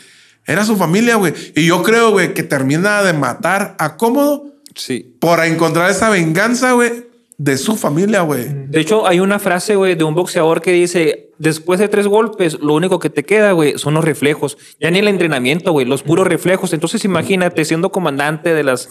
era 0.46 0.64
su 0.64 0.76
familia, 0.76 1.14
güey. 1.14 1.32
Y 1.54 1.66
yo 1.66 1.84
creo, 1.84 2.10
güey, 2.10 2.34
que 2.34 2.42
termina 2.42 3.04
de 3.04 3.12
matar 3.12 3.76
a 3.78 3.96
Cómodo 3.96 4.46
Sí. 4.74 5.14
por 5.20 5.44
encontrar 5.44 5.92
esa 5.92 6.08
venganza, 6.08 6.72
güey, 6.72 7.09
de 7.40 7.56
su 7.56 7.74
familia, 7.76 8.20
güey. 8.20 8.48
De 8.68 8.80
hecho, 8.80 9.06
hay 9.06 9.18
una 9.18 9.38
frase, 9.38 9.74
güey, 9.74 9.94
de 9.94 10.04
un 10.04 10.14
boxeador 10.14 10.60
que 10.60 10.72
dice, 10.72 11.30
después 11.38 11.80
de 11.80 11.88
tres 11.88 12.06
golpes, 12.06 12.60
lo 12.60 12.74
único 12.74 12.98
que 12.98 13.08
te 13.08 13.24
queda, 13.24 13.52
güey, 13.52 13.78
son 13.78 13.94
los 13.94 14.04
reflejos. 14.04 14.58
Ya 14.78 14.90
ni 14.90 14.98
el 14.98 15.08
entrenamiento, 15.08 15.72
güey, 15.72 15.86
los 15.86 16.02
puros 16.02 16.26
reflejos. 16.26 16.74
Entonces, 16.74 17.02
imagínate, 17.06 17.64
siendo 17.64 17.90
comandante 17.90 18.52
de 18.52 18.62
las... 18.62 18.90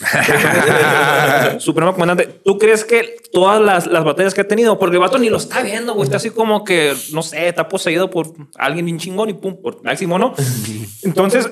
Supremo 1.59 1.93
comandante, 1.93 2.41
¿tú 2.43 2.57
crees 2.57 2.85
que 2.85 3.17
todas 3.31 3.61
las, 3.61 3.85
las 3.85 4.03
batallas 4.03 4.33
que 4.33 4.41
ha 4.41 4.47
tenido, 4.47 4.79
porque 4.79 4.95
el 4.95 5.01
vato 5.01 5.19
ni 5.19 5.29
lo 5.29 5.37
está 5.37 5.61
viendo, 5.61 5.93
güey, 5.93 6.05
está 6.05 6.17
así 6.17 6.31
como 6.31 6.63
que, 6.63 6.95
no 7.13 7.21
sé, 7.21 7.49
está 7.49 7.69
poseído 7.69 8.09
por 8.09 8.33
alguien 8.55 8.85
bien 8.85 8.97
chingón 8.97 9.29
y 9.29 9.33
pum, 9.33 9.61
por 9.61 9.83
máximo, 9.83 10.17
¿no? 10.17 10.33
Entonces, 11.03 11.51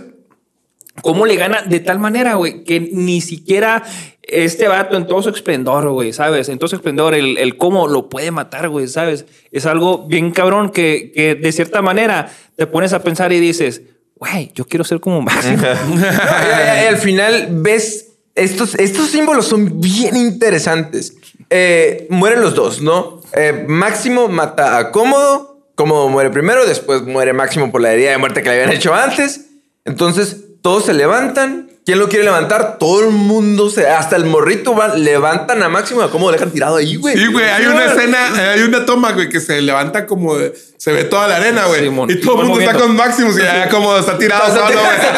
¿Cómo 1.01 1.25
le 1.25 1.35
gana 1.35 1.61
de 1.63 1.79
tal 1.79 1.99
manera, 1.99 2.35
güey, 2.35 2.63
que 2.63 2.79
ni 2.79 3.21
siquiera 3.21 3.83
este 4.23 4.67
vato 4.67 4.97
en 4.97 5.07
todo 5.07 5.21
su 5.21 5.29
esplendor, 5.29 5.89
güey, 5.89 6.11
¿sabes? 6.11 6.49
En 6.49 6.57
todo 6.57 6.67
su 6.67 6.75
esplendor, 6.75 7.13
el, 7.13 7.37
el 7.37 7.57
cómo 7.57 7.87
lo 7.87 8.09
puede 8.09 8.31
matar, 8.31 8.69
güey, 8.69 8.87
¿sabes? 8.87 9.25
Es 9.51 9.65
algo 9.65 10.05
bien 10.07 10.31
cabrón 10.31 10.69
que, 10.69 11.11
que 11.13 11.35
de 11.35 11.51
cierta 11.51 11.81
manera 11.81 12.29
te 12.55 12.67
pones 12.67 12.93
a 12.93 13.03
pensar 13.03 13.31
y 13.31 13.39
dices, 13.39 13.81
güey, 14.15 14.51
yo 14.53 14.65
quiero 14.65 14.83
ser 14.83 14.99
como 14.99 15.21
Máximo. 15.21 15.63
Al 16.89 16.97
final 16.97 17.47
ves 17.51 18.07
estos, 18.35 18.75
estos 18.75 19.09
símbolos 19.09 19.47
son 19.47 19.79
bien 19.79 20.15
interesantes. 20.15 21.15
Eh, 21.49 22.07
mueren 22.09 22.41
los 22.41 22.55
dos, 22.55 22.81
¿no? 22.81 23.21
Eh, 23.33 23.65
Máximo 23.67 24.27
mata 24.27 24.77
a 24.77 24.91
Cómodo. 24.91 25.55
Cómodo 25.75 26.09
muere 26.09 26.31
primero, 26.31 26.65
después 26.65 27.03
muere 27.03 27.33
Máximo 27.33 27.71
por 27.71 27.81
la 27.81 27.93
herida 27.93 28.11
de 28.11 28.17
muerte 28.17 28.41
que 28.41 28.49
le 28.49 28.55
habían 28.55 28.75
hecho 28.75 28.93
antes. 28.93 29.45
Entonces 29.85 30.46
todos 30.61 30.85
se 30.85 30.93
levantan 30.93 31.67
¿Quién 31.87 31.99
lo 31.99 32.09
quiere 32.09 32.25
levantar? 32.25 32.79
Todo 32.79 32.99
el 33.05 33.11
mundo 33.11 33.69
se. 33.69 33.87
Hasta 33.87 34.17
el 34.17 34.25
morrito 34.25 34.75
va- 34.75 34.93
levantan 34.93 35.63
a 35.63 35.69
Máximo. 35.69 36.05
¿Cómo 36.09 36.25
lo 36.27 36.33
dejan 36.33 36.51
tirado 36.51 36.75
ahí, 36.75 36.97
güey? 36.97 37.15
Sí, 37.15 37.27
güey, 37.27 37.45
hay 37.45 37.65
una 37.65 37.85
escena, 37.85 38.51
hay 38.51 38.59
una 38.63 38.85
toma, 38.85 39.13
güey, 39.13 39.29
que 39.29 39.39
se 39.39 39.61
levanta 39.61 40.05
como 40.05 40.35
de- 40.37 40.53
se 40.77 40.91
ve 40.91 41.05
toda 41.05 41.29
la 41.29 41.37
arena, 41.37 41.63
güey. 41.67 41.87
Y 42.09 42.15
todo 42.19 42.41
el 42.41 42.47
mundo 42.49 42.59
está 42.59 42.77
con 42.77 42.93
Maximus 42.93 43.39
y 43.39 43.41
ya 43.41 43.69
como 43.69 43.95
está 43.97 44.17
tirado 44.17 44.47
Está 44.49 44.67
solo, 44.67 44.81
güey. 44.81 44.95
está 44.95 45.13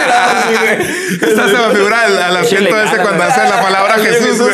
tirado, 1.25 1.49
se 1.49 1.67
me 1.69 1.75
figura 1.75 2.01
al, 2.03 2.17
al 2.21 2.37
asiento 2.37 2.79
ese 2.79 2.97
cuando 2.97 3.23
hace 3.23 3.49
la 3.49 3.61
palabra 3.63 3.95
Jesús, 3.95 4.37
güey. 4.37 4.53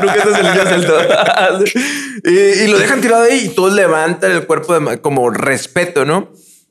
Nunca 0.00 1.58
y, 2.24 2.30
y 2.30 2.66
lo 2.68 2.78
dejan 2.78 3.00
tirado 3.00 3.24
ahí 3.24 3.46
y 3.46 3.48
todos 3.48 3.72
levantan 3.72 4.30
el 4.30 4.46
cuerpo 4.46 4.78
de, 4.78 5.00
como 5.00 5.28
respeto, 5.30 6.04
¿no? 6.04 6.28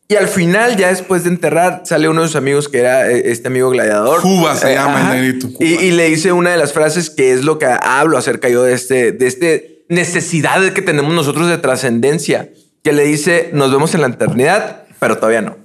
Y 0.09 0.15
al 0.15 0.27
final, 0.29 0.77
ya 0.77 0.87
después 0.87 1.23
de 1.25 1.29
enterrar, 1.29 1.81
sale 1.85 2.07
uno 2.07 2.21
de 2.21 2.27
sus 2.27 2.37
amigos 2.37 2.69
que 2.69 2.79
era 2.79 3.11
eh, 3.11 3.23
este 3.25 3.49
amigo 3.49 3.69
gladiador. 3.69 4.21
Cuba 4.21 4.55
se 4.55 4.73
llama 4.73 5.11
el 5.13 5.21
negrito, 5.21 5.47
Cuba. 5.51 5.65
Y, 5.67 5.73
y 5.73 5.91
le 5.91 6.05
dice 6.09 6.31
una 6.31 6.51
de 6.51 6.57
las 6.57 6.71
frases 6.71 7.09
que 7.09 7.33
es 7.33 7.43
lo 7.43 7.59
que 7.59 7.65
hablo 7.65 8.17
acerca 8.17 8.47
yo 8.47 8.63
de 8.63 8.73
este, 8.73 9.11
de 9.11 9.27
este 9.27 9.83
necesidad 9.89 10.61
que 10.71 10.81
tenemos 10.81 11.13
nosotros 11.13 11.49
de 11.49 11.57
trascendencia. 11.57 12.49
Que 12.83 12.93
le 12.93 13.03
dice, 13.03 13.49
nos 13.53 13.69
vemos 13.69 13.93
en 13.95 14.01
la 14.01 14.07
eternidad, 14.07 14.83
pero 14.99 15.17
todavía 15.17 15.41
no. 15.41 15.57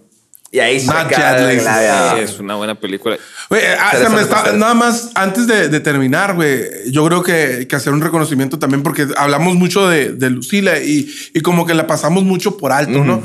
Y 0.51 0.59
ahí 0.59 0.80
se 0.80 0.86
gladiador. 0.93 2.18
Es 2.18 2.38
una 2.40 2.57
buena 2.57 2.74
película. 2.74 3.16
Güey, 3.49 3.62
ah, 3.78 3.90
se 3.93 3.99
Interesante, 4.03 4.16
me 4.16 4.22
está- 4.22 4.53
nada 4.53 4.74
más 4.74 5.11
antes 5.14 5.47
de, 5.47 5.68
de 5.68 5.80
terminar, 5.80 6.34
güey, 6.34 6.90
yo 6.90 7.07
creo 7.07 7.22
que, 7.22 7.66
que 7.68 7.76
hacer 7.76 7.93
un 7.93 8.01
reconocimiento 8.01 8.59
también 8.59 8.82
porque 8.82 9.07
hablamos 9.16 9.55
mucho 9.55 9.88
de, 9.88 10.12
de 10.12 10.30
Lucila 10.30 10.78
y, 10.80 11.11
y 11.32 11.40
como 11.40 11.64
que 11.64 11.72
la 11.74 11.86
pasamos 11.86 12.24
mucho 12.24 12.59
por 12.59 12.72
alto, 12.72 13.05
¿no? 13.05 13.22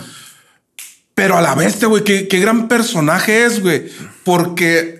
Pero 1.17 1.35
a 1.35 1.41
la 1.41 1.55
vez, 1.55 1.83
güey, 1.83 2.03
qué, 2.03 2.27
qué 2.27 2.39
gran 2.39 2.67
personaje 2.67 3.43
es, 3.43 3.63
güey, 3.63 3.85
porque 4.23 4.99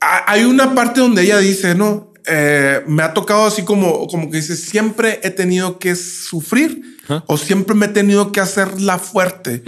ha- 0.00 0.24
hay 0.32 0.42
una 0.42 0.74
parte 0.74 1.00
donde 1.00 1.22
ella 1.22 1.38
dice, 1.38 1.76
¿no? 1.76 2.12
Eh, 2.26 2.82
me 2.88 3.04
ha 3.04 3.14
tocado 3.14 3.46
así 3.46 3.62
como, 3.64 4.08
como 4.08 4.28
que 4.28 4.38
dice, 4.38 4.56
siempre 4.56 5.20
he 5.22 5.30
tenido 5.30 5.78
que 5.78 5.94
sufrir 5.94 6.82
o 7.26 7.36
siempre 7.38 7.74
me 7.76 7.86
he 7.86 7.88
tenido 7.90 8.32
que 8.32 8.40
hacerla 8.40 8.98
fuerte 8.98 9.62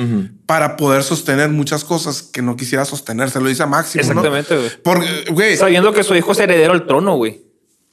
para 0.47 0.77
poder 0.77 1.05
sostener 1.05 1.49
muchas 1.51 1.85
cosas 1.85 2.23
que 2.23 2.43
no 2.43 2.57
quisiera 2.57 2.85
sostener. 2.85 3.31
Se 3.31 3.41
lo 3.41 3.49
dice 3.49 3.63
a 3.63 3.67
Máximo. 3.67 4.01
Exactamente, 4.03 4.57
güey. 4.57 4.71
Porque, 4.83 5.07
güey, 5.31 5.57
Sabiendo 5.57 5.93
que 5.93 6.03
su 6.03 6.15
hijo 6.17 6.33
es 6.33 6.39
heredero 6.41 6.73
al 6.73 6.87
trono, 6.87 7.15
güey. 7.17 7.43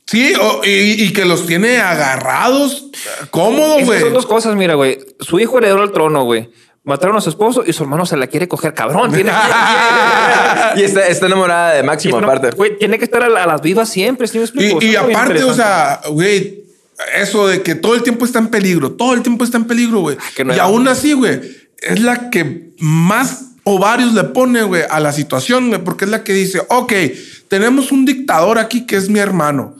sí, 0.08 0.34
y, 0.64 1.04
y 1.06 1.14
que 1.14 1.26
los 1.26 1.46
tiene 1.46 1.78
agarrados, 1.80 2.86
cómodos, 3.30 3.84
güey. 3.86 4.00
son 4.00 4.14
dos 4.14 4.26
cosas, 4.26 4.56
mira, 4.56 4.74
güey. 4.76 5.00
Su 5.20 5.40
hijo 5.40 5.58
heredero 5.60 5.82
al 5.84 5.92
trono, 5.92 6.24
güey. 6.24 6.50
Mataron 6.84 7.16
a 7.16 7.22
su 7.22 7.30
esposo 7.30 7.64
y 7.66 7.74
su 7.74 7.84
hermano 7.84 8.06
se 8.08 8.18
la 8.18 8.26
quiere 8.28 8.48
coger, 8.48 8.74
cabrón. 8.74 9.12
Tiene, 9.14 9.32
y 10.78 10.82
está, 10.82 11.06
está 11.08 11.28
enamorada 11.28 11.74
de 11.76 11.84
Máximo, 11.84 12.18
aparte. 12.18 12.50
Güey, 12.52 12.78
tiene 12.80 12.98
que 12.98 13.06
estar 13.06 13.22
a, 13.22 13.30
la- 13.30 13.44
a 13.44 13.48
las 13.48 13.62
vivas 13.62 13.88
siempre, 13.90 14.28
¿sí 14.28 14.38
me 14.40 14.46
explico? 14.46 14.80
Y, 14.82 14.96
aparte, 14.96 15.44
o 15.44 15.54
sea, 15.54 16.02
güey, 16.10 16.64
eso 17.18 17.48
de 17.48 17.62
que 17.62 17.76
todo 17.76 17.94
el 17.94 18.02
tiempo 18.04 18.26
está 18.26 18.40
en 18.40 18.48
peligro, 18.48 18.94
todo 18.94 19.14
el 19.14 19.22
tiempo 19.22 19.44
está 19.44 19.58
en 19.58 19.66
peligro, 19.66 20.00
güey. 20.00 20.18
Ah, 20.20 20.24
que 20.36 20.44
no 20.44 20.54
y 20.54 20.56
era- 20.56 20.64
aún 20.66 20.88
así, 20.88 21.14
güey, 21.14 21.40
es 21.82 22.00
la 22.00 22.30
que 22.32 22.72
más 22.80 23.46
ovarios 23.64 24.14
le 24.16 24.24
pone, 24.24 24.64
güey, 24.64 24.82
a 24.90 25.00
la 25.00 25.12
situación, 25.14 25.68
güey, 25.70 25.84
porque 25.84 26.06
es 26.06 26.12
la 26.12 26.24
que 26.24 26.34
dice, 26.34 26.62
ok, 26.68 26.94
tenemos 27.48 27.92
un 27.92 28.06
dictador 28.06 28.58
aquí 28.58 28.88
que 28.88 28.96
es 28.96 29.08
mi 29.08 29.20
hermano. 29.20 29.76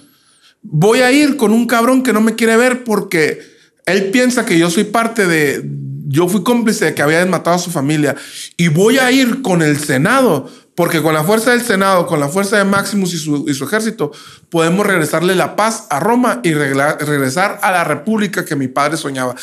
Voy 0.62 1.02
a 1.02 1.12
ir 1.12 1.36
con 1.38 1.52
un 1.52 1.66
cabrón 1.66 2.04
que 2.04 2.14
no 2.14 2.22
me 2.22 2.36
quiere 2.36 2.58
ver 2.58 2.84
porque 2.84 3.40
él 3.88 4.12
piensa 4.12 4.46
que 4.46 4.60
yo 4.60 4.70
soy 4.70 4.84
parte 4.84 5.26
de, 5.26 5.62
yo 6.08 6.28
fui 6.28 6.44
cómplice 6.44 6.86
de 6.86 6.94
que 6.96 7.02
había 7.02 7.26
matado 7.26 7.56
a 7.56 7.60
su 7.60 7.72
familia 7.72 8.16
y 8.58 8.68
voy 8.70 8.98
a 9.00 9.12
ir 9.12 9.42
con 9.42 9.62
el 9.62 9.78
Senado 9.80 10.50
porque 10.74 11.02
con 11.02 11.14
la 11.14 11.24
fuerza 11.24 11.52
del 11.52 11.62
Senado, 11.62 12.08
con 12.08 12.20
la 12.20 12.30
fuerza 12.30 12.58
de 12.58 12.64
Maximus 12.64 13.14
y 13.14 13.18
su, 13.18 13.46
y 13.48 13.54
su 13.54 13.66
ejército, 13.66 14.12
podemos 14.50 14.86
regresarle 14.88 15.36
la 15.36 15.56
paz 15.58 15.86
a 15.90 16.00
Roma 16.00 16.40
y 16.44 16.54
regla- 16.54 16.98
regresar 16.98 17.60
a 17.62 17.72
la 17.72 17.84
república 17.84 18.46
que 18.46 18.56
mi 18.56 18.68
padre 18.70 18.96
soñaba. 18.98 19.36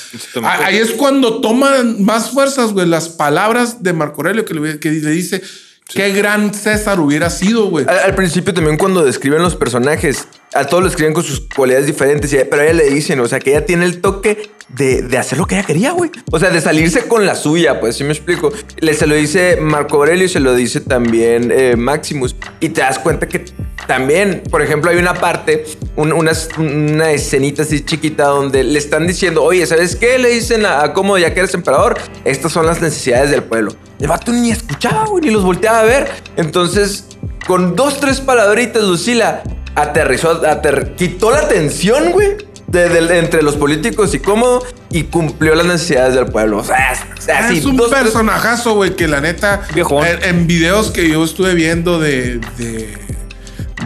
A- 0.43 0.65
Ahí 0.67 0.79
es 0.79 0.93
cuando 0.93 1.41
toman 1.41 2.03
más 2.03 2.31
fuerzas, 2.31 2.73
güey, 2.73 2.87
las 2.87 3.11
palabras 3.11 3.83
de 3.83 3.93
Marco 3.93 4.17
Aurelio 4.23 4.45
que 4.47 4.55
le, 4.55 4.79
que 4.81 4.91
le 4.91 5.11
dice, 5.11 5.43
qué 5.87 6.11
gran 6.13 6.55
César 6.55 6.99
hubiera 6.99 7.29
sido, 7.31 7.67
güey. 7.69 7.85
Al, 7.87 7.99
al 7.99 8.15
principio 8.15 8.53
también 8.55 8.79
cuando 8.79 9.05
describen 9.05 9.43
los 9.43 9.55
personajes, 9.55 10.27
a 10.55 10.65
todos 10.65 10.83
lo 10.83 10.89
escriben 10.89 11.13
con 11.13 11.23
sus 11.25 11.41
cualidades 11.55 11.87
diferentes, 11.87 12.35
pero 12.51 12.63
a 12.63 12.65
ella 12.65 12.75
le 12.75 12.91
dicen, 12.91 13.21
o 13.21 13.27
sea, 13.29 13.39
que 13.39 13.51
ella 13.51 13.67
tiene 13.67 13.85
el 13.85 14.01
toque 14.01 14.51
de, 14.69 15.03
de 15.03 15.19
hacer 15.19 15.39
lo 15.39 15.47
que 15.47 15.57
ella 15.57 15.67
quería, 15.67 15.93
güey. 15.93 16.11
O 16.31 16.39
sea, 16.39 16.51
de 16.51 16.61
salirse 16.61 17.03
con 17.09 17.25
la 17.27 17.35
suya, 17.35 17.81
pues, 17.81 17.97
si 17.97 18.05
me 18.05 18.13
explico. 18.13 18.53
Le, 18.81 18.95
se 18.95 19.07
lo 19.07 19.15
dice 19.15 19.57
Marco 19.61 19.97
Aurelio 19.97 20.25
y 20.25 20.29
se 20.29 20.41
lo 20.41 20.55
dice 20.55 20.81
también 20.81 21.51
eh, 21.55 21.75
Maximus. 21.77 22.37
Y 22.61 22.71
te 22.71 22.81
das 22.83 22.99
cuenta 22.99 23.27
que 23.29 23.45
también, 23.87 24.43
por 24.51 24.61
ejemplo, 24.63 24.91
hay 24.91 24.99
una 24.99 25.15
parte, 25.15 25.65
un- 25.97 26.13
una, 26.13 27.11
escenita 27.13 27.63
así 27.63 27.83
chiquita 27.85 28.25
donde 28.25 28.63
le 28.65 28.79
están 28.79 29.07
diciendo, 29.07 29.43
oye, 29.43 29.65
¿sabes 29.67 29.97
qué? 29.97 30.19
Le 30.19 30.29
dicen 30.31 30.67
a, 30.67 30.83
a 30.83 30.93
Cómodo, 30.93 31.19
ya 31.19 31.33
que 31.33 31.41
eres 31.41 31.55
emperador, 31.55 31.97
estas 32.25 32.53
son 32.53 32.67
las 32.67 32.83
necesidades 32.83 33.31
del 33.31 33.43
pueblo. 33.43 33.73
El 34.01 34.09
vato 34.09 34.33
ni 34.33 34.51
escuchaba, 34.51 35.07
güey, 35.07 35.25
ni 35.25 35.31
los 35.31 35.45
volteaba 35.45 35.81
a 35.81 35.85
ver. 35.85 36.09
Entonces, 36.37 37.07
con 37.47 37.75
dos, 37.75 38.01
tres 38.01 38.21
palabritas, 38.21 38.83
Lucila 38.83 39.43
aterrizó, 39.81 40.43
ater- 40.45 40.95
quitó 40.97 41.31
la 41.31 41.49
tensión, 41.49 42.13
güey, 42.13 42.37
de- 42.67 43.19
entre 43.19 43.43
los 43.43 43.57
políticos 43.57 44.15
y 44.15 44.19
cómodo 44.19 44.63
y 44.91 45.05
cumplió 45.05 45.55
las 45.55 45.67
necesidades 45.67 46.15
del 46.15 46.27
pueblo. 46.27 46.59
O 46.59 46.65
sea, 46.65 46.93
es, 46.93 46.99
o 47.19 47.21
sea, 47.23 47.49
sí, 47.49 47.59
es 47.59 47.65
un 47.65 47.77
dos, 47.77 47.91
personajazo, 47.91 48.75
güey, 48.75 48.95
que 48.97 49.09
la 49.09 49.21
neta. 49.21 49.63
En, 49.75 50.23
en 50.23 50.47
videos 50.47 50.91
que 50.91 51.09
yo 51.09 51.25
estuve 51.25 51.55
viendo 51.55 51.99
de. 51.99 52.39
de 52.59 53.09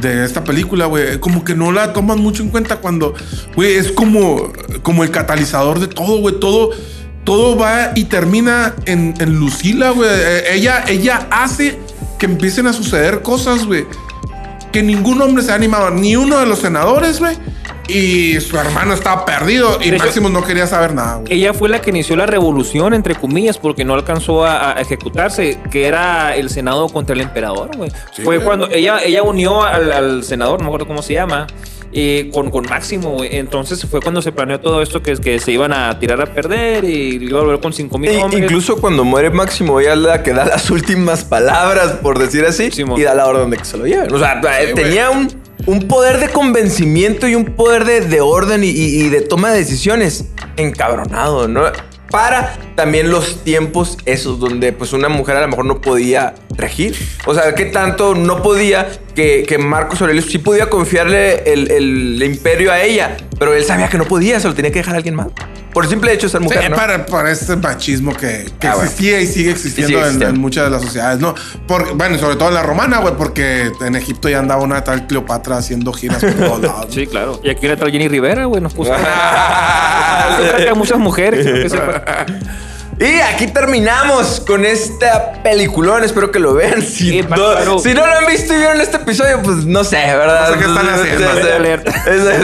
de 0.00 0.24
esta 0.24 0.42
película, 0.42 0.86
güey, 0.86 1.20
como 1.20 1.44
que 1.44 1.54
no 1.54 1.70
la 1.70 1.92
toman 1.92 2.18
mucho 2.18 2.42
en 2.42 2.48
cuenta 2.48 2.76
cuando, 2.76 3.14
güey, 3.54 3.74
es 3.74 3.92
como, 3.92 4.50
como 4.82 5.04
el 5.04 5.10
catalizador 5.10 5.78
de 5.80 5.86
todo, 5.86 6.18
güey, 6.18 6.40
todo, 6.40 6.70
todo 7.24 7.56
va 7.58 7.92
y 7.94 8.04
termina 8.04 8.74
en, 8.86 9.14
en 9.20 9.38
Lucila, 9.38 9.90
güey. 9.90 10.08
Eh, 10.10 10.54
Ella, 10.54 10.82
ella 10.88 11.26
hace 11.30 11.78
que 12.18 12.24
empiecen 12.24 12.66
a 12.66 12.72
suceder 12.72 13.20
cosas, 13.20 13.66
güey, 13.66 13.84
que 14.72 14.82
ningún 14.82 15.20
hombre 15.20 15.42
se 15.42 15.52
ha 15.52 15.54
animado, 15.54 15.90
ni 15.90 16.16
uno 16.16 16.38
de 16.38 16.46
los 16.46 16.58
senadores, 16.58 17.20
güey, 17.20 17.36
y 17.88 18.40
su 18.40 18.56
hermano 18.56 18.94
estaba 18.94 19.24
perdido 19.24 19.78
y 19.82 19.92
Máximo 19.92 20.28
no 20.28 20.44
quería 20.44 20.66
saber 20.66 20.94
nada, 20.94 21.16
güey. 21.16 21.32
Ella 21.32 21.52
fue 21.52 21.68
la 21.68 21.80
que 21.80 21.90
inició 21.90 22.16
la 22.16 22.26
revolución, 22.26 22.94
entre 22.94 23.14
comillas, 23.14 23.58
porque 23.58 23.84
no 23.84 23.94
alcanzó 23.94 24.44
a, 24.44 24.70
a 24.76 24.80
ejecutarse, 24.80 25.58
que 25.70 25.86
era 25.86 26.34
el 26.34 26.48
Senado 26.48 26.88
contra 26.88 27.14
el 27.14 27.20
emperador, 27.20 27.76
güey. 27.76 27.90
fue 28.14 28.24
güey. 28.24 28.40
cuando 28.40 28.68
ella, 28.70 29.02
ella 29.04 29.22
unió 29.22 29.62
al, 29.62 29.92
al 29.92 30.24
senador, 30.24 30.60
no 30.60 30.64
me 30.64 30.68
acuerdo 30.68 30.86
cómo 30.86 31.02
se 31.02 31.14
llama, 31.14 31.46
eh, 31.92 32.30
con, 32.32 32.50
con 32.50 32.64
Máximo, 32.68 33.10
güey. 33.10 33.36
Entonces 33.36 33.84
fue 33.90 34.00
cuando 34.00 34.22
se 34.22 34.32
planeó 34.32 34.60
todo 34.60 34.80
esto, 34.82 35.02
que, 35.02 35.14
que 35.16 35.38
se 35.38 35.52
iban 35.52 35.72
a 35.72 35.98
tirar 35.98 36.20
a 36.20 36.26
perder 36.26 36.84
y 36.84 37.16
iba 37.24 37.38
a 37.40 37.42
volver 37.42 37.60
con 37.60 37.72
5 37.72 37.98
mil 37.98 38.10
E- 38.10 38.22
hombres. 38.22 38.42
incluso 38.44 38.76
cuando 38.78 39.04
muere 39.04 39.30
Máximo, 39.30 39.78
ella 39.80 39.92
es 39.92 39.98
la 39.98 40.22
que 40.22 40.32
da 40.32 40.44
las 40.46 40.70
últimas 40.70 41.24
palabras, 41.24 41.92
por 42.02 42.18
decir 42.18 42.44
así, 42.44 42.70
Simón. 42.70 42.98
y 43.00 43.02
da 43.02 43.14
la 43.14 43.26
orden 43.26 43.50
de 43.50 43.56
que 43.58 43.64
se 43.64 43.76
lo 43.76 43.86
lleven. 43.86 44.12
O 44.12 44.18
sea, 44.18 44.40
güey. 44.40 44.74
tenía 44.74 45.10
un, 45.10 45.28
un 45.66 45.86
poder 45.88 46.18
de 46.18 46.28
convencimiento 46.28 47.28
y 47.28 47.34
un 47.34 47.44
poder 47.44 47.84
de, 47.84 48.00
de 48.00 48.20
orden 48.20 48.64
y, 48.64 48.68
y- 48.68 49.02
y 49.04 49.08
de 49.08 49.20
toma 49.20 49.50
de 49.52 49.58
decisiones 49.58 50.24
encabronado, 50.56 51.46
¿no? 51.48 51.62
Para 52.10 52.56
también 52.74 53.10
los 53.10 53.42
tiempos 53.42 53.96
esos 54.04 54.38
donde 54.38 54.72
pues 54.72 54.92
una 54.92 55.08
mujer 55.08 55.36
a 55.36 55.40
lo 55.42 55.48
mejor 55.48 55.64
no 55.64 55.80
podía 55.80 56.34
regir. 56.56 56.96
O 57.26 57.34
sea, 57.34 57.54
que 57.54 57.66
tanto 57.66 58.14
no 58.14 58.42
podía 58.42 58.88
que, 59.14 59.44
que 59.46 59.58
Marcos 59.58 60.00
Aurelio 60.00 60.22
sí 60.22 60.38
podía 60.38 60.68
confiarle 60.70 61.42
el, 61.52 61.70
el 61.70 62.22
imperio 62.22 62.72
a 62.72 62.80
ella, 62.82 63.16
pero 63.38 63.54
él 63.54 63.64
sabía 63.64 63.88
que 63.88 63.98
no 63.98 64.04
podía, 64.04 64.40
se 64.40 64.48
lo 64.48 64.54
tenía 64.54 64.70
que 64.72 64.78
dejar 64.80 64.94
a 64.94 64.96
alguien 64.98 65.14
más. 65.14 65.28
Por 65.72 65.84
el 65.84 65.90
simple 65.90 66.12
hecho 66.12 66.26
de 66.26 66.30
ser 66.32 66.40
Sí, 66.42 66.44
mujer, 66.44 66.70
¿no? 66.70 66.76
para, 66.76 67.06
para 67.06 67.30
este 67.30 67.56
machismo 67.56 68.14
que, 68.14 68.44
que 68.60 68.66
Ah, 68.66 68.74
bueno. 68.74 68.82
existía 68.90 69.20
y 69.22 69.26
sigue 69.26 69.50
existiendo, 69.52 69.88
Y 69.88 69.94
sigue 69.94 70.00
en- 70.00 70.04
existiendo. 70.06 70.34
En, 70.34 70.40
muchas 70.40 70.64
de 70.64 70.70
las 70.70 70.82
sociedades, 70.82 71.18
¿no? 71.18 71.34
Porque, 71.66 71.92
bueno, 71.94 72.16
y 72.16 72.18
sobre 72.18 72.36
todo 72.36 72.48
en 72.48 72.54
la 72.56 72.62
romana, 72.62 72.98
güey, 72.98 73.14
porque 73.16 73.72
en 73.80 73.96
Egipto 73.96 74.28
ya 74.28 74.38
andaba 74.40 74.62
una 74.62 74.84
tal 74.84 75.06
Cleopatra 75.06 75.56
haciendo 75.56 75.92
giras 75.94 76.20
por 76.22 76.34
todos 76.34 76.60
lados. 76.62 76.86
Sí, 76.90 77.06
claro. 77.06 77.40
Y 77.42 77.48
aquí 77.48 77.66
le 77.66 77.76
trae 77.78 77.90
Jenny 77.90 78.08
Rivera, 78.08 78.44
güey, 78.44 78.60
nos 78.60 78.74
puso. 78.74 78.92
Trae 78.92 80.68
a 80.68 80.74
muchas 80.74 80.98
mujeres. 80.98 81.46
Y 83.00 83.20
aquí 83.20 83.46
terminamos 83.48 84.40
con 84.46 84.64
esta 84.64 85.32
peliculón. 85.42 86.04
Espero 86.04 86.30
que 86.30 86.38
lo 86.38 86.54
vean. 86.54 86.82
Si, 86.92 87.10
Sí, 87.10 87.22
no, 87.28 87.78
si 87.78 87.94
no 87.94 88.06
lo 88.06 88.16
han 88.18 88.26
visto 88.26 88.54
y 88.54 88.58
vieron 88.58 88.80
este 88.80 88.96
episodio, 88.98 89.40
pues 89.42 89.64
no 89.64 89.82
sé, 89.82 89.96
¿verdad? 89.96 90.48
No 90.48 90.54
sé 90.54 90.58
qué 90.60 90.66
están 90.66 90.88
haciendo. 90.88 91.24
Es- 91.30 91.36
es- 91.36 91.42
Spoiler 91.52 91.64
alert. 91.64 91.88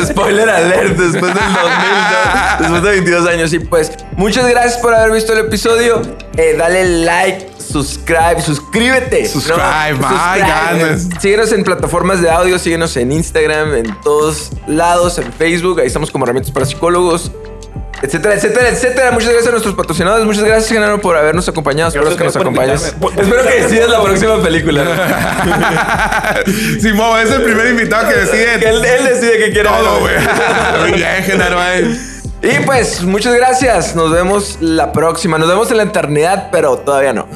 Es, 0.03 0.09
spoiler 0.09 0.49
alert 0.51 0.96
después 0.96 1.34
del 1.34 1.44
2000, 1.44 1.62
¿no? 1.62 2.59
después 2.61 2.82
de 2.82 2.90
22 2.90 3.28
años. 3.28 3.53
Y 3.53 3.59
pues, 3.61 3.92
muchas 4.16 4.49
gracias 4.49 4.78
por 4.78 4.94
haber 4.94 5.12
visto 5.12 5.32
el 5.32 5.40
episodio. 5.40 6.03
Eh, 6.36 6.55
dale 6.59 6.84
like, 7.05 7.51
subscribe, 7.59 8.40
suscríbete. 8.40 9.22
¿no? 9.24 9.28
Subscribe, 9.28 9.94
my 9.99 10.78
goodness. 10.80 11.09
Síguenos 11.20 11.53
en 11.53 11.62
plataformas 11.64 12.20
de 12.22 12.30
audio, 12.30 12.59
síguenos 12.59 12.96
en 12.96 13.12
Instagram, 13.12 13.74
en 13.74 14.01
todos 14.03 14.51
lados, 14.66 15.18
en 15.18 15.32
Facebook. 15.32 15.80
Ahí 15.80 15.86
estamos 15.88 16.11
como 16.11 16.24
herramientas 16.24 16.53
para 16.53 16.64
psicólogos. 16.66 17.30
Etcétera, 18.03 18.34
etcétera, 18.34 18.68
etcétera. 18.68 19.11
Muchas 19.12 19.30
gracias 19.30 19.49
a 19.49 19.51
nuestros 19.53 19.74
patrocinadores. 19.74 20.26
Muchas 20.26 20.44
gracias, 20.44 20.70
Genaro, 20.70 21.01
por 21.01 21.16
habernos 21.16 21.49
acompañado. 21.49 21.88
Espero 21.88 22.16
que 22.16 22.24
nos 22.24 22.36
acompañes. 22.36 22.82
Espero 23.16 23.42
que 23.42 23.62
decidas 23.62 23.90
la 23.90 24.03
próxima 24.03 24.42
película. 24.42 24.84
Simón, 26.80 27.20
es 27.20 27.30
el 27.30 27.42
primer 27.42 27.68
invitado 27.68 28.09
que 28.09 28.14
decide 28.16 28.55
él, 28.55 28.84
él 28.84 29.05
decide 29.05 29.38
que 29.38 29.53
quiere 29.53 29.68
todo, 29.68 30.01
güey. 30.01 30.14
Muy 30.80 30.92
bien, 30.92 31.24
Genaro. 31.24 31.59
eh. 31.62 31.99
Y 32.40 32.61
pues, 32.64 33.03
muchas 33.03 33.34
gracias. 33.34 33.96
Nos 33.96 34.12
vemos 34.12 34.59
la 34.61 34.92
próxima. 34.92 35.38
Nos 35.38 35.49
vemos 35.49 35.70
en 35.72 35.78
la 35.78 35.82
eternidad, 35.84 36.51
pero 36.53 36.76
todavía 36.78 37.12
no. 37.12 37.26